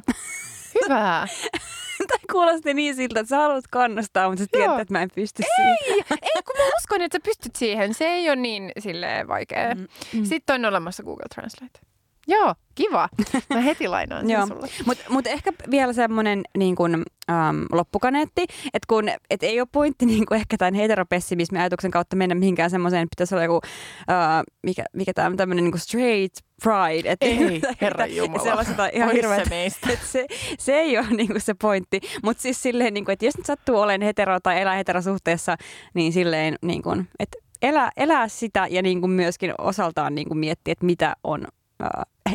Hyvä. 0.76 1.28
tai 2.08 2.20
kuulosti 2.32 2.74
niin 2.74 2.96
siltä, 2.96 3.20
että 3.20 3.30
sä 3.30 3.38
haluat 3.38 3.68
kannustaa, 3.72 4.30
mutta 4.30 4.44
sä 4.44 4.50
tiedät, 4.52 4.80
että 4.80 4.94
mä 4.94 5.02
en 5.02 5.10
pysty 5.16 5.44
siihen. 5.56 5.78
ei, 5.86 6.04
ei, 6.12 6.42
kun 6.46 6.56
mä 6.58 6.64
uskon, 6.78 7.02
että 7.02 7.16
sä 7.16 7.20
pystyt 7.24 7.56
siihen. 7.56 7.94
Se 7.94 8.06
ei 8.06 8.30
ole 8.30 8.36
niin 8.36 8.72
silleen 8.80 9.28
vaikea. 9.28 9.76
Mm. 9.76 9.88
mm. 10.14 10.26
Sitten 10.26 10.56
on 10.56 10.66
olemassa 10.66 11.04
Google 11.04 11.26
Translate. 11.36 11.80
Joo, 12.28 12.56
kiva. 12.76 13.10
Mä 13.50 13.62
heti 13.62 13.88
lainaan 13.88 14.30
Joo. 14.30 14.48
sen 14.48 14.56
sulle. 14.56 14.68
Mutta 14.86 15.04
mut 15.10 15.28
ehkä 15.28 15.54
vielä 15.72 15.94
semmoinen 15.94 16.42
niin 16.58 16.76
kun, 16.76 16.94
äm, 16.96 17.66
loppukaneetti, 17.72 18.42
että 18.74 18.86
kun 18.88 19.10
et 19.30 19.44
ei 19.44 19.60
ole 19.62 19.68
pointti 19.72 20.06
niin 20.06 20.26
kun 20.26 20.38
ehkä 20.38 20.58
tämän 20.58 20.74
heteropessimismin 20.74 21.62
ajatuksen 21.62 21.92
kautta 21.92 22.16
mennä 22.16 22.36
mihinkään 22.36 22.70
semmoiseen, 22.70 23.04
että 23.04 23.16
pitäisi 23.16 23.36
olla 23.36 23.44
joku, 23.44 23.62
äh, 24.10 24.44
mikä, 24.64 24.86
mikä 24.94 25.14
tämä 25.14 25.28
on 25.28 25.38
tämmöinen 25.38 25.64
niin 25.66 25.80
straight 25.80 26.38
pride. 26.64 27.12
Et, 27.12 27.18
Ei, 27.22 27.62
Herran 27.82 28.10
että 28.10 28.22
Jumala. 28.22 28.44
Sellaista 28.44 28.88
ihan 28.94 29.10
Pois 29.10 29.22
se 29.22 29.30
hirveä, 29.30 29.46
meistä. 29.50 29.94
että 29.94 30.06
se, 30.06 30.26
se 30.60 30.74
ei 30.74 30.98
ole 30.98 31.08
niin 31.10 31.42
se 31.42 31.54
pointti. 31.62 32.00
Mutta 32.24 32.42
siis 32.42 32.62
silleen, 32.62 32.94
niin 32.94 33.06
kun, 33.06 33.12
että 33.12 33.26
jos 33.26 33.38
nyt 33.38 33.46
sattuu 33.46 33.76
olemaan 33.78 34.02
hetero 34.02 34.40
tai 34.40 34.62
elää 34.62 34.76
heterosuhteessa, 34.76 35.58
niin 35.94 36.14
silleen, 36.14 36.56
niin 36.62 36.82
kun, 36.82 37.08
että 37.20 37.38
elää, 37.62 37.90
elää 37.98 38.28
sitä 38.28 38.68
ja 38.70 38.82
niin 38.82 39.02
kun 39.02 39.10
myöskin 39.12 39.54
osaltaan 39.58 40.16
niin 40.16 40.28
kun 40.28 40.38
miettiä, 40.38 40.72
että 40.72 40.86
mitä 40.86 41.16
on 41.24 41.48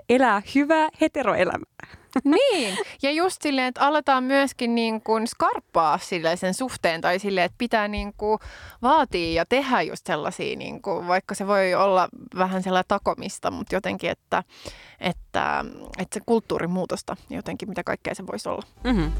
elää 0.08 0.42
hyvää 0.54 0.88
heteroelämää. 1.00 2.02
Niin, 2.24 2.78
ja 3.02 3.10
just 3.10 3.42
silleen, 3.42 3.66
että 3.66 3.80
aletaan 3.80 4.24
myöskin 4.24 4.74
niin 4.74 5.02
kuin 5.02 5.26
skarppaa 5.26 5.98
silleen 5.98 6.38
sen 6.38 6.54
suhteen 6.54 7.00
tai 7.00 7.18
silleen, 7.18 7.44
että 7.44 7.58
pitää 7.58 7.88
niin 7.88 8.12
kuin 8.16 8.38
vaatia 8.82 9.32
ja 9.32 9.46
tehdä 9.46 9.82
just 9.82 10.06
sellaisia, 10.06 10.56
niin 10.56 10.82
kuin, 10.82 11.08
vaikka 11.08 11.34
se 11.34 11.46
voi 11.46 11.74
olla 11.74 12.08
vähän 12.36 12.62
sellainen 12.62 12.88
takomista, 12.88 13.50
mutta 13.50 13.74
jotenkin, 13.74 14.10
että, 14.10 14.42
että, 15.00 15.64
että 15.98 16.14
se 16.14 16.20
kulttuurimuutosta 16.26 17.16
jotenkin, 17.30 17.68
mitä 17.68 17.84
kaikkea 17.84 18.14
se 18.14 18.26
voisi 18.26 18.48
olla. 18.48 18.62
Mm-hmm. 18.84 19.12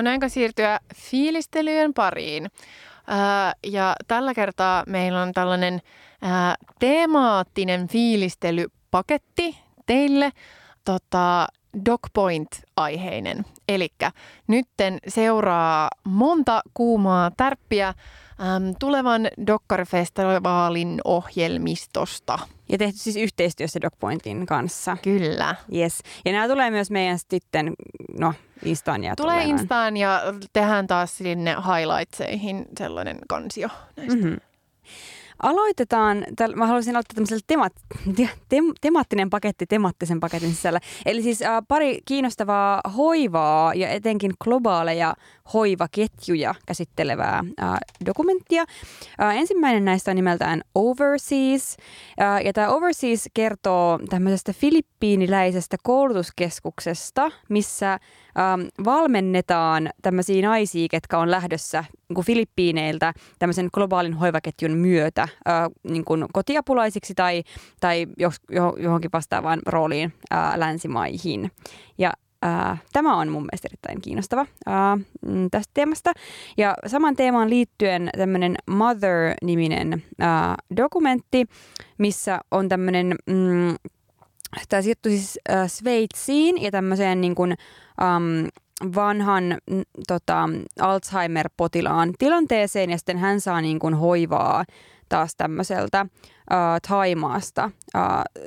On 0.00 0.06
aika 0.06 0.28
siirtyä 0.28 0.80
fiilistelyjen 0.94 1.94
pariin. 1.94 2.50
Ja 3.66 3.94
tällä 4.08 4.34
kertaa 4.34 4.84
meillä 4.86 5.22
on 5.22 5.32
tällainen 5.32 5.80
ää, 6.22 6.54
teemaattinen 6.78 7.88
fiilistelypaketti 7.88 9.58
teille 9.86 10.30
tota, 10.84 11.46
DocPoint-aiheinen. 11.84 13.44
Eli 13.68 13.88
nytten 14.46 14.98
seuraa 15.08 15.88
monta 16.04 16.60
kuumaa 16.74 17.30
tärppiä 17.36 17.94
tulevan 18.78 19.28
Dokkarfestivaalin 19.46 21.00
ohjelmistosta. 21.04 22.38
Ja 22.70 22.78
tehty 22.78 22.98
siis 22.98 23.16
yhteistyössä 23.16 23.80
DocPointin 23.80 24.46
kanssa. 24.46 24.96
Kyllä. 25.02 25.54
Yes. 25.74 26.02
Ja 26.24 26.32
nämä 26.32 26.48
tulee 26.48 26.70
myös 26.70 26.90
meidän 26.90 27.18
sitten, 27.18 27.72
no, 28.18 28.34
Instaan 28.64 29.04
ja 29.04 29.16
Tulee 29.16 29.44
Instaan 29.44 29.96
ja 29.96 30.22
tehdään 30.52 30.86
taas 30.86 31.18
sinne 31.18 31.56
highlightseihin 31.56 32.66
sellainen 32.78 33.18
kansio 33.28 33.68
näistä. 33.96 34.14
Mm-hmm. 34.14 34.36
Aloitetaan, 35.42 36.24
täl, 36.36 36.54
mä 36.54 36.66
haluaisin 36.66 36.96
aloittaa 36.96 37.14
tämmöisellä 37.14 37.42
temat, 37.46 37.72
te, 38.16 38.28
tem, 38.48 38.64
temaattinen 38.80 39.30
paketti 39.30 39.66
temaattisen 39.66 40.20
paketin 40.20 40.54
sisällä. 40.54 40.80
Eli 41.06 41.22
siis 41.22 41.42
äh, 41.42 41.62
pari 41.68 41.98
kiinnostavaa 42.04 42.80
hoivaa 42.96 43.74
ja 43.74 43.88
etenkin 43.88 44.32
globaaleja 44.44 45.14
hoivaketjuja 45.54 46.54
käsittelevää 46.66 47.44
äh, 47.62 47.78
dokumenttia. 48.06 48.64
Äh, 49.22 49.36
ensimmäinen 49.36 49.84
näistä 49.84 50.10
on 50.10 50.16
nimeltään 50.16 50.62
Overseas. 50.74 51.76
Äh, 52.20 52.44
ja 52.44 52.52
tämä 52.52 52.68
Overseas 52.68 53.28
kertoo 53.34 53.98
tämmöisestä 54.10 54.52
filippiiniläisestä 54.52 55.76
koulutuskeskuksesta, 55.82 57.30
missä 57.48 57.92
ähm, 57.92 58.60
valmennetaan 58.84 59.90
tämmöisiä 60.02 60.48
naisia, 60.48 60.86
ketkä 60.90 61.18
on 61.18 61.30
lähdössä 61.30 61.84
niin 62.08 62.24
Filippiineiltä 62.24 63.12
tämmöisen 63.38 63.68
globaalin 63.74 64.14
hoivaketjun 64.14 64.76
myötä 64.76 65.22
äh, 65.22 65.30
niin 65.88 66.04
kuin 66.04 66.26
kotiapulaisiksi 66.32 67.14
tai, 67.14 67.42
tai 67.80 68.06
johonkin 68.76 69.10
vastaavaan 69.12 69.60
rooliin 69.66 70.12
äh, 70.32 70.58
länsimaihin. 70.58 71.50
Ja 71.98 72.12
tämä 72.92 73.16
on 73.16 73.28
mun 73.28 73.42
mielestä 73.42 73.68
erittäin 73.68 74.00
kiinnostava 74.00 74.40
äh, 74.40 74.76
mm, 75.26 75.50
tästä 75.50 75.70
teemasta. 75.74 76.12
Ja 76.56 76.74
saman 76.86 77.16
teemaan 77.16 77.50
liittyen 77.50 78.10
tämmöinen 78.18 78.56
Mother-niminen 78.66 80.02
äh, 80.22 80.54
dokumentti, 80.76 81.46
missä 81.98 82.40
on 82.50 82.68
tämmöinen... 82.68 83.14
Mm, 83.26 83.74
Tämä 84.68 84.82
sijoittui 84.82 85.12
siis 85.12 85.38
äh, 85.50 85.68
Sveitsiin 85.68 86.62
ja 86.62 86.70
tämmöiseen 86.70 87.20
niin 87.20 87.34
kuin, 87.34 87.54
um, 88.00 88.48
vanhan 88.94 89.58
tota, 90.06 90.48
Alzheimer-potilaan 90.80 92.14
tilanteeseen 92.18 92.90
ja 92.90 92.98
sitten 92.98 93.18
hän 93.18 93.40
saa 93.40 93.60
niin 93.60 93.78
kuin, 93.78 93.94
hoivaa 93.94 94.64
taas 95.08 95.36
tämmöiseltä 95.36 96.00
äh, 96.00 96.06
Taimaasta 96.88 97.70
äh, 97.96 98.02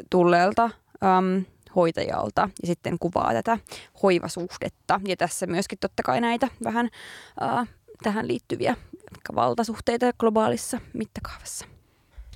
tulleelta 0.10 0.64
ähm, 1.04 1.53
hoitajalta 1.76 2.50
ja 2.62 2.68
sitten 2.68 3.00
kuvaa 3.00 3.34
tätä 3.34 3.58
hoivasuhdetta. 4.04 5.02
Ja 5.08 5.18
tässä 5.18 5.48
myöskin 5.48 5.80
totta 5.80 6.04
kai 6.04 6.22
näitä 6.22 6.48
vähän 6.64 6.90
äh, 7.42 7.68
tähän 8.04 8.28
liittyviä 8.28 8.76
valtasuhteita 9.36 10.06
globaalissa 10.20 10.80
mittakaavassa. 10.94 11.66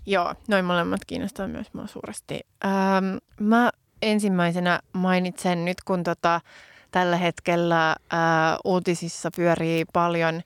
Joo, 0.06 0.36
noin 0.48 0.66
molemmat 0.66 1.06
kiinnostaa 1.06 1.48
myös 1.48 1.74
mua 1.74 1.88
suuresti. 1.88 2.40
Ähm, 2.66 3.18
mä 3.40 3.72
ensimmäisenä 4.02 4.80
mainitsen 4.94 5.66
nyt, 5.66 5.78
kun 5.86 6.04
tota, 6.04 6.42
tällä 6.92 7.18
hetkellä 7.18 7.96
ää, 8.10 8.58
uutisissa 8.64 9.30
pyörii 9.36 9.86
paljon 9.94 10.42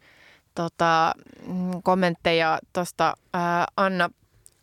tota, 0.56 1.14
mm, 1.48 1.72
kommentteja 1.84 2.60
tuosta 2.74 3.14
Anna 3.78 4.10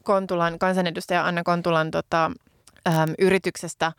Kontulan, 0.05 0.59
kansanedustaja 0.59 1.26
Anna 1.26 1.43
Kontulan 1.43 1.91
tota, 1.91 2.31
äm, 2.89 3.14
yrityksestä 3.18 3.93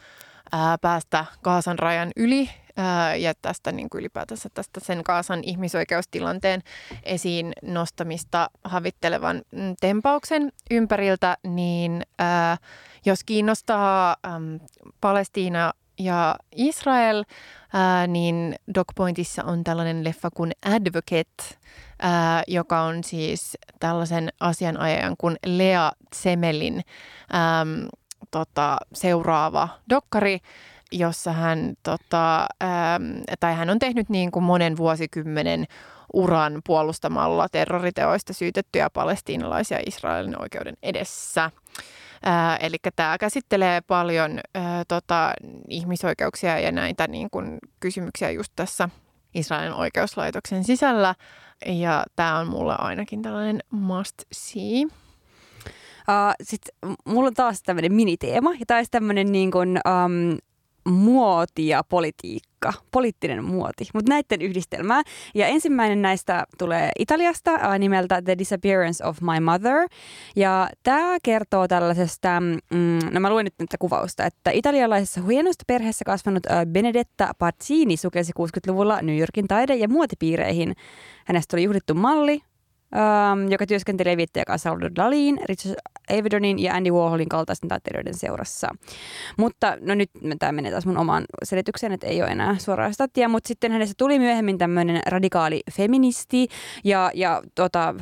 ää, 0.51 0.77
päästä 0.77 1.25
Kaasan 1.41 1.79
rajan 1.79 2.11
yli 2.15 2.49
ää, 2.77 3.15
ja 3.15 3.33
tästä 3.41 3.71
niin 3.71 3.89
kuin 3.89 3.99
ylipäätänsä 3.99 4.49
tästä 4.53 4.79
sen 4.79 5.03
Kaasan 5.03 5.43
ihmisoikeustilanteen 5.43 6.61
esiin 7.03 7.53
nostamista 7.63 8.49
havittelevan 8.63 9.41
mm, 9.51 9.75
tempauksen 9.79 10.51
ympäriltä, 10.71 11.37
niin 11.43 12.03
ää, 12.19 12.57
jos 13.05 13.23
kiinnostaa 13.23 14.15
äm, 14.25 14.59
Palestiina 15.01 15.73
ja 15.99 16.35
Israel, 16.55 17.23
ää, 17.73 18.07
niin 18.07 18.55
DocPointissa 18.75 19.43
on 19.43 19.63
tällainen 19.63 20.03
leffa 20.03 20.29
kuin 20.31 20.51
Advocate, 20.65 21.57
ää, 22.01 22.43
joka 22.47 22.81
on 22.81 23.03
siis 23.03 23.57
tällaisen 23.79 24.29
asianajajan 24.39 25.15
kuin 25.17 25.35
Lea 25.45 25.91
Semelin 26.15 26.75
äm, 27.61 27.87
tota, 28.31 28.77
seuraava 28.93 29.69
dokkari, 29.89 30.39
jossa 30.91 31.31
hän, 31.31 31.73
tota, 31.83 32.41
äm, 32.41 33.23
tai 33.39 33.55
hän 33.55 33.69
on 33.69 33.79
tehnyt 33.79 34.09
niin 34.09 34.31
kuin 34.31 34.43
monen 34.43 34.77
vuosikymmenen 34.77 35.65
uran 36.13 36.61
puolustamalla 36.65 37.47
terroriteoista 37.51 38.33
syytettyjä 38.33 38.89
palestiinalaisia 38.89 39.79
Israelin 39.87 40.41
oikeuden 40.41 40.75
edessä. 40.83 41.51
eli 42.59 42.77
tämä 42.95 43.17
käsittelee 43.17 43.81
paljon 43.81 44.39
ää, 44.53 44.83
tota, 44.87 45.33
ihmisoikeuksia 45.67 46.59
ja 46.59 46.71
näitä 46.71 47.07
niin 47.07 47.29
kuin, 47.31 47.57
kysymyksiä 47.79 48.31
just 48.31 48.53
tässä 48.55 48.89
Israelin 49.33 49.73
oikeuslaitoksen 49.73 50.63
sisällä. 50.63 51.15
Ja 51.65 52.03
tämä 52.15 52.39
on 52.39 52.47
mulle 52.47 52.75
ainakin 52.77 53.21
tällainen 53.21 53.63
must 53.71 54.15
see. 54.31 54.87
Uh, 56.09 56.33
Sitten 56.43 56.95
mulla 57.05 57.27
on 57.27 57.33
taas 57.33 57.63
tämmöinen 57.63 57.93
miniteema, 57.93 58.51
ja 58.51 58.75
olisi 58.75 58.91
tämmöinen 58.91 59.31
niin 59.31 59.51
kuin, 59.51 59.69
um, 59.69 60.37
muoti 60.89 61.67
ja 61.67 61.83
politiikka, 61.89 62.73
poliittinen 62.91 63.43
muoti, 63.43 63.87
mutta 63.93 64.09
näiden 64.09 64.41
yhdistelmää. 64.41 65.01
Ja 65.35 65.47
ensimmäinen 65.47 66.01
näistä 66.01 66.45
tulee 66.57 66.91
Italiasta 66.99 67.51
äh, 67.53 67.79
nimeltä 67.79 68.21
The 68.21 68.37
Disappearance 68.37 69.05
of 69.05 69.21
My 69.21 69.39
Mother. 69.39 69.87
Ja 70.35 70.69
tämä 70.83 71.17
kertoo 71.23 71.67
tällaisesta, 71.67 72.39
mm, 72.39 72.99
no 73.11 73.19
mä 73.19 73.29
luen 73.29 73.45
nyt 73.45 73.57
tätä 73.57 73.77
kuvausta, 73.79 74.25
että 74.25 74.51
italialaisessa 74.51 75.21
hienosta 75.21 75.63
perheessä 75.67 76.05
kasvanut 76.05 76.45
äh, 76.45 76.65
Benedetta 76.65 77.31
Pazzini 77.37 77.97
sukelsi 77.97 78.31
60-luvulla 78.39 79.01
New 79.01 79.17
Yorkin 79.17 79.47
taide- 79.47 79.75
ja 79.75 79.87
muotipiireihin. 79.87 80.75
Hänestä 81.25 81.55
oli 81.55 81.63
juhlittu 81.63 81.93
malli, 81.93 82.41
um, 82.95 83.51
joka 83.51 83.65
työskentelee 83.65 84.17
kanssa 84.47 84.69
Salvador 84.69 84.91
Dalin, 84.95 85.39
Richard 85.45 85.75
Avedonin 86.09 86.59
ja 86.59 86.73
Andy 86.73 86.91
Warholin 86.91 87.29
kaltaisten 87.29 87.69
taiteilijoiden 87.69 88.13
seurassa. 88.13 88.67
Mutta 89.37 89.77
no 89.81 89.95
nyt 89.95 90.09
tämä 90.39 90.51
menee 90.51 90.71
taas 90.71 90.85
mun 90.85 90.97
omaan 90.97 91.25
selitykseen, 91.43 91.91
että 91.91 92.07
ei 92.07 92.21
ole 92.21 92.31
enää 92.31 92.55
suoraa 92.57 92.91
statia, 92.91 93.29
mutta 93.29 93.47
sitten 93.47 93.71
hänestä 93.71 93.93
tuli 93.97 94.19
myöhemmin 94.19 94.57
tämmöinen 94.57 95.01
radikaali 95.05 95.61
feministi 95.71 96.47
ja, 96.83 97.11
ja 97.13 97.41
tota, 97.55 97.95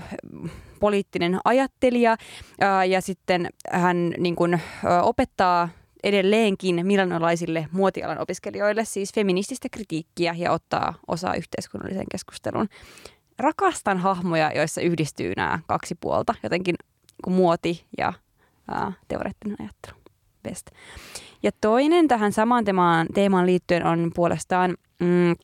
poliittinen 0.79 1.39
ajattelija 1.45 2.17
ää, 2.61 2.85
ja 2.85 3.01
sitten 3.01 3.49
hän 3.71 4.13
niin 4.17 4.35
kuin, 4.35 4.61
opettaa 5.01 5.69
edelleenkin 6.03 6.85
milanolaisille 6.87 7.67
muotialan 7.71 8.19
opiskelijoille 8.19 8.85
siis 8.85 9.13
feminististä 9.13 9.67
kritiikkiä 9.71 10.35
ja 10.37 10.51
ottaa 10.51 10.93
osaa 11.07 11.35
yhteiskunnalliseen 11.35 12.05
keskusteluun 12.11 12.67
rakastan 13.39 13.97
hahmoja, 13.97 14.51
joissa 14.55 14.81
yhdistyy 14.81 15.33
nämä 15.37 15.59
kaksi 15.67 15.95
puolta, 15.95 16.35
jotenkin 16.43 16.75
kuin 17.23 17.33
muoti 17.33 17.85
ja 17.97 18.13
ää, 18.67 18.93
teoreettinen 19.07 19.57
ajattelu. 19.59 19.97
Best. 20.43 20.67
Ja 21.43 21.51
toinen 21.61 22.07
tähän 22.07 22.31
samaan 22.31 22.65
teemaan, 22.65 23.07
teemaan 23.13 23.45
liittyen 23.45 23.85
on 23.85 24.11
puolestaan 24.15 24.77
mm, 24.99 25.35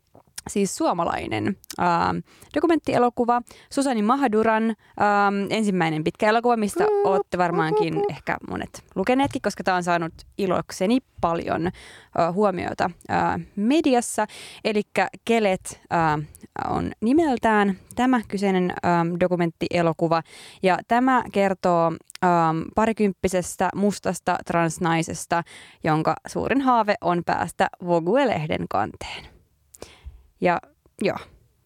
siis 0.49 0.77
suomalainen 0.77 1.57
ää, 1.77 2.15
dokumenttielokuva. 2.55 3.41
Susani 3.69 4.01
Mahaduran 4.01 4.75
ää, 4.97 5.31
ensimmäinen 5.49 6.03
pitkä 6.03 6.29
elokuva, 6.29 6.57
mistä 6.57 6.85
olette 7.03 7.37
varmaankin 7.37 8.01
ehkä 8.09 8.37
monet 8.49 8.83
lukeneetkin, 8.95 9.41
koska 9.41 9.63
tämä 9.63 9.77
on 9.77 9.83
saanut 9.83 10.13
ilokseni 10.37 10.99
paljon 11.21 11.71
ää, 12.17 12.31
huomiota 12.31 12.89
ää, 13.09 13.39
mediassa. 13.55 14.27
Eli 14.63 14.81
Kelet 15.25 15.81
ää, 15.89 16.19
on 16.69 16.91
nimeltään 17.01 17.77
tämä 17.95 18.21
kyseinen 18.27 18.73
ää, 18.83 19.05
dokumenttielokuva. 19.19 20.23
Ja 20.63 20.79
tämä 20.87 21.23
kertoo 21.31 21.91
ää, 22.21 22.53
parikymppisestä 22.75 23.69
mustasta 23.75 24.37
transnaisesta, 24.45 25.43
jonka 25.83 26.15
suurin 26.27 26.61
haave 26.61 26.95
on 27.01 27.21
päästä 27.25 27.67
Vogue-lehden 27.85 28.65
kanteen. 28.69 29.25
Ja 30.41 30.59
joo. 31.01 31.17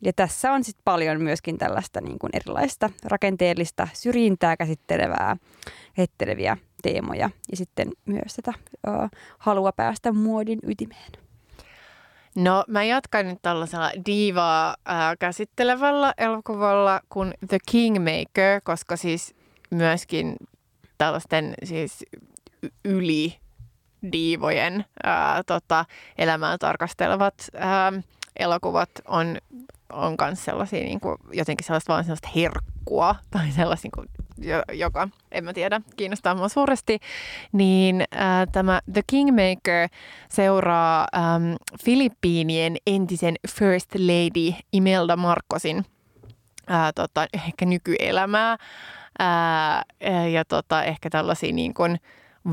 Ja 0.01 0.13
tässä 0.13 0.51
on 0.51 0.63
sitten 0.63 0.81
paljon 0.83 1.21
myöskin 1.21 1.57
tällaista 1.57 2.01
niin 2.01 2.19
kuin 2.19 2.29
erilaista 2.33 2.89
rakenteellista 3.03 3.87
syrjintää 3.93 4.57
käsittelevää, 4.57 5.37
käsitteleviä 5.93 6.57
teemoja 6.81 7.29
ja 7.51 7.57
sitten 7.57 7.91
myös 8.05 8.35
tätä 8.35 8.53
ö, 8.87 8.91
halua 9.37 9.71
päästä 9.71 10.11
muodin 10.11 10.59
ytimeen. 10.63 11.26
No 12.37 12.63
mä 12.67 12.83
jatkan 12.83 13.27
nyt 13.27 13.39
tällaisella 13.41 13.91
diivaa 14.05 14.75
ää, 14.85 15.15
käsittelevällä 15.15 16.13
elokuvalla 16.17 17.01
kuin 17.09 17.33
The 17.47 17.57
Kingmaker, 17.71 18.61
koska 18.63 18.97
siis 18.97 19.35
myöskin 19.69 20.35
tällaisten 20.97 21.53
siis 21.63 22.05
yli 22.85 23.37
diivojen 24.11 24.85
ää, 25.03 25.43
tota, 25.43 25.85
elämää 26.17 26.57
tarkastelevat 26.57 27.33
ää, 27.53 27.93
elokuvat 28.35 28.89
on, 29.07 29.37
on 29.93 30.15
myös 30.21 30.45
sellaisia 30.45 30.83
niin 30.83 30.99
kuin, 30.99 31.17
jotenkin 31.33 31.65
sellaista 31.65 31.93
vaan 31.93 32.03
sellaista 32.03 32.29
herkkua 32.35 33.15
tai 33.31 33.51
sellaista, 33.51 33.85
niin 33.85 33.91
kuin, 33.91 34.16
joka, 34.73 35.09
en 35.31 35.43
mä 35.43 35.53
tiedä, 35.53 35.81
kiinnostaa 35.95 36.35
mua 36.35 36.49
suuresti, 36.49 36.99
niin 37.51 38.01
äh, 38.01 38.47
tämä 38.51 38.81
The 38.93 39.01
Kingmaker 39.07 39.89
seuraa 40.29 41.07
ähm, 41.15 41.53
Filippiinien 41.83 42.77
entisen 42.87 43.35
First 43.49 43.95
Lady 43.95 44.53
Imelda 44.73 45.15
Marcosin 45.15 45.85
äh, 46.71 46.91
tota, 46.95 47.27
ehkä 47.33 47.65
nykyelämää 47.65 48.57
äh, 49.21 50.31
ja 50.31 50.45
tota, 50.45 50.83
ehkä 50.83 51.09
tällaisia 51.09 51.53
niin 51.53 51.73
kuin, 51.73 51.99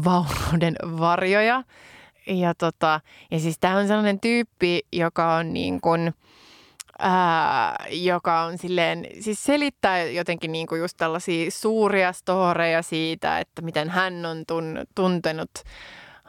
vaurauden 0.05 0.77
varjoja. 1.01 1.63
Ja, 2.27 2.55
tota, 2.55 3.01
ja 3.31 3.41
siis 3.41 3.59
tämä 3.59 3.77
on 3.77 3.89
sellainen 3.89 4.21
tyyppi, 4.21 4.81
joka 4.93 5.35
on 5.35 5.53
niin 5.53 5.81
kuin, 5.81 6.15
ää, 6.99 7.87
joka 7.91 8.43
on 8.43 8.59
silleen, 8.59 9.07
siis 9.21 9.45
selittää 9.45 10.03
jotenkin 10.03 10.53
niin 10.53 10.67
kuin 10.67 10.81
just 10.81 10.97
tällaisia 10.97 11.51
suuria 11.51 12.13
storeja 12.13 12.83
siitä, 12.83 13.39
että 13.39 13.63
miten 13.63 13.91
hän 13.91 14.27
on 14.27 14.45
tun, 14.47 14.79
tuntenut 14.95 15.51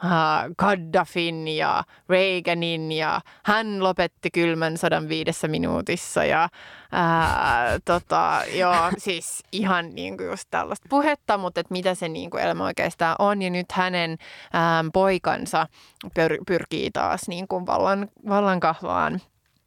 uh, 0.04 0.54
Gaddafin 0.58 1.48
ja 1.48 1.84
Reaganin 2.08 2.92
ja 2.92 3.20
hän 3.44 3.82
lopetti 3.82 4.30
kylmän 4.30 4.78
sodan 4.78 5.08
viidessä 5.08 5.48
minuutissa 5.48 6.24
ja 6.24 6.48
uh, 6.92 7.80
tota, 7.84 8.42
joo, 8.54 8.90
siis 8.98 9.42
ihan 9.52 9.94
niin 9.94 10.16
kuin 10.16 10.26
just 10.26 10.48
tällaista 10.50 10.86
puhetta, 10.90 11.38
mutta 11.38 11.60
että 11.60 11.72
mitä 11.72 11.94
se 11.94 12.08
niin 12.08 12.30
kuin 12.30 12.42
elämä 12.42 12.64
oikeastaan 12.64 13.16
on. 13.18 13.42
Ja 13.42 13.50
nyt 13.50 13.72
hänen 13.72 14.10
um, 14.10 14.92
poikansa 14.92 15.66
pyr- 16.06 16.44
pyrkii 16.46 16.90
taas 16.90 17.28
niin 17.28 17.48
kuin 17.48 17.66
vallan, 17.66 18.08
vallan 18.28 18.60
kahvaan 18.60 19.20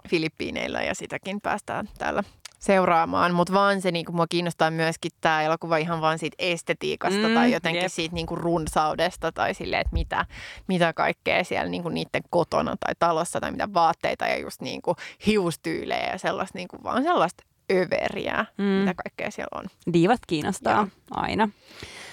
Filippiineillä 0.07 0.81
ja 0.81 0.95
sitäkin 0.95 1.41
päästään 1.41 1.89
täällä 1.97 2.23
seuraamaan, 2.59 3.33
mutta 3.33 3.53
vaan 3.53 3.81
se 3.81 3.91
niinku, 3.91 4.11
mua 4.11 4.27
kiinnostaa 4.29 4.71
myöskin 4.71 5.11
tämä 5.21 5.41
elokuva 5.41 5.77
ihan 5.77 6.01
vaan 6.01 6.19
siitä 6.19 6.35
estetiikasta 6.39 7.27
mm, 7.27 7.33
tai 7.33 7.51
jotenkin 7.51 7.81
jep. 7.81 7.91
siitä 7.91 8.15
niinku 8.15 8.35
runsaudesta 8.35 9.31
tai 9.31 9.53
silleen, 9.53 9.81
että 9.81 9.93
mitä, 9.93 10.25
mitä 10.67 10.93
kaikkea 10.93 11.43
siellä 11.43 11.69
niinku 11.69 11.89
niiden 11.89 12.21
kotona 12.29 12.75
tai 12.79 12.93
talossa 12.99 13.39
tai 13.39 13.51
mitä 13.51 13.73
vaatteita 13.73 14.27
ja 14.27 14.37
just 14.37 14.61
niinku 14.61 14.95
hiustyylejä 15.25 16.11
ja 16.11 16.17
sellaista 16.17 16.57
niinku, 16.57 16.77
vaan 16.83 17.03
sellaista 17.03 17.43
överiä, 17.71 18.45
mm. 18.57 18.63
mitä 18.63 18.93
kaikkea 18.93 19.31
siellä 19.31 19.59
on. 19.59 19.65
Diivat 19.93 20.19
kiinnostaa 20.27 20.75
Joo. 20.75 20.87
aina. 21.11 21.49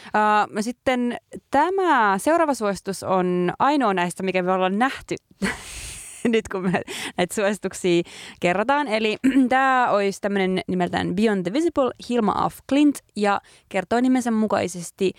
Uh, 0.07 0.57
sitten 0.61 1.17
tämä 1.51 2.19
seuraava 2.19 2.55
suositus 2.55 3.03
on 3.03 3.53
ainoa 3.59 3.95
näistä, 3.95 4.23
mikä 4.23 4.43
me 4.43 4.53
ollaan 4.53 4.79
nähty 4.79 5.17
nyt 6.33 6.49
kun 6.49 6.63
me 6.63 6.83
näitä 7.17 7.35
suosituksia 7.35 8.03
kerrotaan. 8.41 8.89
Eli 8.89 9.17
tämä 9.49 9.89
olisi 9.91 10.21
tämmöinen 10.21 10.61
nimeltään 10.69 11.17
Beyond 11.17 11.43
the 11.43 11.53
Visible, 11.53 11.91
Hilma 12.09 12.33
af 12.33 12.55
Klint, 12.69 12.99
ja 13.17 13.41
kertoo 13.69 14.01
nimensä 14.01 14.31
mukaisesti 14.31 15.13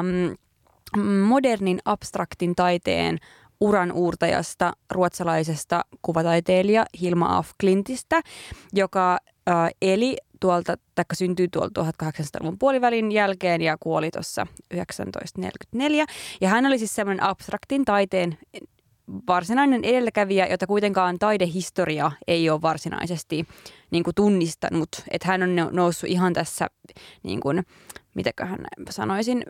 um, 0.00 0.36
modernin 1.26 1.78
abstraktin 1.84 2.54
taiteen 2.54 3.18
uran 3.60 3.92
uurtajasta, 3.92 4.72
ruotsalaisesta 4.90 5.84
kuvataiteilija 6.02 6.84
Hilma 7.00 7.38
af 7.38 7.50
Klintistä, 7.60 8.20
joka 8.72 9.18
uh, 9.50 9.54
eli 9.82 10.16
tuolta, 10.40 10.76
taikka 10.94 11.14
syntyi 11.14 11.48
tuolta 11.48 11.82
1800-luvun 11.82 12.58
puolivälin 12.58 13.12
jälkeen 13.12 13.60
ja 13.60 13.76
kuoli 13.80 14.10
tuossa 14.10 14.46
1944. 14.74 16.06
Ja 16.40 16.48
hän 16.48 16.66
oli 16.66 16.78
siis 16.78 16.94
semmoinen 16.94 17.22
abstraktin 17.22 17.84
taiteen 17.84 18.38
varsinainen 19.28 19.84
edelläkävijä, 19.84 20.46
jota 20.46 20.66
kuitenkaan 20.66 21.18
taidehistoria 21.18 22.12
ei 22.28 22.50
ole 22.50 22.62
varsinaisesti 22.62 23.46
niin 23.90 24.04
kuin 24.04 24.14
tunnistanut. 24.14 24.88
Että 25.10 25.28
hän 25.28 25.42
on 25.42 25.56
noussut 25.72 26.10
ihan 26.10 26.32
tässä, 26.32 26.66
niin 27.22 27.40
kuin, 27.40 27.62
mitäköhän 28.14 28.58
sanoisin, 28.90 29.44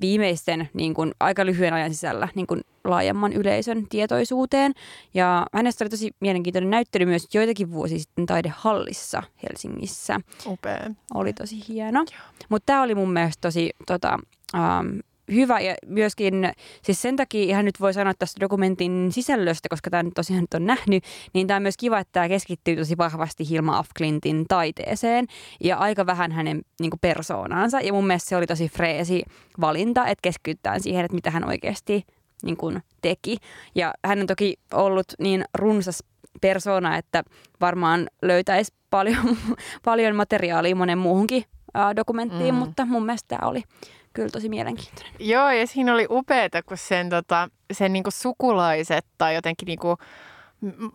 viimeisten 0.00 0.68
niin 0.74 0.94
kuin, 0.94 1.12
aika 1.20 1.46
lyhyen 1.46 1.74
ajan 1.74 1.90
sisällä 1.90 2.28
niin 2.34 2.46
kuin, 2.46 2.60
laajemman 2.84 3.32
yleisön 3.32 3.86
tietoisuuteen. 3.88 4.72
Ja 5.14 5.46
hänestä 5.52 5.84
oli 5.84 5.90
tosi 5.90 6.10
mielenkiintoinen 6.20 6.70
näyttely 6.70 7.06
myös 7.06 7.28
joitakin 7.34 7.72
vuosia 7.72 7.98
sitten 7.98 8.26
taidehallissa 8.26 9.22
Helsingissä. 9.42 10.20
Upea. 10.46 10.90
Oli 11.14 11.32
tosi 11.32 11.64
hieno. 11.68 12.04
Mutta 12.48 12.66
tämä 12.66 12.82
oli 12.82 12.94
mun 12.94 13.12
mielestä 13.12 13.40
tosi 13.40 13.70
tota, 13.86 14.18
um, 14.54 15.00
hyvä 15.34 15.60
ja 15.60 15.74
myöskin 15.86 16.52
siis 16.82 17.02
sen 17.02 17.16
takia 17.16 17.42
ihan 17.42 17.64
nyt 17.64 17.80
voi 17.80 17.94
sanoa 17.94 18.12
tästä 18.18 18.40
dokumentin 18.40 19.08
sisällöstä, 19.12 19.68
koska 19.68 19.90
tämä 19.90 20.02
nyt 20.02 20.14
tosiaan 20.14 20.40
nyt 20.40 20.54
on 20.54 20.66
nähnyt, 20.66 21.04
niin 21.32 21.46
tämä 21.46 21.56
on 21.56 21.62
myös 21.62 21.76
kiva, 21.76 21.98
että 21.98 22.12
tämä 22.12 22.28
keskittyy 22.28 22.76
tosi 22.76 22.96
vahvasti 22.98 23.48
Hilma 23.48 23.78
af 23.78 23.88
Clintin 23.98 24.44
taiteeseen 24.48 25.26
ja 25.64 25.76
aika 25.76 26.06
vähän 26.06 26.32
hänen 26.32 26.62
niin 26.80 26.90
kuin 26.90 27.00
persoonaansa 27.00 27.80
ja 27.80 27.92
mun 27.92 28.06
mielestä 28.06 28.28
se 28.28 28.36
oli 28.36 28.46
tosi 28.46 28.68
freesi 28.68 29.22
valinta, 29.60 30.06
että 30.06 30.22
keskitytään 30.22 30.80
siihen, 30.80 31.04
että 31.04 31.14
mitä 31.14 31.30
hän 31.30 31.48
oikeasti 31.48 32.04
niin 32.42 32.56
kuin 32.56 32.82
teki. 33.02 33.36
Ja 33.74 33.94
hän 34.04 34.20
on 34.20 34.26
toki 34.26 34.54
ollut 34.72 35.06
niin 35.18 35.44
runsas 35.54 36.04
persona, 36.40 36.96
että 36.96 37.22
varmaan 37.60 38.08
löytäisi 38.22 38.74
paljon, 38.90 39.36
paljon 39.84 40.16
materiaalia 40.16 40.76
monen 40.76 40.98
muuhunkin 40.98 41.44
dokumenttiin, 41.96 42.54
mm. 42.54 42.58
mutta 42.58 42.84
mun 42.84 43.06
mielestä 43.06 43.36
tämä 43.36 43.48
oli 43.48 43.62
kyllä 44.18 44.30
tosi 44.30 44.48
mielenkiintoinen. 44.48 45.12
Joo, 45.18 45.50
ja 45.50 45.66
siinä 45.66 45.94
oli 45.94 46.06
upeeta, 46.10 46.62
kun 46.62 46.76
sen, 46.76 47.08
tota, 47.10 47.48
sen 47.72 47.92
niinku 47.92 48.10
sukulaiset 48.10 49.06
tai 49.18 49.34
jotenkin, 49.34 49.66
niinku, 49.66 49.96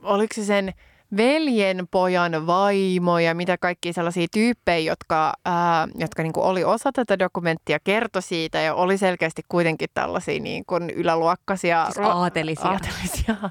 oliko 0.04 0.34
se 0.34 0.46
sen 0.46 0.74
veljen 1.18 1.88
pojan 1.92 2.48
vaimo 2.48 3.20
ja 3.20 3.36
mitä 3.36 3.58
kaikki 3.58 3.94
sellaisia 3.94 4.28
tyyppejä, 4.32 4.92
jotka, 4.92 5.34
ää, 5.46 5.88
jotka 5.96 6.24
niinku 6.24 6.42
oli 6.42 6.64
osa 6.64 6.92
tätä 6.92 7.20
dokumenttia, 7.20 7.80
kertoi 7.84 8.22
siitä 8.22 8.62
ja 8.62 8.76
oli 8.76 8.98
selkeästi 8.98 9.42
kuitenkin 9.48 9.90
tällaisia 9.94 10.40
niinku 10.40 10.76
yläluokkaisia. 10.96 11.86
Siis 11.86 12.08
aatelisia. 12.08 12.70
aatelisia 12.70 13.50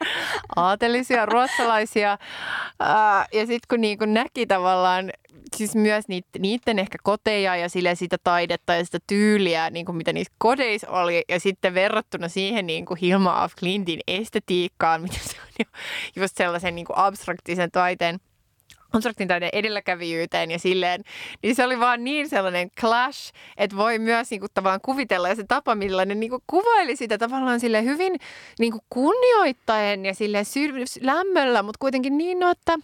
aatelisia 0.56 1.26
ruotsalaisia. 1.26 2.18
Ja 3.32 3.46
sitten 3.46 3.68
kun 3.68 3.80
niinku 3.80 4.04
näki 4.04 4.46
tavallaan 4.46 5.12
siis 5.56 5.74
myös 5.74 6.04
niiden 6.38 6.78
ehkä 6.78 6.98
koteja 7.02 7.56
ja 7.56 7.68
sille 7.68 7.94
sitä 7.94 8.16
taidetta 8.24 8.74
ja 8.74 8.84
sitä 8.84 8.98
tyyliä, 9.06 9.70
niin 9.70 9.86
kuin 9.86 9.96
mitä 9.96 10.12
niissä 10.12 10.32
kodeissa 10.38 10.90
oli. 10.90 11.24
Ja 11.28 11.40
sitten 11.40 11.74
verrattuna 11.74 12.28
siihen 12.28 12.66
niin 12.66 12.86
kuin 12.86 12.98
Hilma 13.00 13.42
af 13.42 13.52
Clintin 13.56 14.00
estetiikkaan, 14.06 15.02
mitä 15.02 15.18
se 15.20 15.36
on 15.40 15.48
jo 15.58 15.64
just 16.16 16.36
sellaisen 16.36 16.74
niin 16.74 16.86
kuin 16.86 16.98
abstraktisen 16.98 17.70
taiteen 17.70 18.20
abstraktin 18.92 19.28
taiteen 19.28 19.50
edelläkävijyyteen 19.52 20.50
ja 20.50 20.58
silleen, 20.58 21.04
niin 21.42 21.54
se 21.54 21.64
oli 21.64 21.80
vaan 21.80 22.04
niin 22.04 22.28
sellainen 22.28 22.70
clash, 22.80 23.32
että 23.56 23.76
voi 23.76 23.98
myös 23.98 24.30
niin 24.30 24.40
kuin, 24.40 24.50
tavallaan 24.54 24.80
kuvitella 24.84 25.28
ja 25.28 25.34
se 25.34 25.44
tapa, 25.48 25.74
millä 25.74 26.04
ne 26.04 26.14
niin 26.14 26.30
kuin, 26.30 26.42
kuvaili 26.46 26.96
sitä 26.96 27.18
tavallaan 27.18 27.60
sille 27.60 27.84
hyvin 27.84 28.16
niin 28.58 28.72
kuin, 28.72 28.82
kunnioittaen 28.90 30.06
ja 30.06 30.14
sille 30.14 30.42
lämmöllä, 31.00 31.62
mutta 31.62 31.78
kuitenkin 31.78 32.18
niin, 32.18 32.38
no, 32.38 32.50
että 32.50 32.78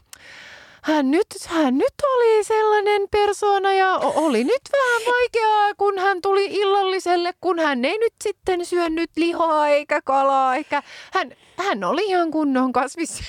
hän 0.83 1.11
nyt, 1.11 1.27
hän 1.47 1.79
nyt 1.79 1.95
oli 2.17 2.45
sellainen 2.45 3.03
persona 3.11 3.73
ja 3.73 3.97
oli 3.99 4.45
nyt 4.45 4.63
vähän 4.73 5.15
vaikeaa, 5.15 5.75
kun 5.77 5.99
hän 5.99 6.23
tuli 6.23 6.47
illalliselle, 6.47 7.33
kun 7.41 7.59
hän 7.59 7.85
ei 7.85 7.99
nyt 7.99 8.15
sitten 8.25 8.67
syönyt 8.67 9.11
lihaa 9.17 9.69
eikä 9.69 10.01
kalaa, 10.05 10.57
eikä 10.57 10.83
hän, 11.13 11.33
hän 11.57 11.85
oli 11.85 12.07
ihan 12.07 12.31
kunnon 12.31 12.73
kasvis. 12.73 13.21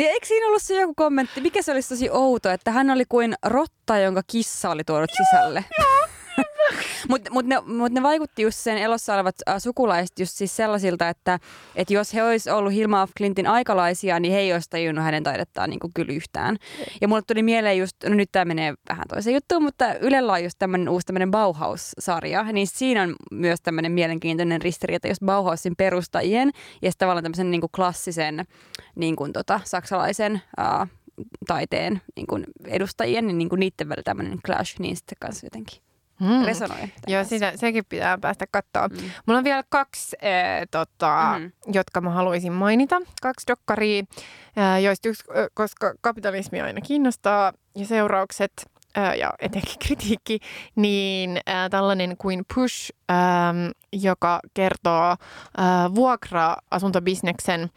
Niin 0.00 0.10
eikö 0.10 0.26
siinä 0.26 0.46
ollut 0.46 0.62
se 0.62 0.80
joku 0.80 0.94
kommentti, 0.94 1.40
mikä 1.40 1.62
se 1.62 1.72
olisi 1.72 1.88
tosi 1.88 2.10
outo, 2.10 2.50
että 2.50 2.70
hän 2.70 2.90
oli 2.90 3.04
kuin 3.08 3.34
rotta, 3.46 3.98
jonka 3.98 4.22
kissa 4.26 4.70
oli 4.70 4.84
tuonut 4.84 5.10
sisälle? 5.16 5.64
Joo, 5.78 6.08
Mutta 7.08 7.30
mut 7.30 7.46
ne, 7.46 7.60
mut 7.66 7.92
ne 7.92 8.02
vaikutti 8.02 8.42
just 8.42 8.58
sen 8.58 8.78
elossa 8.78 9.14
olevat 9.14 9.34
äh, 9.48 9.54
sukulaiset 9.58 10.18
just 10.18 10.32
siis 10.36 10.56
sellaisilta, 10.56 11.08
että 11.08 11.38
et 11.76 11.90
jos 11.90 12.14
he 12.14 12.22
olisi 12.22 12.50
ollut 12.50 12.72
Hilma 12.72 13.02
af 13.02 13.10
Clintin 13.16 13.46
aikalaisia, 13.46 14.20
niin 14.20 14.32
he 14.32 14.38
ei 14.38 14.52
olisi 14.52 14.70
tajunnut 14.70 15.04
hänen 15.04 15.22
taidettaan 15.22 15.70
niin 15.70 15.80
kuin 15.80 15.92
kyllä 15.94 16.12
yhtään. 16.12 16.56
Ja 17.00 17.08
mulle 17.08 17.22
tuli 17.26 17.42
mieleen 17.42 17.78
just, 17.78 17.96
no 18.08 18.14
nyt 18.14 18.28
tämä 18.32 18.44
menee 18.44 18.74
vähän 18.88 19.04
toiseen 19.08 19.34
juttuun, 19.34 19.62
mutta 19.62 19.94
Ylellä 19.94 20.32
on 20.32 20.44
just 20.44 20.58
tämmöinen 20.58 20.88
uusi 20.88 21.06
tämmöinen 21.06 21.30
Bauhaus-sarja, 21.30 22.42
niin 22.42 22.66
siinä 22.66 23.02
on 23.02 23.16
myös 23.30 23.60
tämmöinen 23.60 23.92
mielenkiintoinen 23.92 24.62
ristiriita, 24.62 25.08
jos 25.08 25.20
Bauhausin 25.24 25.76
perustajien 25.76 26.50
ja 26.82 26.90
sitten 26.90 27.06
tavallaan 27.06 27.22
tämmöisen 27.22 27.50
niin 27.50 27.60
kuin 27.60 27.70
klassisen 27.76 28.44
niin 28.94 29.16
kuin 29.16 29.32
tota, 29.32 29.60
saksalaisen 29.64 30.42
uh, 30.60 30.88
taiteen 31.46 32.00
niin 32.16 32.26
kuin 32.26 32.44
edustajien, 32.66 33.26
niin, 33.26 33.38
niin 33.38 33.48
kuin 33.48 33.60
niiden 33.60 33.88
välillä 33.88 34.02
tämmöinen 34.02 34.38
clash, 34.46 34.80
niin 34.80 34.96
sitten 34.96 35.16
kanssa 35.20 35.46
jotenkin 35.46 35.89
mm. 36.20 36.44
resonoi. 36.44 36.92
Joo, 37.06 37.24
sitä, 37.24 37.52
sekin 37.56 37.84
pitää 37.88 38.18
päästä 38.18 38.46
katsoa. 38.50 38.88
Mm. 38.88 39.10
Mulla 39.26 39.38
on 39.38 39.44
vielä 39.44 39.64
kaksi, 39.68 40.16
äh, 40.24 40.66
tota, 40.70 41.34
mm. 41.38 41.52
jotka 41.72 42.00
mä 42.00 42.10
haluaisin 42.10 42.52
mainita. 42.52 43.00
Kaksi 43.22 43.46
dokkaria, 43.46 44.04
äh, 44.58 44.82
joista 44.82 45.08
yksi, 45.08 45.24
äh, 45.30 45.46
koska 45.54 45.94
kapitalismi 46.00 46.60
aina 46.60 46.80
kiinnostaa 46.80 47.52
ja 47.76 47.86
seuraukset 47.86 48.52
äh, 48.98 49.16
ja 49.16 49.32
etenkin 49.38 49.78
kritiikki, 49.86 50.38
niin 50.76 51.36
äh, 51.48 51.70
tällainen 51.70 52.16
kuin 52.16 52.44
Push, 52.54 52.90
äh, 53.10 53.16
joka 53.92 54.40
kertoo 54.54 55.10
äh, 55.10 55.16
vuokra-asuntobisneksen 55.94 57.70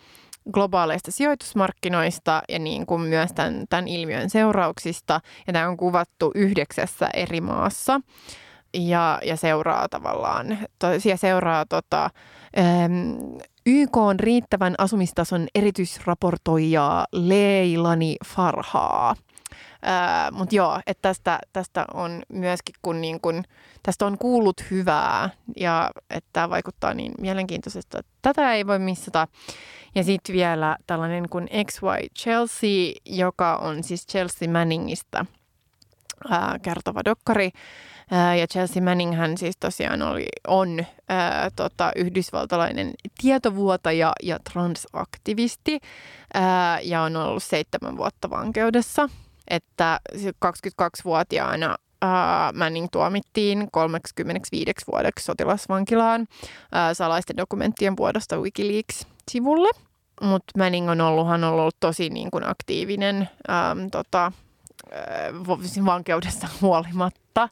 globaaleista 0.52 1.12
sijoitusmarkkinoista 1.12 2.42
ja 2.50 2.60
niin 2.60 2.86
kuin 2.86 3.02
myös 3.02 3.34
tämän, 3.34 3.66
tämän 3.70 3.88
ilmiön 3.88 4.30
seurauksista. 4.30 5.22
Ja 5.48 5.54
tämä 5.54 5.68
on 5.68 5.78
kuvattu 5.78 6.32
yhdeksässä 6.36 7.10
eri 7.14 7.42
maassa 7.42 8.02
ja, 8.74 9.20
ja 9.26 9.36
seuraa 9.36 9.90
tavallaan, 9.90 10.58
to, 10.80 10.88
ja 11.10 11.18
seuraa 11.18 11.66
tota, 11.66 12.10
äm, 12.58 13.18
YK 13.66 13.98
on 13.98 14.20
riittävän 14.20 14.76
asumistason 14.78 15.48
erityisraportoijaa 15.56 17.06
Leilani 17.12 18.16
Farhaa. 18.26 19.16
Mutta 20.32 20.56
joo, 20.56 20.80
että 20.88 21.02
tästä, 21.02 21.40
tästä 21.54 21.86
on 21.94 22.24
myöskin, 22.30 22.76
kun, 22.82 23.02
niin 23.02 23.22
kun 23.22 23.44
tästä 23.84 24.06
on 24.06 24.18
kuullut 24.18 24.64
hyvää 24.72 25.30
ja 25.58 25.92
että 26.10 26.30
tämä 26.34 26.50
vaikuttaa 26.50 26.94
niin 26.94 27.12
mielenkiintoisesta, 27.20 28.00
että 28.00 28.12
tätä 28.22 28.54
ei 28.54 28.68
voi 28.68 28.80
missata. 28.80 29.28
Ja 29.96 30.04
sitten 30.04 30.36
vielä 30.36 30.78
tällainen 30.88 31.30
kuin 31.30 31.50
XY 31.66 31.88
Chelsea, 32.20 32.94
joka 33.06 33.56
on 33.56 33.84
siis 33.84 34.08
Chelsea 34.08 34.50
Manningista 34.50 35.26
ää, 36.30 36.60
kertova 36.62 37.02
dokkari. 37.06 37.52
Ää, 38.12 38.36
ja 38.36 38.48
Chelsea 38.48 38.84
Manning 38.84 39.16
hän 39.16 39.38
siis 39.38 39.58
tosiaan 39.58 40.02
oli, 40.02 40.26
on 40.48 40.86
ää, 41.10 41.50
tota, 41.56 41.92
yhdysvaltalainen 41.96 42.94
tietovuotaja 43.22 44.14
ja 44.24 44.40
transaktivisti 44.54 45.80
ää, 46.34 46.80
ja 46.80 47.02
on 47.02 47.16
ollut 47.16 47.44
seitsemän 47.44 47.98
vuotta 47.98 48.30
vankeudessa. 48.30 49.10
Että 49.48 50.00
22-vuotiaana 50.46 51.76
Manning 52.54 52.88
tuomittiin 52.92 53.68
35 53.72 54.74
vuodeksi 54.92 55.26
sotilasvankilaan 55.26 56.28
ää, 56.72 56.94
salaisten 56.94 57.38
dokumenttien 57.38 57.98
vuodosta 57.98 58.38
Wikileaks-sivulle. 58.38 59.70
Mutta 60.22 60.54
Manning 60.58 60.90
on 60.90 61.02
ollut, 61.02 61.28
hän 61.28 61.44
on 61.44 61.54
ollut 61.54 61.76
tosi 61.80 62.10
niin 62.10 62.32
kuin 62.32 62.50
aktiivinen 62.50 63.30
äm, 63.50 63.92
tota, 63.92 64.26
äh, 64.26 65.86
vankeudesta 65.86 66.48
huolimatta. 66.62 67.50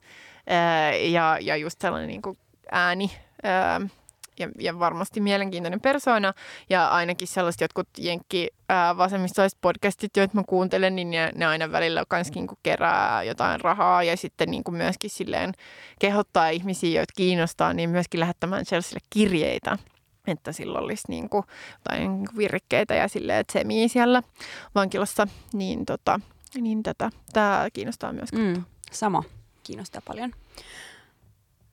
Ja, 1.12 1.38
ja 1.42 1.56
just 1.56 1.82
sellainen 1.82 2.08
niin 2.08 2.22
kuin 2.22 2.38
ääni 2.72 3.12
ää, 3.44 3.82
ja, 4.42 4.50
ja 4.60 4.80
varmasti 4.80 5.20
mielenkiintoinen 5.20 5.82
persona. 5.82 6.34
Ja 6.70 6.88
ainakin 6.88 7.28
sellaiset 7.28 7.62
jotkut 7.62 7.88
jenkki 7.98 8.48
ää, 8.70 8.98
vasemmistolaiset 8.98 9.62
podcastit, 9.62 10.18
joita 10.18 10.36
mä 10.36 10.44
kuuntelen, 10.48 10.96
niin 10.96 11.12
ne, 11.12 11.32
ne 11.36 11.46
aina 11.46 11.72
välillä 11.72 12.04
kans 12.08 12.32
niin 12.32 12.48
kuin 12.48 12.60
kerää 12.64 13.24
jotain 13.24 13.62
rahaa 13.62 14.04
ja 14.04 14.18
sitten 14.18 14.52
niin 14.52 14.64
kuin 14.64 14.76
myöskin 14.76 15.10
silleen 15.10 15.54
kehottaa 16.00 16.50
ihmisiä, 16.50 17.00
joita 17.00 17.14
kiinnostaa, 17.18 17.74
niin 17.74 17.90
myöskin 17.90 18.20
lähettämään 18.20 18.66
Chelsealle 18.66 19.06
kirjeitä 19.10 19.78
että 20.28 20.52
sillä 20.52 20.80
olisi 20.80 21.04
niin 21.08 21.30
kuin 21.30 21.44
jotain 21.74 22.12
niin 22.14 22.38
virkkeitä 22.38 22.96
ja 22.96 23.08
silleen, 23.08 23.40
että 23.40 23.54
semii 23.54 23.90
siellä 23.90 24.24
vankilassa, 24.76 25.28
niin, 25.54 25.86
tota, 25.86 26.20
niin 26.56 26.84
tätä, 26.84 27.10
tämä 27.34 27.68
kiinnostaa 27.74 28.14
myös 28.14 28.32
Mm, 28.34 28.64
sama, 28.92 29.24
kiinnostaa 29.64 30.02
paljon. 30.08 30.32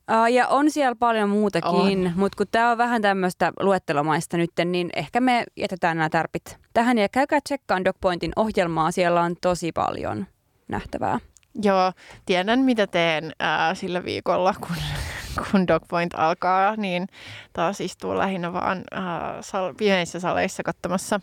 Uh, 0.09 0.25
ja 0.25 0.47
on 0.47 0.71
siellä 0.71 0.95
paljon 0.95 1.29
muutakin, 1.29 2.13
mutta 2.15 2.35
kun 2.37 2.47
tämä 2.51 2.71
on 2.71 2.77
vähän 2.77 3.01
tämmöistä 3.01 3.51
luettelomaista 3.59 4.37
nyt, 4.37 4.51
niin 4.65 4.89
ehkä 4.95 5.21
me 5.21 5.43
jätetään 5.57 5.97
nämä 5.97 6.09
tärpit 6.09 6.57
tähän. 6.73 6.97
Ja 6.97 7.09
käykää 7.09 7.39
tsekkaan 7.43 7.85
DocPointin 7.85 8.31
ohjelmaa, 8.35 8.91
siellä 8.91 9.21
on 9.21 9.35
tosi 9.41 9.71
paljon 9.71 10.27
nähtävää. 10.67 11.19
Joo, 11.61 11.91
tiedän 12.25 12.59
mitä 12.59 12.87
teen 12.87 13.31
ää, 13.39 13.75
sillä 13.75 14.05
viikolla, 14.05 14.53
kun 14.59 14.75
kun 15.51 15.67
Dogpoint 15.67 16.13
alkaa, 16.17 16.75
niin 16.75 17.07
taas 17.53 17.81
istuu 17.81 18.17
lähinnä 18.17 18.53
vaan 18.53 18.83
äh, 18.93 19.03
sal- 19.41 19.73
pienissä 19.77 20.19
saleissa 20.19 20.63
katsomassa 20.63 21.19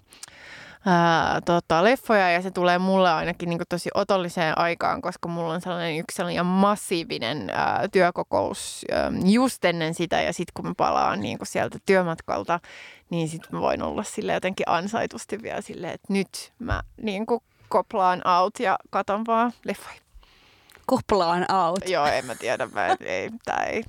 ää, 0.87 1.41
tota, 1.41 1.85
leffoja 1.85 2.31
ja 2.31 2.43
se 2.43 2.51
tulee 2.51 2.79
mulle 2.79 3.11
ainakin 3.11 3.49
niin 3.49 3.61
tosi 3.69 3.91
otolliseen 3.95 4.59
aikaan, 4.59 5.03
koska 5.03 5.29
mulla 5.29 5.55
on 5.55 5.61
sellainen 5.61 5.99
yksi 5.99 6.17
sellainen 6.17 6.47
massiivinen 6.47 7.51
ää, 7.51 7.89
työkokous 7.93 8.85
ää, 8.91 9.13
just 9.25 9.65
ennen 9.65 9.95
sitä. 9.95 10.23
Ja 10.23 10.33
sitten 10.33 10.53
kun 10.55 10.67
mä 10.67 10.75
palaan 10.77 11.21
niin 11.21 11.39
sieltä 11.43 11.79
työmatkalta, 11.87 12.61
niin 13.11 13.29
sitten 13.29 13.51
mä 13.53 13.61
voin 13.61 13.83
olla 13.83 14.03
sille 14.03 14.33
jotenkin 14.33 14.69
ansaitusti 14.69 15.43
vielä 15.43 15.61
silleen, 15.61 15.95
että 15.95 16.13
nyt 16.13 16.53
mä 16.59 16.83
niin 17.03 17.27
koplaan 17.69 18.23
out 18.29 18.61
ja 18.61 18.79
katon 18.91 19.25
vaan 19.27 19.53
leffoja 19.65 20.06
koplaan 20.87 21.47
out. 21.53 21.89
Joo, 21.89 22.07
en 22.07 22.27
mä 22.27 22.35
tiedä, 22.35 22.69
mä, 22.73 22.97
ei, 23.01 23.31
tää 23.45 23.65
ei. 23.65 23.85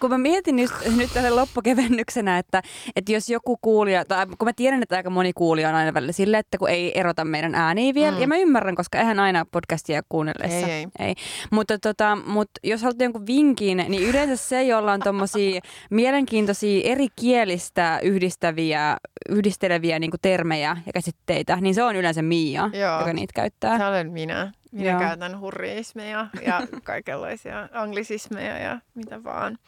Kun 0.00 0.10
mä 0.10 0.18
mietin 0.18 0.58
just, 0.58 0.74
nyt 0.96 1.10
tälle 1.14 1.30
loppukevennyksenä, 1.30 2.38
että, 2.38 2.62
että 2.96 3.12
jos 3.12 3.28
joku 3.28 3.56
kuulija, 3.56 4.04
tai 4.04 4.26
kun 4.26 4.48
mä 4.48 4.52
tiedän, 4.56 4.82
että 4.82 4.96
aika 4.96 5.10
moni 5.10 5.32
kuulija 5.32 5.68
on 5.68 5.74
aina 5.74 5.94
välillä 5.94 6.12
silleen, 6.12 6.40
että 6.40 6.58
kun 6.58 6.70
ei 6.70 6.98
erota 6.98 7.24
meidän 7.24 7.54
ääniä 7.54 7.94
vielä, 7.94 8.16
mm. 8.16 8.20
ja 8.20 8.28
mä 8.28 8.36
ymmärrän, 8.36 8.74
koska 8.74 8.98
eihän 8.98 9.20
aina 9.20 9.46
podcastia 9.52 10.02
kuunnellessa. 10.08 10.66
Ei, 10.66 10.72
ei. 10.72 10.86
ei. 10.98 11.14
Mutta, 11.50 11.78
tota, 11.78 12.18
mutta 12.26 12.60
jos 12.62 12.82
haluat 12.82 13.00
jonkun 13.00 13.26
vinkin, 13.26 13.84
niin 13.88 14.02
yleensä 14.02 14.36
se, 14.36 14.62
jolla 14.62 14.92
on 14.92 15.00
tommosia 15.00 15.60
mielenkiintoisia 15.90 16.80
eri 16.84 17.06
kielistä 17.16 18.00
yhdistäviä, 18.02 18.96
yhdisteleviä 19.28 19.98
niin 19.98 20.10
termejä 20.22 20.76
ja 20.86 20.92
käsitteitä, 20.92 21.56
niin 21.60 21.74
se 21.74 21.82
on 21.82 21.96
yleensä 21.96 22.22
Mia, 22.22 22.70
Joo. 22.72 22.98
joka 22.98 23.12
niitä 23.12 23.32
käyttää. 23.34 23.78
Se 23.78 23.86
olen 23.86 24.12
minä. 24.12 24.52
Minä 24.74 24.90
Joo. 24.90 25.00
käytän 25.00 25.40
hurriismeja 25.40 26.26
ja 26.46 26.60
kaikenlaisia 26.84 27.68
anglisismeja 27.72 28.58
ja 28.58 28.80
mitä 28.94 29.24
vaan. 29.24 29.58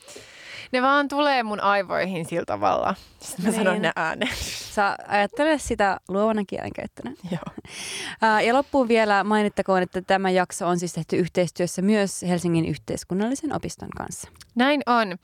Ne 0.72 0.82
vaan 0.82 1.08
tulee 1.08 1.42
mun 1.42 1.60
aivoihin 1.60 2.24
sillä 2.24 2.44
tavalla. 2.46 2.94
Sitten 3.20 3.44
mä 3.44 3.50
niin. 3.50 3.64
sanon 3.64 3.82
ne 3.82 3.92
ääneen. 3.96 4.36
Sä 4.74 4.96
ajattelet 5.08 5.62
sitä 5.62 6.00
luovana 6.08 6.44
kielenkäyttönä. 6.46 7.12
Joo. 7.30 7.40
Ja 8.46 8.54
loppuun 8.54 8.88
vielä 8.88 9.24
mainittakoon, 9.24 9.82
että 9.82 10.02
tämä 10.02 10.30
jakso 10.30 10.68
on 10.68 10.78
siis 10.78 10.92
tehty 10.92 11.16
yhteistyössä 11.16 11.82
myös 11.82 12.22
Helsingin 12.22 12.66
yhteiskunnallisen 12.66 13.52
opiston 13.52 13.88
kanssa. 13.96 14.28
Näin 14.54 14.82
on. 14.86 15.16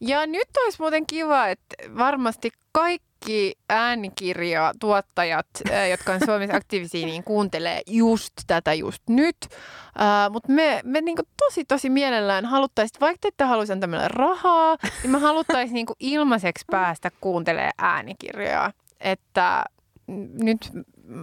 Ja 0.00 0.26
nyt 0.26 0.48
olisi 0.64 0.80
muuten 0.80 1.06
kiva, 1.06 1.48
että 1.48 1.76
varmasti 1.98 2.50
kaikki 2.72 3.05
kaikki 3.20 3.54
äänikirjatuottajat, 3.68 5.46
jotka 5.90 6.12
on 6.12 6.20
Suomessa 6.24 6.56
aktiivisia, 6.56 7.06
niin 7.06 7.24
kuuntelee 7.24 7.80
just 7.86 8.32
tätä 8.46 8.74
just 8.74 9.02
nyt. 9.08 9.36
Uh, 9.42 10.32
Mutta 10.32 10.52
me, 10.52 10.80
me 10.84 11.00
niinku 11.00 11.22
tosi 11.36 11.64
tosi 11.64 11.90
mielellään 11.90 12.44
haluttaisiin, 12.44 13.00
vaikka 13.00 13.18
te 13.20 13.28
ette 13.28 13.44
haluaisi 13.44 13.72
antaa 13.72 13.88
meille 13.88 14.08
rahaa, 14.08 14.76
niin 15.02 15.10
me 15.10 15.18
haluttaisiin 15.18 15.74
niinku 15.74 15.94
ilmaiseksi 16.00 16.64
päästä 16.70 17.10
kuuntelemaan 17.20 17.72
äänikirjoja. 17.78 18.72
Että 19.00 19.64
nyt 20.42 20.70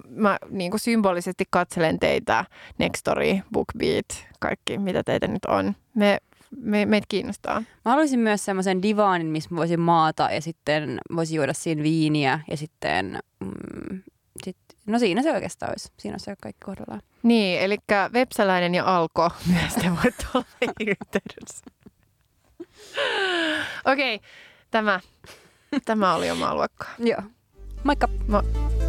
mä 0.09 0.37
niin 0.49 0.71
kuin 0.71 0.81
symbolisesti 0.81 1.43
katselen 1.49 1.99
teitä, 1.99 2.45
Nextory, 2.77 3.39
BookBeat, 3.53 4.27
kaikki 4.39 4.77
mitä 4.77 5.03
teitä 5.03 5.27
nyt 5.27 5.45
on. 5.45 5.75
Me 5.95 6.17
me, 6.57 6.85
meitä 6.85 7.05
kiinnostaa. 7.09 7.59
Mä 7.59 7.91
haluaisin 7.91 8.19
myös 8.19 8.45
semmoisen 8.45 8.81
divaanin, 8.81 9.27
missä 9.27 9.49
voisin 9.55 9.79
maata 9.79 10.29
ja 10.31 10.41
sitten 10.41 10.99
voisin 11.15 11.35
juoda 11.35 11.53
siinä 11.53 11.83
viiniä 11.83 12.39
ja 12.49 12.57
sitten... 12.57 13.19
Mm, 13.39 14.01
sit, 14.43 14.57
no 14.85 14.99
siinä 14.99 15.21
se 15.21 15.31
oikeastaan 15.31 15.71
olisi. 15.71 15.91
Siinä 15.99 16.15
on 16.15 16.19
se 16.19 16.35
kaikki 16.41 16.65
kohdallaan. 16.65 17.01
Niin, 17.23 17.61
eli 17.61 17.77
Vepsäläinen 18.13 18.75
ja 18.75 18.95
Alko 18.95 19.29
myös 19.53 19.73
te 19.73 19.89
voitte 19.89 20.25
olla 20.33 20.45
yhteydessä. 20.79 21.65
Okei, 23.85 24.15
okay, 24.15 24.29
tämä, 24.71 24.99
tämä 25.85 26.15
oli 26.15 26.31
oma 26.31 26.55
luokka. 26.55 26.85
Joo. 26.99 27.21
Moikka. 27.83 28.07
Mo- 28.29 28.82